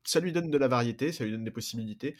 ça 0.03 0.19
lui 0.19 0.33
donne 0.33 0.51
de 0.51 0.59
la 0.59 0.67
variété, 0.67 1.13
ça 1.13 1.25
lui 1.25 1.31
donne 1.31 1.45
des 1.45 1.53
possibilités. 1.53 2.17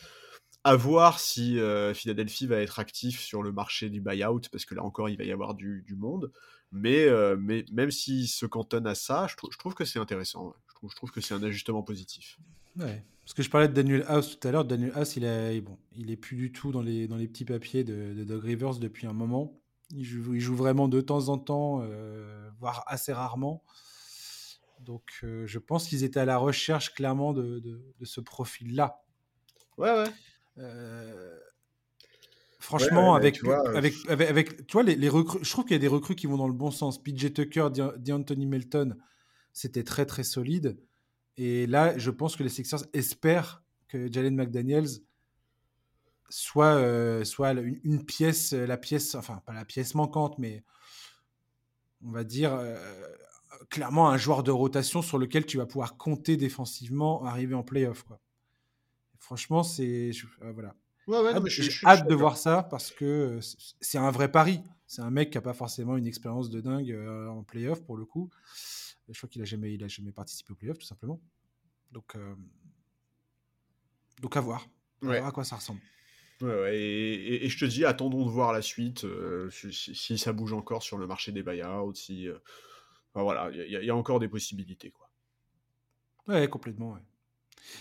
À 0.67 0.77
voir 0.77 1.21
si 1.21 1.59
euh, 1.59 1.93
Philadelphie 1.93 2.47
va 2.47 2.57
être 2.57 2.79
actif 2.79 3.21
sur 3.21 3.43
le 3.43 3.53
marché 3.53 3.91
du 3.91 4.01
buyout, 4.01 4.41
parce 4.51 4.65
que 4.65 4.75
là 4.75 4.83
encore, 4.83 5.11
il 5.11 5.19
va 5.19 5.25
y 5.25 5.31
avoir 5.31 5.55
du, 5.55 5.83
du 5.87 5.95
monde. 5.95 6.33
Mais, 6.73 7.05
euh, 7.05 7.37
mais 7.39 7.67
même 7.71 7.91
s'il 7.91 8.27
se 8.27 8.47
cantonne 8.47 8.87
à 8.87 8.95
ça, 8.95 9.27
je, 9.29 9.37
je 9.51 9.59
trouve 9.59 9.75
que 9.75 9.85
c'est 9.85 9.99
intéressant. 9.99 10.55
Je, 10.69 10.75
trouve, 10.75 10.91
je 10.91 10.97
trouve 10.97 11.11
que 11.11 11.21
c'est 11.21 11.35
un 11.35 11.43
ajustement 11.43 11.83
positif. 11.83 12.39
Ouais. 12.77 13.05
Parce 13.23 13.35
que 13.35 13.43
je 13.43 13.51
parlais 13.51 13.69
de 13.69 13.75
Daniel 13.75 14.05
House 14.09 14.39
tout 14.39 14.49
à 14.49 14.51
l'heure. 14.51 14.65
Daniel 14.65 14.91
House, 14.95 15.17
il, 15.17 15.25
est 15.25 15.61
bon, 15.61 15.79
il 15.97 16.11
est 16.11 16.17
plus 16.17 16.37
du 16.37 16.51
tout 16.51 16.73
dans 16.73 16.83
les, 16.83 17.09
dans 17.09 17.17
les 17.17 17.29
petits 17.29 17.45
papiers 17.45 17.85
de, 17.85 18.15
de 18.15 18.25
Doug 18.25 18.43
Rivers 18.43 18.77
depuis 18.77 19.07
un 19.07 19.13
moment. 19.13 19.61
Il 19.91 20.05
joue, 20.05 20.35
il 20.35 20.41
joue 20.41 20.57
vraiment 20.57 20.89
de 20.89 21.01
temps 21.01 21.29
en 21.29 21.39
temps, 21.39 21.83
euh, 21.83 22.51
voire 22.59 22.85
assez 22.87 23.13
rarement. 23.13 23.63
Donc 24.81 25.23
je 25.23 25.59
pense 25.59 25.89
qu'ils 25.89 26.05
étaient 26.05 26.21
à 26.21 26.25
la 26.25 26.37
recherche 26.37 26.93
clairement 26.95 27.33
de, 27.33 27.61
de, 27.61 27.95
de 27.99 28.05
ce 28.05 28.21
profil-là. 28.21 29.03
Ouais, 29.79 29.91
ouais. 29.91 30.11
Euh, 30.59 31.39
franchement, 32.59 33.15
avec, 33.15 33.35
tu 33.35 33.45
vois, 33.45 33.77
avec, 33.77 33.95
avec, 34.09 34.67
tu 34.67 34.73
vois, 34.73 34.83
les, 34.83 34.97
les 34.97 35.09
recrues, 35.09 35.41
je 35.43 35.51
trouve 35.51 35.65
qu'il 35.65 35.75
y 35.75 35.77
a 35.77 35.81
des 35.81 35.89
recrues 35.89 36.15
qui 36.15 36.27
vont 36.27 36.37
dans 36.37 36.49
le 36.49 36.55
bon 36.55 36.71
sens. 36.71 37.03
PJ 37.03 37.33
Tucker, 37.33 37.69
D'Anthony 37.99 38.47
Melton, 38.47 38.97
c'était 39.53 39.85
très 39.85 40.07
très 40.07 40.25
solide. 40.25 40.79
Et 41.37 41.67
là, 41.67 41.97
je 41.99 42.11
pense 42.11 42.37
que 42.37 42.43
les 42.43 42.49
Sixers 42.49 42.85
espèrent 42.93 43.63
que 43.89 44.13
Jalen 44.13 44.37
McDaniels 44.37 45.01
soit, 46.29 46.77
euh, 46.77 47.25
soit 47.25 47.53
une, 47.53 48.05
pièce, 48.05 48.53
la 48.53 48.77
pièce, 48.77 49.15
enfin 49.15 49.43
pas 49.47 49.53
la 49.53 49.65
pièce 49.65 49.95
manquante, 49.95 50.39
mais 50.39 50.65
on 52.05 52.11
va 52.11 52.25
dire 52.25 52.55
euh, 52.55 52.77
clairement 53.71 54.11
un 54.11 54.17
joueur 54.17 54.43
de 54.43 54.51
rotation 54.51 55.03
sur 55.03 55.19
lequel 55.19 55.47
tu 55.47 55.59
vas 55.59 55.67
pouvoir 55.67 55.97
compter 55.97 56.37
défensivement 56.37 57.25
arriver 57.25 57.55
en 57.55 57.63
playoff. 57.63 58.03
Quoi. 58.05 58.21
Franchement, 59.25 59.63
c'est. 59.63 60.11
Euh, 60.43 60.53
voilà. 60.53 60.75
J'ai 61.47 61.71
hâte 61.87 62.07
de 62.07 62.15
voir 62.15 62.37
ça 62.37 62.63
parce 62.63 62.91
que 62.91 63.05
euh, 63.05 63.41
c'est 63.81 63.97
un 63.97 64.11
vrai 64.11 64.31
pari. 64.31 64.61
C'est 64.87 65.01
un 65.01 65.11
mec 65.11 65.31
qui 65.31 65.39
n'a 65.39 65.43
pas 65.43 65.55
forcément 65.55 65.97
une 65.97 66.07
expérience 66.07 66.51
de 66.51 66.61
dingue 66.61 66.93
euh, 66.93 67.29
en 67.29 67.43
playoff 67.43 67.83
pour 67.85 67.97
le 67.97 68.05
coup. 68.05 68.29
Je 69.09 69.17
crois 69.17 69.29
qu'il 69.31 69.41
n'a 69.41 69.47
jamais, 69.47 69.73
il 69.73 69.83
a 69.83 69.89
jamais 69.89 70.13
participé 70.13 70.53
au 70.53 70.57
playoff 70.57 70.79
tout 70.79 70.87
simplement. 70.87 71.23
Donc, 71.91 72.17
donc 74.21 74.37
à 74.37 74.41
voir. 74.41 74.67
À 75.03 75.07
voir 75.07 75.27
à 75.27 75.33
quoi 75.33 75.45
ça 75.45 75.57
ressemble. 75.57 75.81
Ouais, 76.43 76.77
et, 76.77 77.49
je 77.49 77.59
te 77.59 77.65
dis, 77.65 77.85
attendons 77.85 78.27
de 78.27 78.31
voir 78.31 78.53
la 78.53 78.61
suite, 78.61 79.07
si, 79.51 80.19
ça 80.19 80.33
bouge 80.33 80.53
encore 80.53 80.83
sur 80.83 80.99
le 80.99 81.07
marché 81.07 81.33
des 81.33 81.43
buyouts, 81.43 81.95
si... 81.95 82.29
voilà, 83.15 83.51
il 83.53 83.71
y, 83.71 83.87
y, 83.87 83.91
a 83.91 83.97
encore 83.97 84.21
des 84.21 84.29
possibilités. 84.29 84.91
Quoi. 84.91 85.09
Ouais, 86.27 86.49
complètement, 86.49 86.93
ouais. 86.93 87.03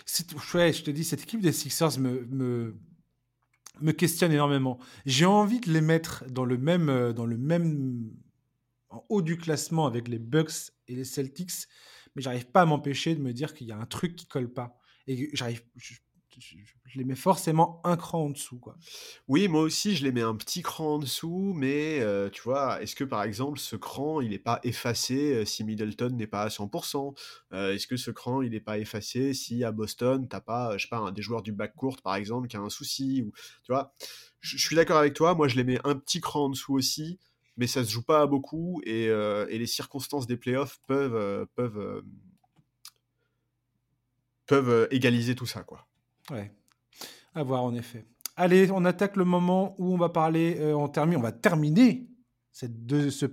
Je 0.06 0.84
te 0.84 0.92
dis, 0.92 1.04
cette 1.04 1.24
équipe 1.24 1.42
des 1.42 1.52
Sixers 1.52 2.00
me, 2.00 2.26
me, 2.26 2.76
me 3.82 3.92
questionne 3.92 4.32
énormément. 4.32 4.80
J'ai 5.06 5.26
envie 5.26 5.60
de 5.60 5.72
les 5.72 5.82
mettre 5.82 6.26
dans 6.30 6.46
le 6.46 6.58
même, 6.58 6.90
euh, 6.90 7.14
dans 7.14 7.26
le 7.26 7.38
même, 7.38 8.12
en 8.90 9.06
haut 9.10 9.22
du 9.22 9.38
classement 9.38 9.86
avec 9.86 10.08
les 10.08 10.20
Bucks 10.20 10.72
et 10.88 10.96
les 10.96 11.06
Celtics, 11.06 11.68
mais 12.16 12.22
j'arrive 12.22 12.48
pas 12.48 12.62
à 12.62 12.66
m'empêcher 12.66 13.16
de 13.16 13.22
me 13.22 13.34
dire 13.34 13.54
qu'il 13.54 13.68
y 13.68 13.72
a 13.72 13.78
un 13.78 13.86
truc 13.86 14.16
qui 14.16 14.28
colle 14.28 14.52
pas. 14.52 14.78
Et 15.08 15.30
j'arrive, 15.34 15.64
je, 16.40 16.98
les 16.98 17.04
mets 17.04 17.16
forcément 17.16 17.82
un 17.84 17.98
cran 17.98 18.26
en 18.26 18.30
dessous. 18.30 18.60
Quoi. 18.60 18.76
Oui, 19.28 19.48
moi 19.48 19.62
aussi, 19.62 19.96
je 19.96 20.04
les 20.04 20.12
mets 20.12 20.22
un 20.22 20.36
petit 20.36 20.62
cran 20.62 20.96
en 20.96 21.00
dessous, 21.00 21.54
mais 21.56 22.00
euh, 22.00 22.30
tu 22.30 22.42
vois, 22.42 22.82
est-ce 22.82 22.96
que 22.96 23.04
par 23.04 23.24
exemple, 23.24 23.60
ce 23.60 23.76
cran, 23.76 24.22
il 24.22 24.30
n'est 24.30 24.40
pas 24.40 24.60
effacé 24.64 25.34
euh, 25.34 25.46
si 25.46 25.64
Middleton 25.64 26.10
n'est 26.10 26.28
pas 26.28 26.44
à 26.44 26.50
100% 26.50 27.16
euh, 27.54 27.74
Est-ce 27.74 27.88
que 27.88 27.98
ce 27.98 28.12
cran, 28.12 28.42
il 28.42 28.52
n'est 28.52 28.60
pas 28.60 28.78
effacé 28.80 29.34
si 29.34 29.64
à 29.64 29.72
Boston, 29.72 30.28
t'as 30.28 30.42
pas, 30.42 30.78
je 30.78 30.84
sais 30.84 30.90
pas, 30.90 30.98
un 30.98 31.12
des 31.12 31.22
joueurs 31.22 31.42
du 31.42 31.52
backcourt, 31.52 32.02
par 32.02 32.16
exemple, 32.16 32.48
qui 32.48 32.58
a 32.58 32.62
un 32.62 32.70
souci 32.70 33.24
ou, 33.24 33.32
Tu 33.64 33.72
vois, 33.72 33.94
je 34.40 34.58
suis 34.58 34.76
d'accord 34.76 34.98
avec 34.98 35.14
toi, 35.14 35.36
moi, 35.36 35.48
je 35.48 35.56
les 35.56 35.64
mets 35.64 35.80
un 35.84 35.96
petit 35.96 36.22
cran 36.22 36.46
en 36.46 36.50
dessous 36.50 36.74
aussi, 36.74 37.20
mais 37.58 37.68
ça 37.68 37.84
se 37.84 37.92
joue 37.92 38.04
pas 38.04 38.22
à 38.22 38.28
beaucoup 38.28 38.82
et, 38.86 39.06
et 39.06 39.58
les 39.58 39.68
circonstances 39.68 40.28
des 40.28 40.38
playoffs 40.38 40.80
peuvent, 40.88 41.48
peuvent, 41.56 42.04
peuvent 44.48 44.88
égaliser 44.92 45.36
tout 45.36 45.46
ça, 45.46 45.64
quoi. 45.64 45.88
Ouais, 46.34 46.52
à 47.34 47.44
voir 47.44 47.64
en 47.64 47.74
effet. 47.76 48.06
Allez, 48.36 48.72
on 48.72 48.84
attaque 48.86 49.16
le 49.16 49.26
moment 49.26 49.76
où 49.78 49.94
on 49.94 49.98
va 49.98 50.10
parler, 50.10 50.58
euh, 50.60 50.74
on, 50.74 50.90
termine, 50.90 51.18
on 51.18 51.22
va 51.22 51.32
terminer 51.32 52.10
cette, 52.52 52.86
deux, 52.86 53.12
ce, 53.12 53.28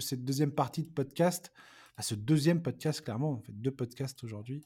cette 0.00 0.24
deuxième 0.24 0.50
partie 0.50 0.82
de 0.82 0.90
podcast, 0.90 1.52
ce 2.00 2.14
deuxième 2.14 2.62
podcast 2.62 3.02
clairement, 3.02 3.32
on 3.32 3.38
fait 3.38 3.52
deux 3.52 3.70
podcasts 3.70 4.24
aujourd'hui, 4.24 4.64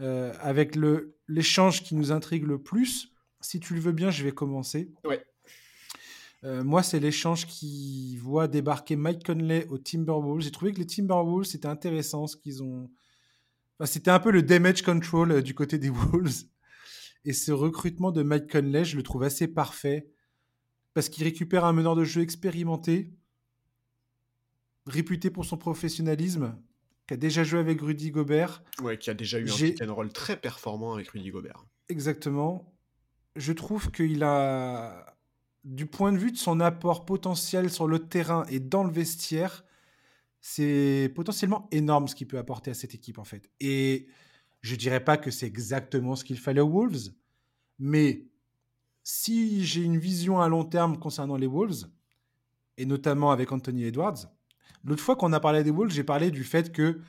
euh, 0.00 0.32
avec 0.40 0.76
l'échange 1.28 1.82
qui 1.82 1.94
nous 1.94 2.12
intrigue 2.12 2.44
le 2.44 2.62
plus. 2.62 3.12
Si 3.40 3.60
tu 3.60 3.74
le 3.74 3.80
veux 3.80 3.92
bien, 3.92 4.10
je 4.10 4.22
vais 4.22 4.32
commencer. 4.32 4.92
Ouais. 5.04 5.24
Euh, 6.44 6.64
moi, 6.64 6.82
c'est 6.82 7.00
l'échange 7.00 7.46
qui 7.46 8.16
voit 8.16 8.48
débarquer 8.48 8.96
Mike 8.96 9.26
Conley 9.26 9.66
aux 9.68 9.78
Timberwolves. 9.78 10.40
J'ai 10.40 10.50
trouvé 10.50 10.72
que 10.72 10.78
les 10.78 10.86
Timberwolves, 10.86 11.44
c'était 11.44 11.68
intéressant 11.68 12.26
ce 12.26 12.36
qu'ils 12.36 12.62
ont. 12.62 12.90
Enfin, 13.78 13.86
c'était 13.86 14.10
un 14.10 14.20
peu 14.20 14.30
le 14.30 14.42
damage 14.42 14.82
control 14.82 15.42
du 15.42 15.54
côté 15.54 15.78
des 15.78 15.88
Wolves. 15.90 16.44
Et 17.24 17.32
ce 17.32 17.52
recrutement 17.52 18.12
de 18.12 18.22
Mike 18.22 18.50
Conley, 18.50 18.84
je 18.84 18.96
le 18.96 19.02
trouve 19.02 19.22
assez 19.22 19.46
parfait 19.48 20.08
parce 20.94 21.08
qu'il 21.08 21.24
récupère 21.24 21.64
un 21.64 21.72
meneur 21.72 21.94
de 21.94 22.04
jeu 22.04 22.22
expérimenté, 22.22 23.12
réputé 24.86 25.30
pour 25.30 25.44
son 25.44 25.56
professionnalisme, 25.56 26.56
qui 27.06 27.14
a 27.14 27.16
déjà 27.16 27.44
joué 27.44 27.60
avec 27.60 27.80
Rudy 27.80 28.10
Gobert. 28.10 28.62
Ouais, 28.82 28.98
qui 28.98 29.10
a 29.10 29.14
déjà 29.14 29.38
eu 29.38 29.48
un 29.48 29.54
pick 29.54 29.82
rôle 29.88 30.12
très 30.12 30.40
performant 30.40 30.94
avec 30.94 31.08
Rudy 31.10 31.30
Gobert. 31.30 31.64
Exactement. 31.88 32.74
Je 33.36 33.52
trouve 33.52 33.90
qu'il 33.90 34.24
a, 34.24 35.16
du 35.64 35.86
point 35.86 36.12
de 36.12 36.18
vue 36.18 36.32
de 36.32 36.36
son 36.36 36.60
apport 36.60 37.04
potentiel 37.04 37.70
sur 37.70 37.86
le 37.86 37.98
terrain 37.98 38.44
et 38.48 38.60
dans 38.60 38.84
le 38.84 38.90
vestiaire, 38.90 39.64
c'est 40.40 41.12
potentiellement 41.14 41.68
énorme 41.70 42.08
ce 42.08 42.14
qu'il 42.14 42.26
peut 42.26 42.38
apporter 42.38 42.70
à 42.70 42.74
cette 42.74 42.94
équipe 42.94 43.18
en 43.18 43.24
fait. 43.24 43.50
Et 43.60 44.08
je 44.62 44.76
dirais 44.76 45.04
pas 45.04 45.16
que 45.16 45.30
c'est 45.30 45.46
exactement 45.46 46.16
ce 46.16 46.24
qu'il 46.24 46.38
fallait 46.38 46.60
aux 46.60 46.68
Wolves, 46.68 47.12
mais 47.78 48.26
si 49.02 49.64
j'ai 49.64 49.82
une 49.82 49.98
vision 49.98 50.40
à 50.40 50.48
long 50.48 50.64
terme 50.64 50.98
concernant 50.98 51.36
les 51.36 51.46
Wolves, 51.46 51.88
et 52.76 52.86
notamment 52.86 53.30
avec 53.30 53.52
Anthony 53.52 53.84
Edwards, 53.84 54.26
l'autre 54.84 55.02
fois 55.02 55.16
qu'on 55.16 55.32
a 55.32 55.40
parlé 55.40 55.64
des 55.64 55.70
Wolves, 55.70 55.92
j'ai 55.92 56.04
parlé 56.04 56.30
du 56.30 56.44
fait 56.44 56.72
que 56.72 57.00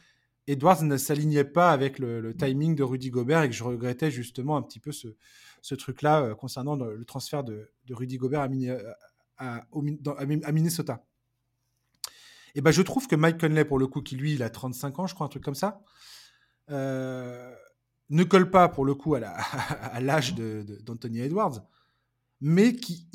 Edwards 0.47 0.84
ne 0.84 0.97
s'alignait 0.97 1.43
pas 1.45 1.72
avec 1.72 1.99
le, 1.99 2.36
timing 2.36 2.76
de 2.76 2.84
Rudy 2.84 3.10
Gobert 3.10 3.43
et 3.43 3.49
que 3.49 3.56
je 3.56 3.64
regrettais 3.64 4.12
justement 4.12 4.58
un 4.58 4.62
petit 4.62 4.80
peu 4.80 4.91
ce, 4.91 5.76
truc-là 5.76 6.22
euh, 6.22 6.36
concernant 6.36 6.76
le, 6.76 7.06
transfert 7.06 7.43
de, 7.43 7.72
Rudy 7.89 8.18
Gobert 8.18 8.41
à, 9.38 9.62
Minnesota. 10.52 11.06
Et 12.56 12.62
ben, 12.62 12.72
je 12.72 12.82
trouve 12.82 13.08
que 13.08 13.16
Mike 13.16 13.39
Conley, 13.39 13.64
pour 13.64 13.80
le 13.80 13.88
coup, 13.88 14.02
qui 14.02 14.16
lui, 14.16 14.34
il 14.34 14.43
a 14.43 14.49
35 14.49 14.99
ans, 14.99 15.08
je 15.08 15.16
crois, 15.16 15.26
un 15.26 15.30
truc 15.30 15.43
comme 15.43 15.56
ça, 15.56 15.82
euh, 16.72 17.53
ne 18.09 18.24
colle 18.24 18.49
pas 18.49 18.69
pour 18.69 18.86
le 18.86 18.95
coup 18.95 19.15
à 19.15 19.19
l'âge 20.01 20.36
d'Anthony 20.36 21.22
Edwards, 21.22 21.61
mais 22.41 22.76
qui 22.76 23.07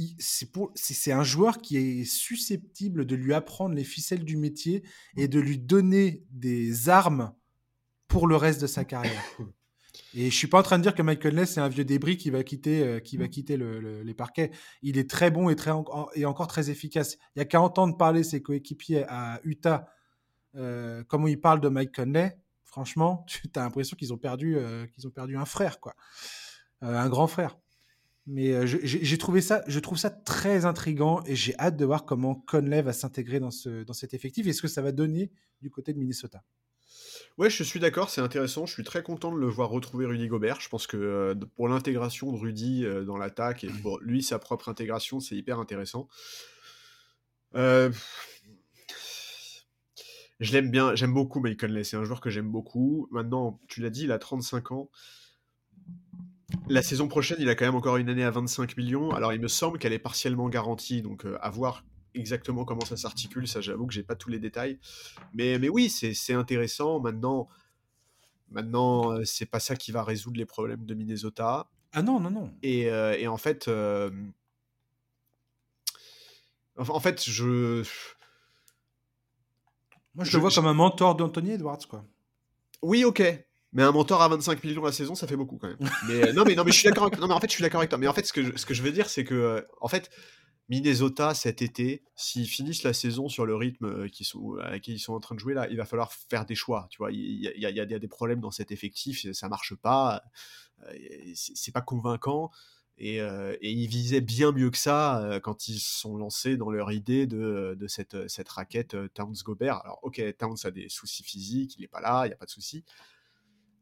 c'est 0.74 1.12
un 1.12 1.24
joueur 1.24 1.59
qui 1.59 1.76
est 1.76 2.04
susceptible 2.04 3.04
de 3.04 3.16
lui 3.16 3.34
apprendre 3.34 3.74
les 3.74 3.84
ficelles 3.84 4.24
du 4.24 4.36
métier 4.36 4.84
et 5.16 5.28
de 5.28 5.40
lui 5.40 5.59
donner 5.59 6.24
des 6.30 6.88
armes 6.88 7.34
pour 8.09 8.26
le 8.26 8.36
reste 8.36 8.61
de 8.61 8.66
sa 8.66 8.84
carrière. 8.84 9.22
Et 10.14 10.30
je 10.30 10.34
suis 10.34 10.46
pas 10.46 10.61
en 10.61 10.62
train 10.62 10.78
de 10.78 10.82
dire 10.82 10.94
que 10.94 11.02
Mike 11.02 11.22
Conley 11.22 11.46
c'est 11.46 11.61
un 11.61 11.68
vieux 11.68 11.84
débris 11.84 12.16
qui 12.16 12.30
va 12.30 12.42
quitter, 12.42 12.82
euh, 12.82 13.00
qui 13.00 13.16
va 13.16 13.28
quitter 13.28 13.57
les 13.59 14.14
parquets. 14.14 14.50
Il 14.82 14.98
est 14.98 15.11
très 15.11 15.30
bon 15.30 15.48
et, 15.48 15.57
très, 15.57 15.72
et 16.14 16.24
encore 16.24 16.46
très 16.46 16.70
efficace. 16.70 17.18
Il 17.34 17.38
y 17.40 17.42
a 17.42 17.44
qu'à 17.44 17.61
entendre 17.61 17.96
parler 17.96 18.22
ses 18.22 18.42
coéquipiers 18.42 19.04
à 19.09 19.40
Utah, 19.44 19.88
euh, 20.54 21.02
comment 21.09 21.26
ils 21.26 21.40
parlent 21.40 21.61
de 21.61 21.68
Mike 21.68 21.94
Conley. 21.94 22.38
Franchement, 22.76 23.24
tu 23.28 23.40
as 23.56 23.60
l'impression 23.60 23.96
qu'ils 23.96 24.12
ont 24.12 24.18
perdu, 24.18 24.58
euh, 24.58 24.84
un 25.34 25.44
frère, 25.46 25.80
quoi, 25.80 25.94
un 26.82 27.08
grand 27.08 27.26
frère. 27.26 27.56
Mais 28.26 28.66
j'ai 28.66 29.16
trouvé 29.16 29.40
ça, 29.40 29.62
je 29.66 29.78
trouve 29.78 29.96
ça 29.96 30.10
très 30.10 30.66
intrigant 30.66 31.22
et 31.24 31.34
j'ai 31.34 31.58
hâte 31.58 31.76
de 31.78 31.86
voir 31.86 32.04
comment 32.04 32.34
Conley 32.34 32.82
va 32.82 32.92
s'intégrer 32.92 33.40
dans, 33.40 33.52
ce, 33.52 33.84
dans 33.84 33.94
cet 33.94 34.12
effectif 34.12 34.46
et 34.46 34.52
ce 34.52 34.60
que 34.60 34.68
ça 34.68 34.82
va 34.82 34.92
donner 34.92 35.30
du 35.62 35.70
côté 35.70 35.94
de 35.94 35.98
Minnesota? 35.98 36.42
Ouais, 37.38 37.48
je 37.48 37.62
suis 37.62 37.80
d'accord, 37.80 38.10
c'est 38.10 38.20
intéressant. 38.20 38.66
Je 38.66 38.74
suis 38.74 38.84
très 38.84 39.02
content 39.02 39.32
de 39.32 39.38
le 39.38 39.46
voir 39.46 39.70
retrouver 39.70 40.04
Rudy 40.04 40.26
Gobert. 40.26 40.60
Je 40.60 40.68
pense 40.68 40.86
que 40.86 40.98
euh, 40.98 41.34
pour 41.54 41.68
l'intégration 41.68 42.30
de 42.30 42.36
Rudy 42.36 42.84
euh, 42.84 43.04
dans 43.04 43.16
l'attaque 43.16 43.64
et 43.64 43.68
pour 43.68 44.00
lui, 44.00 44.22
sa 44.22 44.38
propre 44.38 44.68
intégration, 44.68 45.18
c'est 45.20 45.34
hyper 45.34 45.60
intéressant. 45.60 46.08
Euh, 47.54 47.90
je 50.41 50.53
l'aime 50.53 50.70
bien, 50.70 50.95
j'aime 50.95 51.14
beaucoup 51.14 51.41
Mike 51.41 51.61
Conley. 51.61 51.84
C'est 51.84 51.97
un 51.97 52.05
joueur 52.05 52.20
que 52.20 52.30
j'aime 52.30 52.51
beaucoup. 52.51 53.09
Maintenant, 53.11 53.61
tu 53.68 53.80
l'as 53.80 53.91
dit, 53.91 54.05
il 54.05 54.12
a 54.12 54.18
35 54.18 54.72
ans. 54.72 54.91
La 56.68 56.82
saison 56.82 57.09
prochaine, 57.09 57.39
il 57.41 57.49
a 57.49 57.55
quand 57.55 57.64
même 57.64 57.74
encore 57.74 57.97
une 57.97 58.09
année 58.09 58.24
à 58.24 58.30
25 58.30 58.76
millions. 58.76 59.11
Alors, 59.11 59.32
il 59.32 59.41
me 59.41 59.49
semble 59.49 59.78
qu'elle 59.78 59.93
est 59.93 59.99
partiellement 59.99 60.49
garantie, 60.49 61.03
donc 61.03 61.24
à 61.41 61.51
voir 61.51 61.84
exactement 62.16 62.64
comment 62.64 62.84
ça 62.84 62.97
s'articule, 62.97 63.47
ça 63.47 63.61
j'avoue 63.61 63.87
que 63.87 63.93
j'ai 63.93 64.03
pas 64.03 64.16
tous 64.16 64.30
les 64.30 64.39
détails. 64.39 64.78
Mais, 65.34 65.59
mais 65.59 65.68
oui, 65.68 65.89
c'est 65.89 66.34
intéressant. 66.34 67.01
Maintenant, 67.01 67.49
maintenant 68.51 69.12
euh, 69.12 69.24
c'est 69.24 69.47
pas 69.47 69.61
ça 69.61 69.76
qui 69.76 69.93
va 69.93 70.03
résoudre 70.03 70.39
les 70.39 70.47
problèmes 70.47 70.84
de 70.84 70.95
Minnesota. 70.95 71.68
Ah 71.93 72.03
non, 72.03 72.20
non, 72.20 72.30
non. 72.30 72.53
Et, 72.62 72.91
euh, 72.91 73.16
et 73.18 73.28
en 73.28 73.37
fait, 73.37 73.68
euh, 73.68 74.11
en 76.76 77.01
fait, 77.01 77.28
je. 77.28 77.84
Moi, 80.16 80.24
je, 80.24 80.32
te 80.32 80.36
vois 80.38 80.50
comme 80.50 80.66
un 80.66 80.74
mentor 80.74 81.14
d'Anthony 81.14 81.52
Edwards, 81.52 81.86
quoi. 81.88 82.04
Oui, 82.82 83.04
ok. 83.04 83.22
Mais 83.72 83.82
un 83.82 83.92
mentor 83.92 84.22
à 84.22 84.28
25 84.28 84.64
millions 84.64 84.82
la 84.82 84.92
saison, 84.92 85.14
ça 85.14 85.26
fait 85.26 85.36
beaucoup 85.36 85.58
quand 85.58 85.68
même. 85.68 85.78
Mais 86.08 86.32
non, 86.32 86.44
mais 86.46 86.54
non, 86.54 86.64
mais 86.64 86.72
je 86.72 86.78
suis 86.78 86.88
d'accord. 86.88 87.10
Non, 87.20 87.28
mais 87.28 87.34
en 87.34 87.40
fait, 87.40 87.48
je 87.48 87.54
suis 87.54 87.62
d'accord 87.62 87.80
avec 87.80 87.90
toi. 87.90 87.98
Mais 87.98 88.08
en 88.08 88.14
fait, 88.14 88.24
ce 88.24 88.32
que 88.32 88.42
je, 88.42 88.56
ce 88.56 88.64
que 88.64 88.72
je 88.72 88.82
veux 88.82 88.92
dire, 88.92 89.08
c'est 89.08 89.24
que, 89.24 89.66
en 89.80 89.88
fait, 89.88 90.10
Minnesota 90.68 91.34
cet 91.34 91.62
été, 91.62 92.02
s'ils 92.16 92.48
finissent 92.48 92.82
la 92.82 92.92
saison 92.92 93.28
sur 93.28 93.46
le 93.46 93.54
rythme 93.54 93.86
euh, 93.86 94.08
qu'ils 94.08 94.26
sont, 94.26 94.56
à 94.62 94.70
laquelle 94.70 94.94
ils 94.94 95.00
sont 95.00 95.14
en 95.14 95.20
train 95.20 95.34
de 95.34 95.40
jouer 95.40 95.54
là, 95.54 95.68
il 95.70 95.76
va 95.76 95.84
falloir 95.84 96.12
faire 96.12 96.44
des 96.44 96.54
choix. 96.54 96.88
Tu 96.90 96.98
vois, 96.98 97.12
il 97.12 97.40
y, 97.40 97.66
a, 97.66 97.70
y, 97.70 97.80
a, 97.80 97.98
des 97.98 98.08
problèmes 98.08 98.40
dans 98.40 98.50
cet 98.50 98.72
effectif, 98.72 99.30
ça 99.32 99.48
marche 99.48 99.74
pas, 99.76 100.22
euh, 100.88 100.92
c'est 101.34 101.72
pas 101.72 101.82
convaincant. 101.82 102.50
Et, 102.99 103.20
euh, 103.20 103.55
et, 103.61 103.70
ils 103.70 103.88
visaient 103.88 104.22
bien 104.22 104.53
mieux 104.53 104.70
que 104.70 104.78
ça 104.78 105.40
quand 105.42 105.68
ils 105.68 105.80
sont 105.80 106.16
lancés 106.16 106.57
dans 106.57 106.70
leur 106.70 106.92
idée 106.92 107.26
de, 107.26 107.76
cette, 107.88 108.28
cette 108.28 108.49
raquette 108.49 108.97
Towns-Gobert. 109.14 109.82
Alors, 109.84 109.99
ok, 110.03 110.22
Towns 110.38 110.57
a 110.64 110.70
des 110.70 110.88
soucis 110.88 111.22
physiques, 111.22 111.76
il 111.76 111.82
n'est 111.82 111.88
pas 111.88 112.01
là, 112.01 112.24
il 112.24 112.28
n'y 112.28 112.34
a 112.34 112.36
pas 112.36 112.47
de 112.47 112.51
soucis 112.51 112.84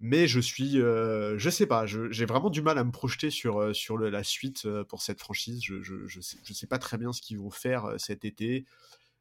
mais 0.06 0.26
je 0.26 0.38
suis, 0.38 0.82
euh, 0.82 1.38
je 1.38 1.48
sais 1.48 1.66
pas, 1.66 1.86
j'ai 1.86 2.26
vraiment 2.26 2.50
du 2.50 2.60
mal 2.60 2.76
à 2.76 2.84
me 2.84 2.90
projeter 2.90 3.30
sur, 3.30 3.58
euh, 3.58 3.72
sur 3.72 3.96
la 3.96 4.22
suite 4.22 4.66
euh, 4.66 4.84
pour 4.84 5.00
cette 5.00 5.18
franchise. 5.18 5.62
Je, 5.62 5.80
je, 5.82 6.06
je, 6.06 6.20
sais, 6.20 6.66
pas 6.66 6.78
très 6.78 6.98
bien 6.98 7.12
ce 7.14 7.22
qu'ils 7.22 7.38
vont 7.38 7.50
faire 7.50 7.94
cet 7.96 8.26
été. 8.26 8.66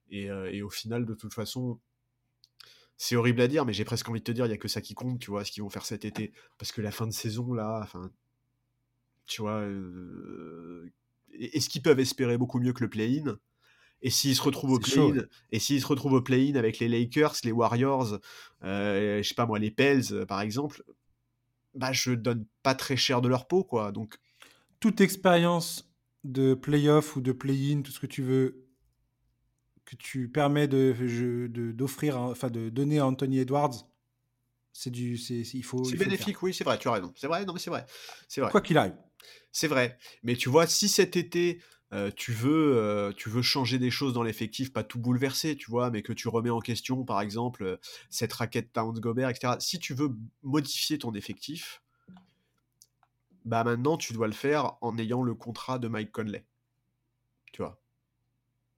Et, 0.09 0.25
et, 0.25 0.61
au 0.61 0.69
final, 0.69 1.05
de 1.05 1.13
toute 1.13 1.33
façon, 1.33 1.79
c'est 2.97 3.15
horrible 3.15 3.39
à 3.39 3.47
dire, 3.47 3.65
mais 3.65 3.73
j'ai 3.73 3.85
presque 3.85 4.09
envie 4.09 4.19
de 4.19 4.25
te 4.25 4.31
dire, 4.33 4.45
il 4.45 4.49
y 4.49 4.53
a 4.53 4.57
que 4.57 4.67
ça 4.67 4.81
qui 4.81 4.93
compte, 4.93 5.19
tu 5.19 5.31
vois, 5.31 5.45
ce 5.45 5.51
qu'ils 5.51 5.63
vont 5.63 5.69
faire 5.69 5.85
cet 5.85 6.05
été. 6.05 6.33
Parce 6.57 6.73
que 6.73 6.81
la 6.81 6.91
fin 6.91 7.07
de 7.07 7.13
saison, 7.13 7.53
là, 7.53 7.79
enfin, 7.81 8.11
tu 9.25 9.41
vois, 9.41 9.63
est-ce 11.33 11.69
qu'ils 11.69 11.81
peuvent 11.81 11.99
espérer 11.99 12.37
beaucoup 12.37 12.59
mieux 12.59 12.73
que 12.73 12.83
le 12.83 12.89
play-in 12.89 13.37
et 14.03 14.09
s'ils 14.09 14.35
se 14.35 14.41
retrouvent 14.41 14.73
au 14.73 14.79
play-in, 14.79 15.25
et 15.53 15.59
s'ils 15.59 15.81
se 15.81 15.87
retrouvent 15.87 16.13
au 16.13 16.21
play-in 16.21 16.55
avec 16.55 16.79
les 16.79 16.89
Lakers, 16.89 17.35
les 17.45 17.53
Warriors, 17.53 18.19
euh, 18.63 19.23
je 19.23 19.27
sais 19.27 19.33
pas 19.33 19.45
moi, 19.45 19.59
les 19.59 19.71
Pels 19.71 20.25
par 20.27 20.41
exemple, 20.41 20.83
bah 21.73 21.93
je 21.93 22.11
donne 22.11 22.45
pas 22.63 22.75
très 22.75 22.97
cher 22.97 23.21
de 23.21 23.29
leur 23.29 23.47
peau 23.47 23.63
quoi. 23.63 23.93
Donc 23.93 24.19
toute 24.81 24.99
expérience 24.99 25.89
de 26.25 26.53
play-off 26.53 27.15
ou 27.15 27.21
de 27.21 27.31
play-in, 27.31 27.81
tout 27.81 27.91
ce 27.93 27.99
que 28.01 28.05
tu 28.05 28.21
veux, 28.21 28.67
que 29.85 29.95
tu 29.95 30.27
permets 30.27 30.67
de 30.67 31.47
d'offrir, 31.71 32.19
enfin 32.19 32.49
de 32.49 32.69
donner 32.69 32.99
à 32.99 33.07
Anthony 33.07 33.39
Edwards, 33.39 33.87
c'est 34.73 34.89
du, 34.89 35.17
c'est 35.17 35.41
il 35.41 35.63
faut. 35.63 35.83
C'est 35.85 35.95
bénéfique, 35.95 36.41
oui, 36.41 36.53
c'est 36.53 36.63
vrai, 36.63 36.77
tu 36.77 36.87
as 36.89 36.93
raison. 36.93 37.13
C'est 37.15 37.27
vrai, 37.27 37.45
non 37.45 37.53
mais 37.53 37.59
c'est 37.59 37.69
vrai, 37.69 37.85
c'est 38.27 38.41
vrai. 38.41 38.51
Quoi 38.51 38.61
qu'il 38.61 38.77
arrive. 38.77 38.95
C'est 39.51 39.67
vrai. 39.67 39.97
Mais 40.23 40.35
tu 40.35 40.49
vois, 40.49 40.67
si 40.67 40.89
cet 40.89 41.15
été 41.15 41.59
euh, 41.93 42.09
tu, 42.15 42.31
veux, 42.31 42.75
euh, 42.77 43.13
tu 43.15 43.29
veux 43.29 43.43
changer 43.43 43.77
des 43.77 43.91
choses 43.91 44.13
dans 44.13 44.23
l'effectif, 44.23 44.73
pas 44.73 44.83
tout 44.83 44.97
bouleverser, 44.99 45.55
tu 45.55 45.69
vois, 45.69 45.91
mais 45.91 46.01
que 46.01 46.11
tu 46.11 46.27
remets 46.27 46.49
en 46.49 46.59
question, 46.59 47.05
par 47.05 47.21
exemple, 47.21 47.63
euh, 47.63 47.77
cette 48.09 48.33
raquette 48.33 48.73
Towns 48.73 48.99
Gobert, 48.99 49.29
etc. 49.29 49.53
Si 49.59 49.77
tu 49.77 49.93
veux 49.93 50.09
modifier 50.41 50.97
ton 50.97 51.13
effectif, 51.13 51.83
bah 53.45 53.63
maintenant 53.63 53.97
tu 53.97 54.13
dois 54.13 54.27
le 54.27 54.33
faire 54.33 54.77
en 54.81 54.97
ayant 54.97 55.21
le 55.21 55.35
contrat 55.35 55.77
de 55.77 55.87
Mike 55.87 56.11
Conley. 56.11 56.45
Tu 57.51 57.61
vois? 57.61 57.79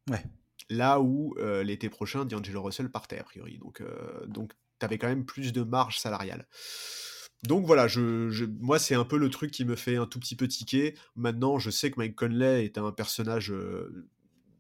Ouais. 0.10 0.24
Là 0.70 1.00
où 1.00 1.36
l'été 1.64 1.90
prochain, 1.90 2.26
D'Angelo 2.26 2.64
Russell 2.64 2.90
partait, 2.90 3.20
a 3.20 3.24
priori. 3.24 3.60
Donc, 3.60 3.84
donc 4.26 4.54
tu 4.80 4.86
avais 4.86 4.98
quand 4.98 5.08
même 5.08 5.26
plus 5.26 5.54
de 5.54 5.62
marge 5.62 6.00
salariale. 6.00 6.48
Donc 7.44 7.66
voilà, 7.66 7.88
moi 8.60 8.80
c'est 8.80 8.96
un 8.96 9.04
peu 9.06 9.18
le 9.18 9.30
truc 9.30 9.52
qui 9.52 9.66
me 9.66 9.76
fait 9.76 9.98
un 9.98 10.08
tout 10.08 10.20
petit 10.20 10.36
peu 10.36 10.48
tiquer. 10.48 10.96
Maintenant, 11.16 11.60
je 11.60 11.70
sais 11.70 11.92
que 11.92 12.00
Mike 12.00 12.16
Conley 12.16 12.66
est 12.66 12.78
un 12.78 12.92
personnage. 12.92 13.52
Euh, 13.52 14.08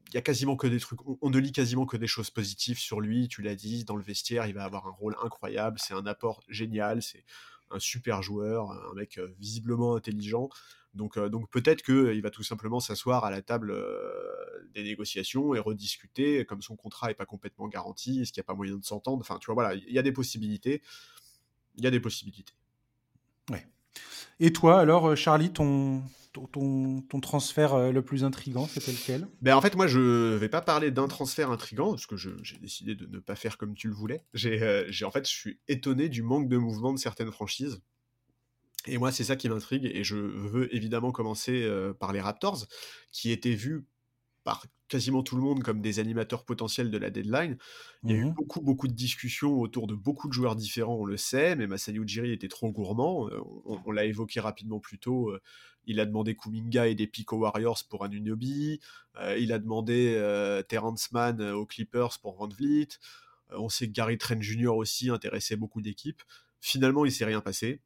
il 0.10 0.14
y 0.14 0.18
a 0.18 0.22
quasiment 0.22 0.56
que 0.56 0.68
des 0.68 0.80
trucs. 0.80 1.00
On, 1.22 1.30
ne 1.30 1.40
lit 1.40 1.52
quasiment 1.52 1.86
que 1.86 1.98
des 1.98 2.08
choses 2.08 2.30
positives 2.30 2.78
sur 2.78 3.02
lui. 3.02 3.28
Tu 3.28 3.42
l'as 3.42 3.56
dit, 3.56 3.86
dans 3.86 3.96
le 3.96 4.04
vestiaire, 4.04 4.46
il 4.46 4.54
va 4.54 4.64
avoir 4.64 4.88
un 4.88 4.92
rôle 4.92 5.16
incroyable. 5.24 5.80
C'est 5.80 5.96
un 5.96 6.06
apport 6.06 6.44
génial. 6.48 7.02
C'est 7.02 7.26
un 7.72 7.80
super 7.80 8.22
joueur, 8.22 8.70
un 8.72 8.94
mec 8.94 9.18
euh, 9.18 9.34
visiblement 9.40 9.96
intelligent. 9.96 10.50
Donc, 10.94 11.18
euh, 11.18 11.28
donc 11.28 11.50
peut-être 11.50 11.82
qu'il 11.82 12.22
va 12.22 12.30
tout 12.30 12.44
simplement 12.44 12.80
s'asseoir 12.80 13.26
à 13.26 13.32
la 13.32 13.42
table 13.42 13.76
des 14.76 14.84
négociations 14.84 15.56
et 15.56 15.60
rediscuter, 15.60 16.46
comme 16.46 16.62
son 16.62 16.76
contrat 16.76 17.08
n'est 17.08 17.16
pas 17.16 17.26
complètement 17.26 17.68
garanti, 17.68 18.22
est-ce 18.22 18.32
qu'il 18.32 18.42
n'y 18.42 18.46
a 18.46 18.48
pas 18.48 18.54
moyen 18.54 18.76
de 18.76 18.86
s'entendre? 18.86 19.22
Enfin, 19.22 19.40
tu 19.40 19.48
vois, 19.48 19.56
voilà, 19.56 19.74
il 19.74 19.92
y 19.92 19.98
a 19.98 20.04
des 20.04 20.12
possibilités. 20.12 20.84
Il 21.78 21.84
y 21.84 21.88
a 21.88 21.92
des 21.92 22.00
possibilités. 22.00 22.54
Ouais. 23.52 23.66
Et 24.40 24.52
toi, 24.52 24.80
alors, 24.80 25.10
euh, 25.10 25.16
Charlie, 25.16 25.52
ton, 25.52 26.04
ton, 26.34 27.02
ton, 27.02 27.20
transfert 27.22 27.74
euh, 27.74 27.92
le 27.92 28.02
plus 28.02 28.24
intrigant, 28.24 28.68
c'était 28.68 28.92
lequel? 28.92 29.28
Ben 29.42 29.56
En 29.56 29.62
fait, 29.62 29.76
moi, 29.76 29.88
je 29.88 30.36
vais 30.36 30.50
pas 30.50 30.62
parler 30.62 30.92
d'un 30.92 31.08
transfert 31.08 31.52
intrigant, 31.52 31.92
parce 31.92 32.06
que 32.06 32.18
j'ai 32.18 32.58
décidé 32.58 32.96
de 32.96 33.06
ne 33.08 33.20
pas 33.20 33.36
faire 33.36 33.58
comme 33.58 33.76
tu 33.76 33.88
le 33.88 33.94
voulais. 33.94 34.24
J'ai, 34.34 34.62
euh, 34.62 34.90
en 35.04 35.12
fait, 35.12 35.28
je 35.28 35.34
suis 35.34 35.60
étonné 35.68 36.10
du 36.10 36.22
manque 36.22 36.50
de 36.50 36.58
mouvement 36.58 36.94
de 36.94 37.00
certaines 37.00 37.32
franchises. 37.32 37.82
Et 38.88 39.00
moi, 39.00 39.12
c'est 39.12 39.24
ça 39.24 39.36
qui 39.36 39.50
m'intrigue, 39.50 39.86
et 39.86 40.04
je 40.04 40.16
veux 40.16 40.74
évidemment 40.76 41.12
commencer 41.12 41.68
par 42.00 42.14
les 42.14 42.22
Raptors, 42.22 42.68
qui 43.12 43.32
étaient 43.32 43.56
vus 43.56 43.88
par 44.46 44.64
quasiment 44.88 45.24
tout 45.24 45.36
le 45.36 45.42
monde 45.42 45.64
comme 45.64 45.82
des 45.82 46.00
animateurs 46.00 46.46
potentiels 46.46 46.92
de 46.92 46.98
la 47.00 47.10
deadline. 47.10 47.58
Il 48.04 48.12
y 48.12 48.14
a 48.14 48.18
eu 48.18 48.26
mmh 48.26 48.34
beaucoup, 48.36 48.62
beaucoup 48.62 48.88
de 48.88 48.94
discussions 48.94 49.60
autour 49.60 49.88
de 49.88 49.96
beaucoup 49.96 50.28
de 50.28 50.34
joueurs 50.34 50.56
différents, 50.56 50.98
on 50.98 51.06
le 51.06 51.18
sait, 51.18 51.56
mais 51.56 51.66
Masai 51.66 51.94
Ujiri 51.94 52.32
était 52.32 52.48
trop 52.48 52.72
gourmand. 52.72 53.28
Euh, 53.30 53.42
on, 53.66 53.92
l'a 53.92 54.06
évoqué 54.06 54.40
rapidement 54.40 54.80
plus 54.80 55.00
tôt. 55.00 55.32
Euh, 55.32 55.42
il 55.88 56.00
a 56.00 56.06
demandé 56.06 56.36
Kuminga 56.36 56.88
et 56.88 56.94
des 56.94 57.08
Pico 57.08 57.38
Warriors 57.38 57.80
pour 57.90 58.06
un 58.06 58.12
Unobi. 58.12 58.80
Euh, 59.20 59.36
il 59.38 59.52
a 59.52 59.58
demandé 59.58 60.22
Terrence 60.68 61.12
Mann 61.12 61.42
aux 61.42 61.66
Clippers 61.66 62.20
pour 62.22 62.36
Van 62.36 62.48
Vliet. 62.48 63.00
on 63.52 63.70
sait 63.70 63.88
que 63.88 63.94
Gary 63.94 64.20
Trent 64.20 64.42
Jr. 64.42 64.70
aussi 64.70 65.10
intéressait 65.10 65.56
beaucoup 65.56 65.82
d'équipes. 65.82 66.22
Finalement, 66.62 67.04
il 67.04 67.12
s'est 67.12 67.26
rien 67.26 67.42
passé. 67.42 67.82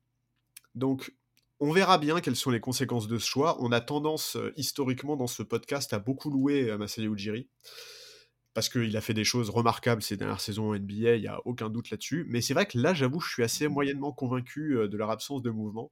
Donc, 0.75 1.13
on 1.59 1.71
verra 1.71 1.97
bien 1.97 2.21
quelles 2.21 2.35
sont 2.35 2.51
les 2.51 2.59
conséquences 2.59 3.07
de 3.07 3.17
ce 3.17 3.27
choix. 3.27 3.57
On 3.61 3.71
a 3.71 3.81
tendance, 3.81 4.37
euh, 4.37 4.53
historiquement, 4.55 5.17
dans 5.17 5.27
ce 5.27 5.43
podcast, 5.43 5.93
à 5.93 5.99
beaucoup 5.99 6.29
louer 6.29 6.69
euh, 6.69 6.77
Masai 6.77 7.03
Ujiri. 7.03 7.49
Parce 8.53 8.69
qu'il 8.69 8.95
a 8.97 9.01
fait 9.01 9.13
des 9.13 9.23
choses 9.23 9.49
remarquables 9.49 10.01
ces 10.01 10.17
dernières 10.17 10.41
saisons 10.41 10.69
en 10.69 10.75
NBA, 10.75 11.15
il 11.15 11.21
n'y 11.21 11.27
a 11.27 11.39
aucun 11.45 11.69
doute 11.69 11.91
là-dessus. 11.91 12.25
Mais 12.29 12.41
c'est 12.41 12.53
vrai 12.53 12.65
que 12.65 12.77
là, 12.77 12.93
j'avoue, 12.93 13.19
je 13.19 13.29
suis 13.29 13.43
assez 13.43 13.67
moyennement 13.67 14.11
convaincu 14.11 14.77
euh, 14.77 14.87
de 14.87 14.97
leur 14.97 15.11
absence 15.11 15.41
de 15.41 15.49
mouvement. 15.49 15.91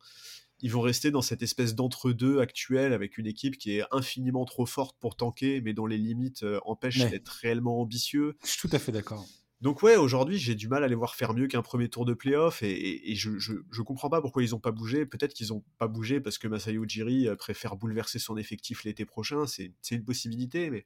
Ils 0.60 0.72
vont 0.72 0.82
rester 0.82 1.12
dans 1.12 1.22
cette 1.22 1.44
espèce 1.44 1.76
d'entre-deux 1.76 2.40
actuel 2.40 2.94
avec 2.94 3.20
une 3.20 3.28
équipe 3.28 3.58
qui 3.58 3.78
est 3.78 3.84
infiniment 3.92 4.44
trop 4.44 4.66
forte 4.66 4.98
pour 5.00 5.16
tanker, 5.16 5.62
mais 5.62 5.74
dont 5.74 5.86
les 5.86 6.00
limites 6.00 6.44
empêchent 6.66 7.08
d'être 7.12 7.28
réellement 7.28 7.80
ambitieux. 7.80 8.38
Je 8.44 8.50
suis 8.50 8.68
tout 8.68 8.76
à 8.76 8.80
fait 8.80 8.92
d'accord. 8.92 9.24
Donc 9.62 9.82
ouais, 9.82 9.96
aujourd'hui, 9.96 10.38
j'ai 10.38 10.54
du 10.54 10.68
mal 10.68 10.84
à 10.84 10.88
les 10.88 10.96
voir 10.96 11.16
faire 11.16 11.34
mieux 11.34 11.48
qu'un 11.48 11.64
premier 11.64 11.90
tour 11.90 12.06
de 12.06 12.14
playoff 12.14 12.62
et, 12.62 13.16
je, 13.16 13.40
je, 13.40 13.82
comprends 13.82 14.10
pas 14.10 14.22
pourquoi 14.22 14.44
ils 14.44 14.54
ont 14.54 14.60
pas 14.60 14.72
bougé. 14.72 15.06
Peut-être 15.06 15.34
qu'ils 15.34 15.52
ont 15.52 15.64
pas 15.80 15.88
bougé 15.88 16.20
parce 16.20 16.38
que 16.38 16.48
Masayo 16.48 16.84
Ujiri 16.84 17.28
euh, 17.28 17.36
préfère 17.36 17.76
bouleverser 17.76 18.20
son 18.20 18.38
effectif 18.38 18.84
l'été 18.84 19.06
prochain. 19.06 19.48
C'est 19.48 19.74
une 19.92 20.06
possibilité, 20.06 20.70
mais... 20.70 20.86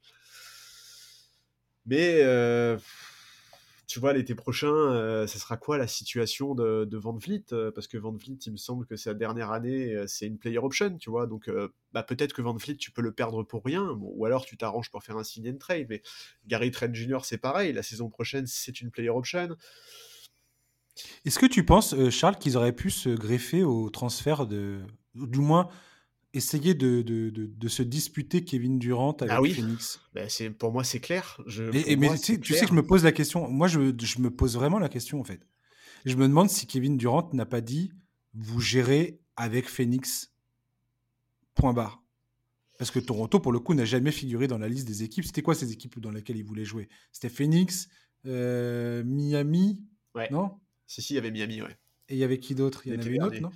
Mais... 1.85 2.21
Euh, 2.21 2.77
tu 3.91 3.99
vois, 3.99 4.13
l'été 4.13 4.35
prochain, 4.35 4.71
euh, 4.71 5.27
ça 5.27 5.37
sera 5.37 5.57
quoi 5.57 5.77
la 5.77 5.85
situation 5.85 6.55
de, 6.55 6.85
de 6.85 6.97
Van 6.97 7.11
Vliet 7.11 7.43
euh, 7.51 7.71
Parce 7.71 7.87
que 7.89 7.97
Van 7.97 8.13
Vliet, 8.13 8.37
il 8.45 8.53
me 8.53 8.57
semble 8.57 8.85
que 8.85 8.95
sa 8.95 9.13
dernière 9.13 9.51
année, 9.51 9.93
euh, 9.93 10.07
c'est 10.07 10.27
une 10.27 10.37
player 10.37 10.59
option, 10.59 10.95
tu 10.97 11.09
vois. 11.09 11.27
Donc, 11.27 11.51
bah, 11.91 12.01
peut-être 12.01 12.31
que 12.31 12.41
Van 12.41 12.55
Vliet, 12.55 12.77
tu 12.77 12.91
peux 12.91 13.01
le 13.01 13.11
perdre 13.11 13.43
pour 13.43 13.65
rien, 13.65 13.97
ou 13.99 14.23
alors 14.23 14.45
tu 14.45 14.55
t'arranges 14.55 14.89
pour 14.91 15.03
faire 15.03 15.17
un 15.17 15.25
sign 15.25 15.49
and 15.49 15.57
trade. 15.57 15.87
Mais 15.89 16.01
Gary 16.47 16.71
Trent 16.71 16.93
Jr., 16.93 17.17
c'est 17.23 17.37
pareil. 17.37 17.73
La 17.73 17.83
saison 17.83 18.09
prochaine, 18.09 18.47
c'est 18.47 18.79
une 18.79 18.91
player 18.91 19.09
option. 19.09 19.57
Est-ce 21.25 21.37
que 21.37 21.45
tu 21.45 21.65
penses, 21.65 21.93
Charles, 22.11 22.37
qu'ils 22.37 22.55
auraient 22.55 22.75
pu 22.75 22.91
se 22.91 23.09
greffer 23.09 23.65
au 23.65 23.89
transfert 23.89 24.47
de. 24.47 24.79
Du 25.15 25.39
moins, 25.39 25.67
essayer 26.33 26.73
de, 26.73 27.01
de, 27.01 27.29
de, 27.29 27.67
se 27.67 27.83
disputer 27.83 28.43
Kevin 28.43 28.79
Durant 28.79 29.15
avec 29.19 29.33
ah 29.33 29.41
oui. 29.41 29.53
Phoenix 29.53 29.99
ben 30.13 30.29
c'est, 30.29 30.49
Pour 30.49 30.71
moi, 30.71 30.83
c'est 30.83 30.99
clair. 30.99 31.41
Je, 31.45 31.63
mais 31.63 31.83
tu, 32.17 32.53
sais, 32.53 32.61
que 32.61 32.67
je 32.67 32.73
me 32.73 32.85
pose 32.85 33.03
la 33.03 33.11
question. 33.11 33.49
Moi, 33.49 33.67
je, 33.67 33.93
je, 33.99 34.19
me 34.19 34.31
pose 34.31 34.55
vraiment 34.55 34.79
la 34.79 34.89
question, 34.89 35.19
en 35.19 35.23
fait. 35.23 35.45
Je 36.05 36.15
me 36.15 36.27
demande 36.27 36.49
si 36.49 36.67
Kevin 36.67 36.97
Durant 36.97 37.29
n'a 37.33 37.45
pas 37.45 37.61
dit 37.61 37.91
vous 38.33 38.61
gérez 38.61 39.19
avec 39.35 39.67
Phoenix. 39.67 40.33
Point 41.53 41.73
barre. 41.73 42.01
Parce 42.77 42.91
que 42.91 42.99
Toronto, 42.99 43.39
pour 43.39 43.51
le 43.51 43.59
coup, 43.59 43.73
n'a 43.73 43.85
jamais 43.85 44.11
figuré 44.11 44.47
dans 44.47 44.57
la 44.57 44.67
liste 44.67 44.87
des 44.87 45.03
équipes. 45.03 45.25
C'était 45.25 45.41
quoi 45.41 45.53
ces 45.53 45.71
équipes 45.71 45.99
dans 45.99 46.11
lesquelles 46.11 46.37
il 46.37 46.45
voulait 46.45 46.65
jouer? 46.65 46.89
C'était 47.11 47.29
Phoenix, 47.29 47.89
euh, 48.25 49.03
Miami 49.03 49.83
ouais. 50.15 50.29
Non? 50.31 50.59
Si, 50.87 51.01
si, 51.01 51.13
il 51.13 51.15
y 51.17 51.19
avait 51.19 51.31
Miami, 51.31 51.61
ouais. 51.61 51.77
Et 52.09 52.15
il 52.15 52.17
y 52.17 52.23
avait 52.23 52.39
qui 52.39 52.55
d'autre? 52.55 52.81
Il 52.85 52.93
y 52.93 52.95
en 52.95 52.99
avait 52.99 53.15
une 53.15 53.23
autre, 53.23 53.39
non? 53.39 53.51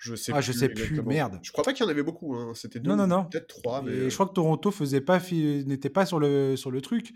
Je 0.00 0.14
sais 0.14 0.32
ah, 0.32 0.36
plus 0.36 0.46
je 0.46 0.52
sais 0.52 0.68
plus, 0.70 1.02
merde. 1.02 1.38
Je 1.42 1.52
crois 1.52 1.62
pas 1.62 1.74
qu'il 1.74 1.84
y 1.84 1.86
en 1.86 1.90
avait 1.90 2.02
beaucoup. 2.02 2.34
Hein. 2.34 2.52
C'était 2.54 2.80
deux, 2.80 2.88
non, 2.88 2.96
non, 2.96 3.06
non. 3.06 3.24
peut-être 3.26 3.48
trois. 3.48 3.82
Mais... 3.82 3.92
Et 3.92 4.10
je 4.10 4.14
crois 4.14 4.26
que 4.26 4.32
Toronto 4.32 4.70
faisait 4.70 5.02
pas, 5.02 5.20
n'était 5.30 5.90
pas 5.90 6.06
sur 6.06 6.18
le, 6.18 6.56
sur 6.56 6.70
le 6.70 6.80
truc. 6.80 7.12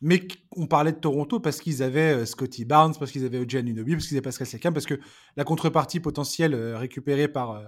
Mais 0.00 0.28
on 0.52 0.68
parlait 0.68 0.92
de 0.92 0.98
Toronto 0.98 1.40
parce 1.40 1.60
qu'ils 1.60 1.82
avaient 1.82 2.22
euh, 2.22 2.24
Scotty 2.24 2.64
Barnes, 2.64 2.94
parce 2.96 3.10
qu'ils 3.10 3.24
avaient 3.24 3.38
Ojian 3.38 3.66
Unobi, 3.66 3.92
parce 3.92 4.06
qu'ils 4.06 4.16
avaient 4.16 4.22
Pascal 4.22 4.46
Siakam, 4.46 4.72
parce 4.72 4.86
que 4.86 5.00
la 5.36 5.42
contrepartie 5.42 5.98
potentielle 5.98 6.54
euh, 6.54 6.78
récupérée 6.78 7.26
par, 7.26 7.50
euh, 7.50 7.64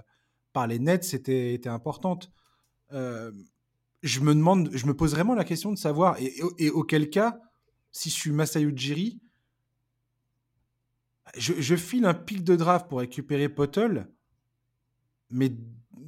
par 0.53 0.69
les 0.69 0.79
Nets 0.79 1.15
était, 1.15 1.53
était 1.53 1.69
importante. 1.69 2.31
je 2.93 4.21
me 4.21 4.35
demande, 4.35 4.71
je 4.73 4.87
me 4.87 4.95
pose 4.95 5.13
vraiment 5.13 5.35
la 5.35 5.45
question 5.45 5.73
de 5.73 5.79
savoir, 5.79 6.17
et, 6.21 6.33
et, 6.59 6.71
auquel 6.71 7.11
cas, 7.11 7.41
si 7.91 8.09
je 8.09 8.15
suis 8.15 8.31
Masayu 8.31 8.73
Ujiri, 8.73 9.21
je, 11.37 11.55
je, 11.59 11.75
file 11.75 12.05
un 12.05 12.15
pic 12.15 12.45
de 12.45 12.55
draft 12.55 12.89
pour 12.89 13.01
récupérer 13.01 13.49
Pottle 13.49 14.09
mais 15.35 15.51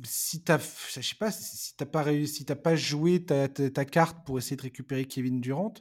si 0.04 0.42
tu 0.42 0.52
je 0.52 1.00
sais 1.00 1.14
pas, 1.18 1.32
si 1.32 1.76
t'as 1.76 1.84
pas 1.84 2.02
réussi, 2.02 2.34
si 2.34 2.44
t'as 2.44 2.54
pas 2.54 2.76
joué 2.76 3.24
ta, 3.24 3.48
ta, 3.48 3.84
carte 3.84 4.24
pour 4.24 4.38
essayer 4.38 4.56
de 4.56 4.62
récupérer 4.62 5.04
Kevin 5.04 5.40
Durant, 5.40 5.74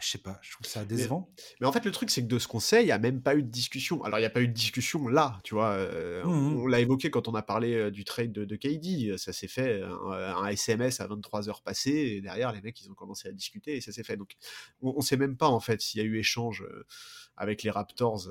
je 0.00 0.08
sais 0.08 0.18
pas, 0.18 0.38
je 0.42 0.52
trouve 0.52 0.66
ça 0.66 0.84
décevant. 0.84 1.30
Mais, 1.60 1.66
en 1.66 1.72
fait, 1.72 1.84
le 1.84 1.90
truc, 1.90 2.10
c'est 2.10 2.22
que 2.22 2.26
de 2.26 2.38
ce 2.38 2.48
conseil, 2.48 2.84
il 2.84 2.86
n'y 2.86 2.92
a 2.92 2.98
même 2.98 3.22
pas 3.22 3.34
eu 3.34 3.42
de 3.42 3.50
discussion. 3.50 4.02
Alors, 4.04 4.18
il 4.18 4.22
n'y 4.22 4.26
a 4.26 4.30
pas 4.30 4.40
eu 4.40 4.48
de 4.48 4.52
discussion 4.52 5.08
là, 5.08 5.38
tu 5.42 5.54
vois. 5.54 5.72
Euh, 5.72 6.24
mmh 6.24 6.56
on, 6.56 6.66
l'a 6.66 6.80
évoqué 6.80 7.10
quand 7.10 7.28
on 7.28 7.34
a 7.34 7.42
parlé 7.42 7.74
euh, 7.74 7.90
du 7.90 8.04
trade 8.04 8.32
de, 8.32 8.44
de 8.44 8.56
KD. 8.56 9.18
Ça 9.18 9.32
s'est 9.34 9.48
fait 9.48 9.82
un, 9.82 10.46
SMS 10.46 11.00
à 11.00 11.06
23 11.06 11.50
heures 11.50 11.62
passées, 11.62 12.16
et 12.16 12.20
derrière, 12.22 12.52
les 12.52 12.62
mecs, 12.62 12.80
ils 12.80 12.90
ont 12.90 12.94
commencé 12.94 13.28
à 13.28 13.32
discuter, 13.32 13.76
et 13.76 13.80
ça 13.82 13.92
s'est 13.92 14.04
fait. 14.04 14.16
Donc, 14.16 14.36
on 14.80 14.96
ne 14.96 15.02
sait 15.02 15.18
même 15.18 15.36
pas, 15.36 15.48
en 15.48 15.60
fait, 15.60 15.82
s'il 15.82 16.00
y 16.00 16.04
a 16.04 16.06
eu 16.06 16.18
échange 16.18 16.62
euh, 16.62 16.86
avec 17.36 17.62
les 17.62 17.70
Raptors. 17.70 18.28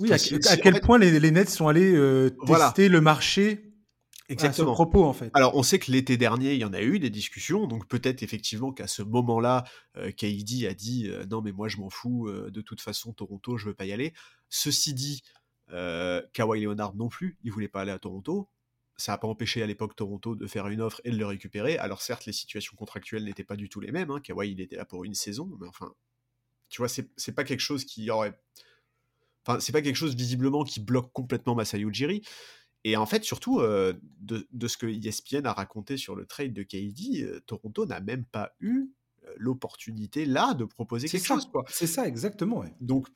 Oui, 0.00 0.12
à, 0.12 0.18
quel 0.56 0.80
point 0.80 0.98
les, 0.98 1.20
les, 1.20 1.30
Nets 1.30 1.50
sont 1.50 1.68
allés 1.68 1.94
euh, 1.94 2.30
tester 2.46 2.88
le 2.88 3.00
marché 3.00 3.74
Exactement. 4.28 4.70
À 4.70 4.72
ce 4.72 4.74
propos, 4.74 5.04
en 5.04 5.12
fait. 5.12 5.30
Alors, 5.34 5.54
on 5.54 5.62
sait 5.62 5.78
que 5.78 5.92
l'été 5.92 6.16
dernier, 6.16 6.54
il 6.54 6.60
y 6.60 6.64
en 6.64 6.72
a 6.72 6.80
eu 6.80 6.98
des 6.98 7.10
discussions, 7.10 7.66
donc 7.66 7.86
peut-être 7.86 8.22
effectivement 8.22 8.72
qu'à 8.72 8.86
ce 8.86 9.02
moment-là, 9.02 9.64
euh, 9.96 10.10
KD 10.12 10.66
a 10.66 10.74
dit 10.74 11.08
euh, 11.08 11.26
non, 11.26 11.42
mais 11.42 11.52
moi 11.52 11.68
je 11.68 11.76
m'en 11.76 11.90
fous, 11.90 12.28
euh, 12.28 12.50
de 12.50 12.60
toute 12.62 12.80
façon, 12.80 13.12
Toronto, 13.12 13.58
je 13.58 13.66
veux 13.66 13.74
pas 13.74 13.84
y 13.84 13.92
aller. 13.92 14.14
Ceci 14.48 14.94
dit, 14.94 15.22
Kawhi 15.68 16.62
Leonard 16.62 16.94
non 16.94 17.08
plus, 17.08 17.38
il 17.42 17.52
voulait 17.52 17.68
pas 17.68 17.82
aller 17.82 17.92
à 17.92 17.98
Toronto. 17.98 18.48
Ça 18.96 19.12
n'a 19.12 19.18
pas 19.18 19.26
empêché 19.26 19.62
à 19.62 19.66
l'époque 19.66 19.96
Toronto 19.96 20.36
de 20.36 20.46
faire 20.46 20.68
une 20.68 20.80
offre 20.80 21.00
et 21.04 21.10
de 21.10 21.16
le 21.16 21.26
récupérer. 21.26 21.76
Alors, 21.78 22.00
certes, 22.00 22.26
les 22.26 22.32
situations 22.32 22.76
contractuelles 22.76 23.24
n'étaient 23.24 23.44
pas 23.44 23.56
du 23.56 23.68
tout 23.68 23.80
les 23.80 23.90
mêmes. 23.90 24.10
Hein. 24.10 24.20
Kawhi, 24.20 24.52
il 24.52 24.60
était 24.60 24.76
là 24.76 24.84
pour 24.84 25.04
une 25.04 25.14
saison, 25.14 25.50
mais 25.60 25.66
enfin, 25.66 25.92
tu 26.68 26.80
vois, 26.80 26.88
c'est 26.88 27.32
pas 27.34 27.44
quelque 27.44 27.60
chose 27.60 27.84
qui 27.84 28.08
aurait 28.10 28.38
Enfin, 29.46 29.60
c'est 29.60 29.72
pas 29.72 29.82
quelque 29.82 29.96
chose 29.96 30.14
visiblement 30.14 30.64
qui 30.64 30.80
bloque 30.80 31.12
complètement 31.12 31.54
Masayu 31.54 31.88
Ujiri. 31.88 32.22
Et 32.84 32.96
en 32.96 33.06
fait, 33.06 33.24
surtout, 33.24 33.60
euh, 33.60 33.94
de, 34.20 34.46
de, 34.52 34.68
ce 34.68 34.76
que 34.76 34.86
ESPN 34.86 35.46
a 35.46 35.52
raconté 35.52 35.96
sur 35.96 36.14
le 36.14 36.26
trade 36.26 36.52
de 36.52 36.62
KD, 36.62 37.22
euh, 37.22 37.40
Toronto 37.46 37.86
n'a 37.86 38.00
même 38.00 38.24
pas 38.24 38.54
eu 38.60 38.90
euh, 39.24 39.32
l'opportunité 39.38 40.26
là 40.26 40.52
de 40.52 40.64
proposer 40.64 41.08
quelque 41.08 41.26
chose. 41.26 41.48
C'est 41.68 41.86
ça, 41.86 42.06
exactement. 42.06 42.62
Donc, 42.80 43.08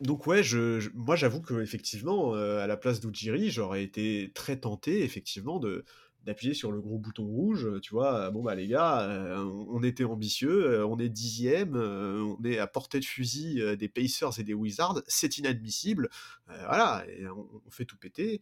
donc 0.00 0.26
ouais, 0.26 0.42
je, 0.42 0.90
moi 0.94 1.14
j'avoue 1.14 1.40
que 1.40 1.62
effectivement, 1.62 2.34
à 2.34 2.66
la 2.66 2.76
place 2.76 2.98
d'Ujiri, 2.98 3.50
j'aurais 3.50 3.84
été 3.84 4.32
très 4.34 4.58
tenté 4.58 5.04
effectivement 5.04 5.60
de, 5.60 5.84
d'appuyer 6.24 6.54
sur 6.54 6.72
le 6.72 6.80
gros 6.80 6.98
bouton 6.98 7.26
rouge, 7.26 7.68
tu 7.82 7.92
vois, 7.92 8.30
bon 8.30 8.42
bah 8.42 8.54
les 8.54 8.66
gars, 8.66 9.02
euh, 9.02 9.36
on 9.68 9.82
était 9.82 10.04
ambitieux, 10.04 10.66
euh, 10.66 10.86
on 10.86 10.98
est 10.98 11.10
dixième, 11.10 11.76
euh, 11.76 12.22
on 12.22 12.42
est 12.44 12.58
à 12.58 12.66
portée 12.66 12.98
de 12.98 13.04
fusil 13.04 13.62
des 13.76 13.88
Pacers 13.88 14.38
et 14.38 14.42
des 14.42 14.54
Wizards, 14.54 15.02
c'est 15.06 15.36
inadmissible, 15.38 16.08
voilà, 16.46 17.04
et 17.08 17.26
on, 17.28 17.70
fait 17.70 17.84
tout 17.84 17.98
péter. 17.98 18.40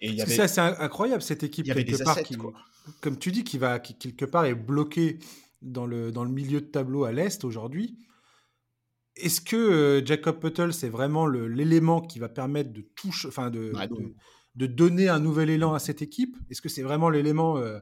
Et 0.00 0.16
C'est 0.26 0.40
assez 0.40 0.60
incroyable 0.60 1.22
cette 1.22 1.42
équipe 1.42 1.66
quelque 1.66 2.02
part, 2.02 2.22
qui, 2.22 2.36
comme 3.00 3.18
tu 3.18 3.30
dis, 3.30 3.44
qui 3.44 3.58
va 3.58 3.78
qui, 3.78 3.94
quelque 3.94 4.24
part 4.24 4.46
est 4.46 4.54
bloquée 4.54 5.18
dans 5.60 5.84
le, 5.84 6.10
dans 6.10 6.24
le 6.24 6.30
milieu 6.30 6.62
de 6.62 6.66
tableau 6.66 7.04
à 7.04 7.12
l'est 7.12 7.44
aujourd'hui. 7.44 7.98
Est-ce 9.16 9.42
que 9.42 10.02
Jacob 10.06 10.40
Puttle, 10.40 10.72
c'est 10.72 10.88
vraiment 10.88 11.26
l'élément 11.26 12.00
qui 12.00 12.18
va 12.18 12.30
permettre 12.30 12.72
de 12.72 12.80
toucher, 12.80 13.28
enfin 13.28 13.50
de, 13.50 13.72
bah, 13.74 13.86
de 13.86 14.14
de 14.56 14.66
donner 14.66 15.08
un 15.08 15.20
nouvel 15.20 15.50
élan 15.50 15.74
à 15.74 15.78
cette 15.78 16.02
équipe? 16.02 16.36
Est-ce 16.50 16.60
que 16.62 16.68
c'est 16.68 16.82
vraiment 16.82 17.10
l'élément 17.10 17.58
euh, 17.58 17.78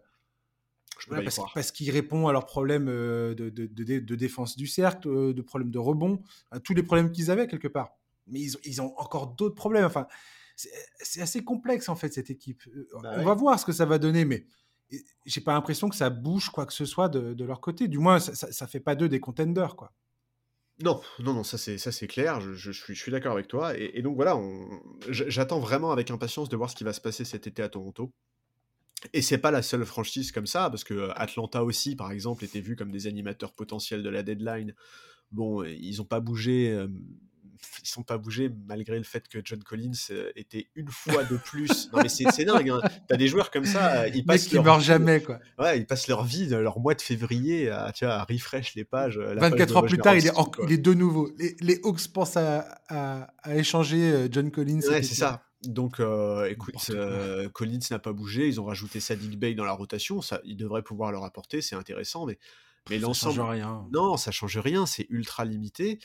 parce, 1.55 1.73
qu'il 1.73 1.91
répond 1.91 2.27
à 2.27 2.33
leurs 2.33 2.47
problèmes 2.47 2.89
euh, 2.89 3.35
de, 3.35 3.49
de, 3.49 4.14
défense 4.14 4.57
du 4.57 4.66
cercle, 4.66 5.09
euh, 5.09 5.33
de 5.33 5.43
problèmes 5.43 5.71
de 5.71 5.79
rebond, 5.79 6.23
à 6.51 6.61
tous 6.61 6.75
les 6.75 6.83
problèmes 6.83 7.12
qu'ils 7.12 7.31
avaient 7.31 7.47
quelque 7.47 7.69
part. 7.69 7.97
Mais 8.27 8.41
ils, 8.41 8.57
ils 8.64 8.83
ont 8.83 8.95
encore 8.99 9.29
d'autres 9.29 9.55
problèmes. 9.55 9.85
Enfin, 9.85 10.07
c'est 10.57 11.23
assez 11.23 11.45
complexe 11.45 11.89
en 11.89 11.95
fait 11.95 12.12
cette 12.12 12.31
équipe. 12.31 12.62
Bah 13.03 13.14
On 13.19 13.25
va 13.25 13.35
voir 13.35 13.59
ce 13.61 13.64
que 13.64 13.73
ça 13.73 13.85
va 13.85 13.99
donner, 13.99 14.25
mais 14.25 14.45
j'ai 15.25 15.41
pas 15.41 15.53
l'impression 15.53 15.89
que 15.89 15.97
ça 15.97 16.11
bouge 16.11 16.51
quoi 16.51 16.66
que 16.66 16.73
ce 16.73 16.85
soit 16.85 17.09
de, 17.09 17.45
leur 17.45 17.61
côté. 17.61 17.87
Du 17.87 17.99
moins, 17.99 18.19
ça, 18.19 18.35
ça, 18.35 18.66
fait 18.66 18.81
pas 18.81 18.97
d'eux 18.97 19.09
des 19.09 19.21
contenders 19.21 19.77
quoi. 19.77 19.93
Non, 20.81 21.01
non, 21.18 21.35
non, 21.35 21.43
ça 21.43 21.59
c'est 21.59 21.76
ça 21.76 21.91
c'est 21.91 22.07
clair. 22.07 22.41
Je, 22.41 22.70
suis, 22.70 23.11
d'accord 23.11 23.33
avec 23.33 23.49
toi. 23.49 23.76
Et, 23.76 24.01
donc 24.03 24.14
voilà, 24.14 24.41
j'attends 25.09 25.59
vraiment 25.59 25.91
avec 25.91 26.11
impatience 26.11 26.49
de 26.49 26.57
voir 26.57 26.70
ce 26.70 26.76
qui 26.76 26.85
va 26.85 26.93
se 26.93 27.01
passer 27.01 27.24
cet 27.24 27.47
été 27.47 27.62
à 27.62 27.68
Toronto. 27.68 28.12
Et 29.12 29.22
c'est 29.22 29.39
pas 29.39 29.51
la 29.51 29.62
seule 29.62 29.85
franchise 29.85 30.33
comme 30.33 30.47
ça, 30.47 30.70
parce 30.70 30.83
que 30.83 30.95
euh, 30.95 31.12
Atlanta 31.14 31.62
aussi, 31.62 31.95
par 31.95 32.11
exemple, 32.11 32.45
était 32.45 32.61
vu 32.61 32.74
comme 32.74 32.91
des 32.91 33.07
animateurs 33.07 33.53
potentiels 33.53 34.03
de 34.03 34.09
la 34.09 34.24
deadline. 34.24 34.74
Bon, 35.31 35.62
ils 35.62 36.01
ont 36.01 36.05
pas 36.05 36.20
bougé 36.20 36.70
euh, 36.70 36.89
ils 37.82 37.88
sont 37.88 38.02
pas 38.02 38.18
bougés 38.18 38.50
malgré 38.66 38.96
le 38.96 39.04
fait 39.04 39.28
que 39.28 39.38
John 39.44 39.62
Collins 39.62 39.92
euh, 40.11 40.30
était 40.36 40.68
une 40.74 40.88
fois 40.88 41.24
de 41.24 41.36
plus. 41.36 41.88
non 41.92 42.00
mais 42.02 42.09
c'est 42.09 42.44
dingue. 42.44 42.70
Hein. 42.70 42.80
T'as 43.09 43.16
des 43.16 43.28
joueurs 43.28 43.50
comme 43.50 43.64
ça, 43.64 44.02
euh, 44.02 44.11
ils 44.14 44.24
passent 44.24 44.52
leur 44.52 44.64
meurent 44.64 44.80
jamais 44.80 45.20
quoi. 45.20 45.38
Ouais, 45.59 45.78
ils 45.78 45.86
passent 45.86 46.09
leur 46.09 46.24
vie, 46.24 46.46
leur 46.48 46.78
mois 46.80 46.94
de 46.94 47.02
février 47.02 47.70
à, 47.70 47.92
tu 47.92 48.04
vois, 48.04 48.14
à 48.14 48.24
refresh 48.24 48.74
les 48.74 48.84
pages. 48.84 49.18
24 49.18 49.76
heures 49.76 49.86
plus 49.86 49.98
tard, 49.98 50.16
il 50.16 50.26
est, 50.26 50.32
il 50.64 50.72
est 50.72 50.78
de 50.78 50.94
nouveau. 50.94 51.30
Les, 51.38 51.56
les 51.61 51.80
Hawks 51.84 52.09
pensent 52.09 52.36
à, 52.36 52.61
à, 52.88 53.54
échanger 53.54 54.12
euh, 54.12 54.28
John 54.30 54.50
Collins. 54.50 54.80
Ouais, 54.88 55.02
c'est 55.02 55.14
ça. 55.14 55.42
Donc, 55.64 56.00
écoute, 56.48 56.76
Collins 57.52 57.78
n'a 57.90 57.98
pas 57.98 58.12
bougé. 58.12 58.46
Ils 58.46 58.61
ont 58.61 58.64
rajouté 58.66 59.00
Sadik 59.00 59.38
Bey 59.38 59.54
dans 59.54 59.64
la 59.64 59.72
rotation. 59.72 60.22
Ça, 60.22 60.40
il 60.44 60.56
devrait 60.56 60.82
pouvoir 60.82 61.11
leur 61.11 61.24
apporter. 61.24 61.62
C'est 61.62 61.74
intéressant, 61.74 62.26
mais 62.26 62.38
mais 62.90 62.98
l'ensemble. 62.98 63.34
Ça 63.34 63.40
change 63.40 63.50
rien. 63.50 63.86
Non, 63.92 64.16
ça 64.16 64.30
change 64.30 64.59
rien. 64.59 64.86
C'est 64.86 65.06
ultra 65.11 65.44
limité. 65.44 65.98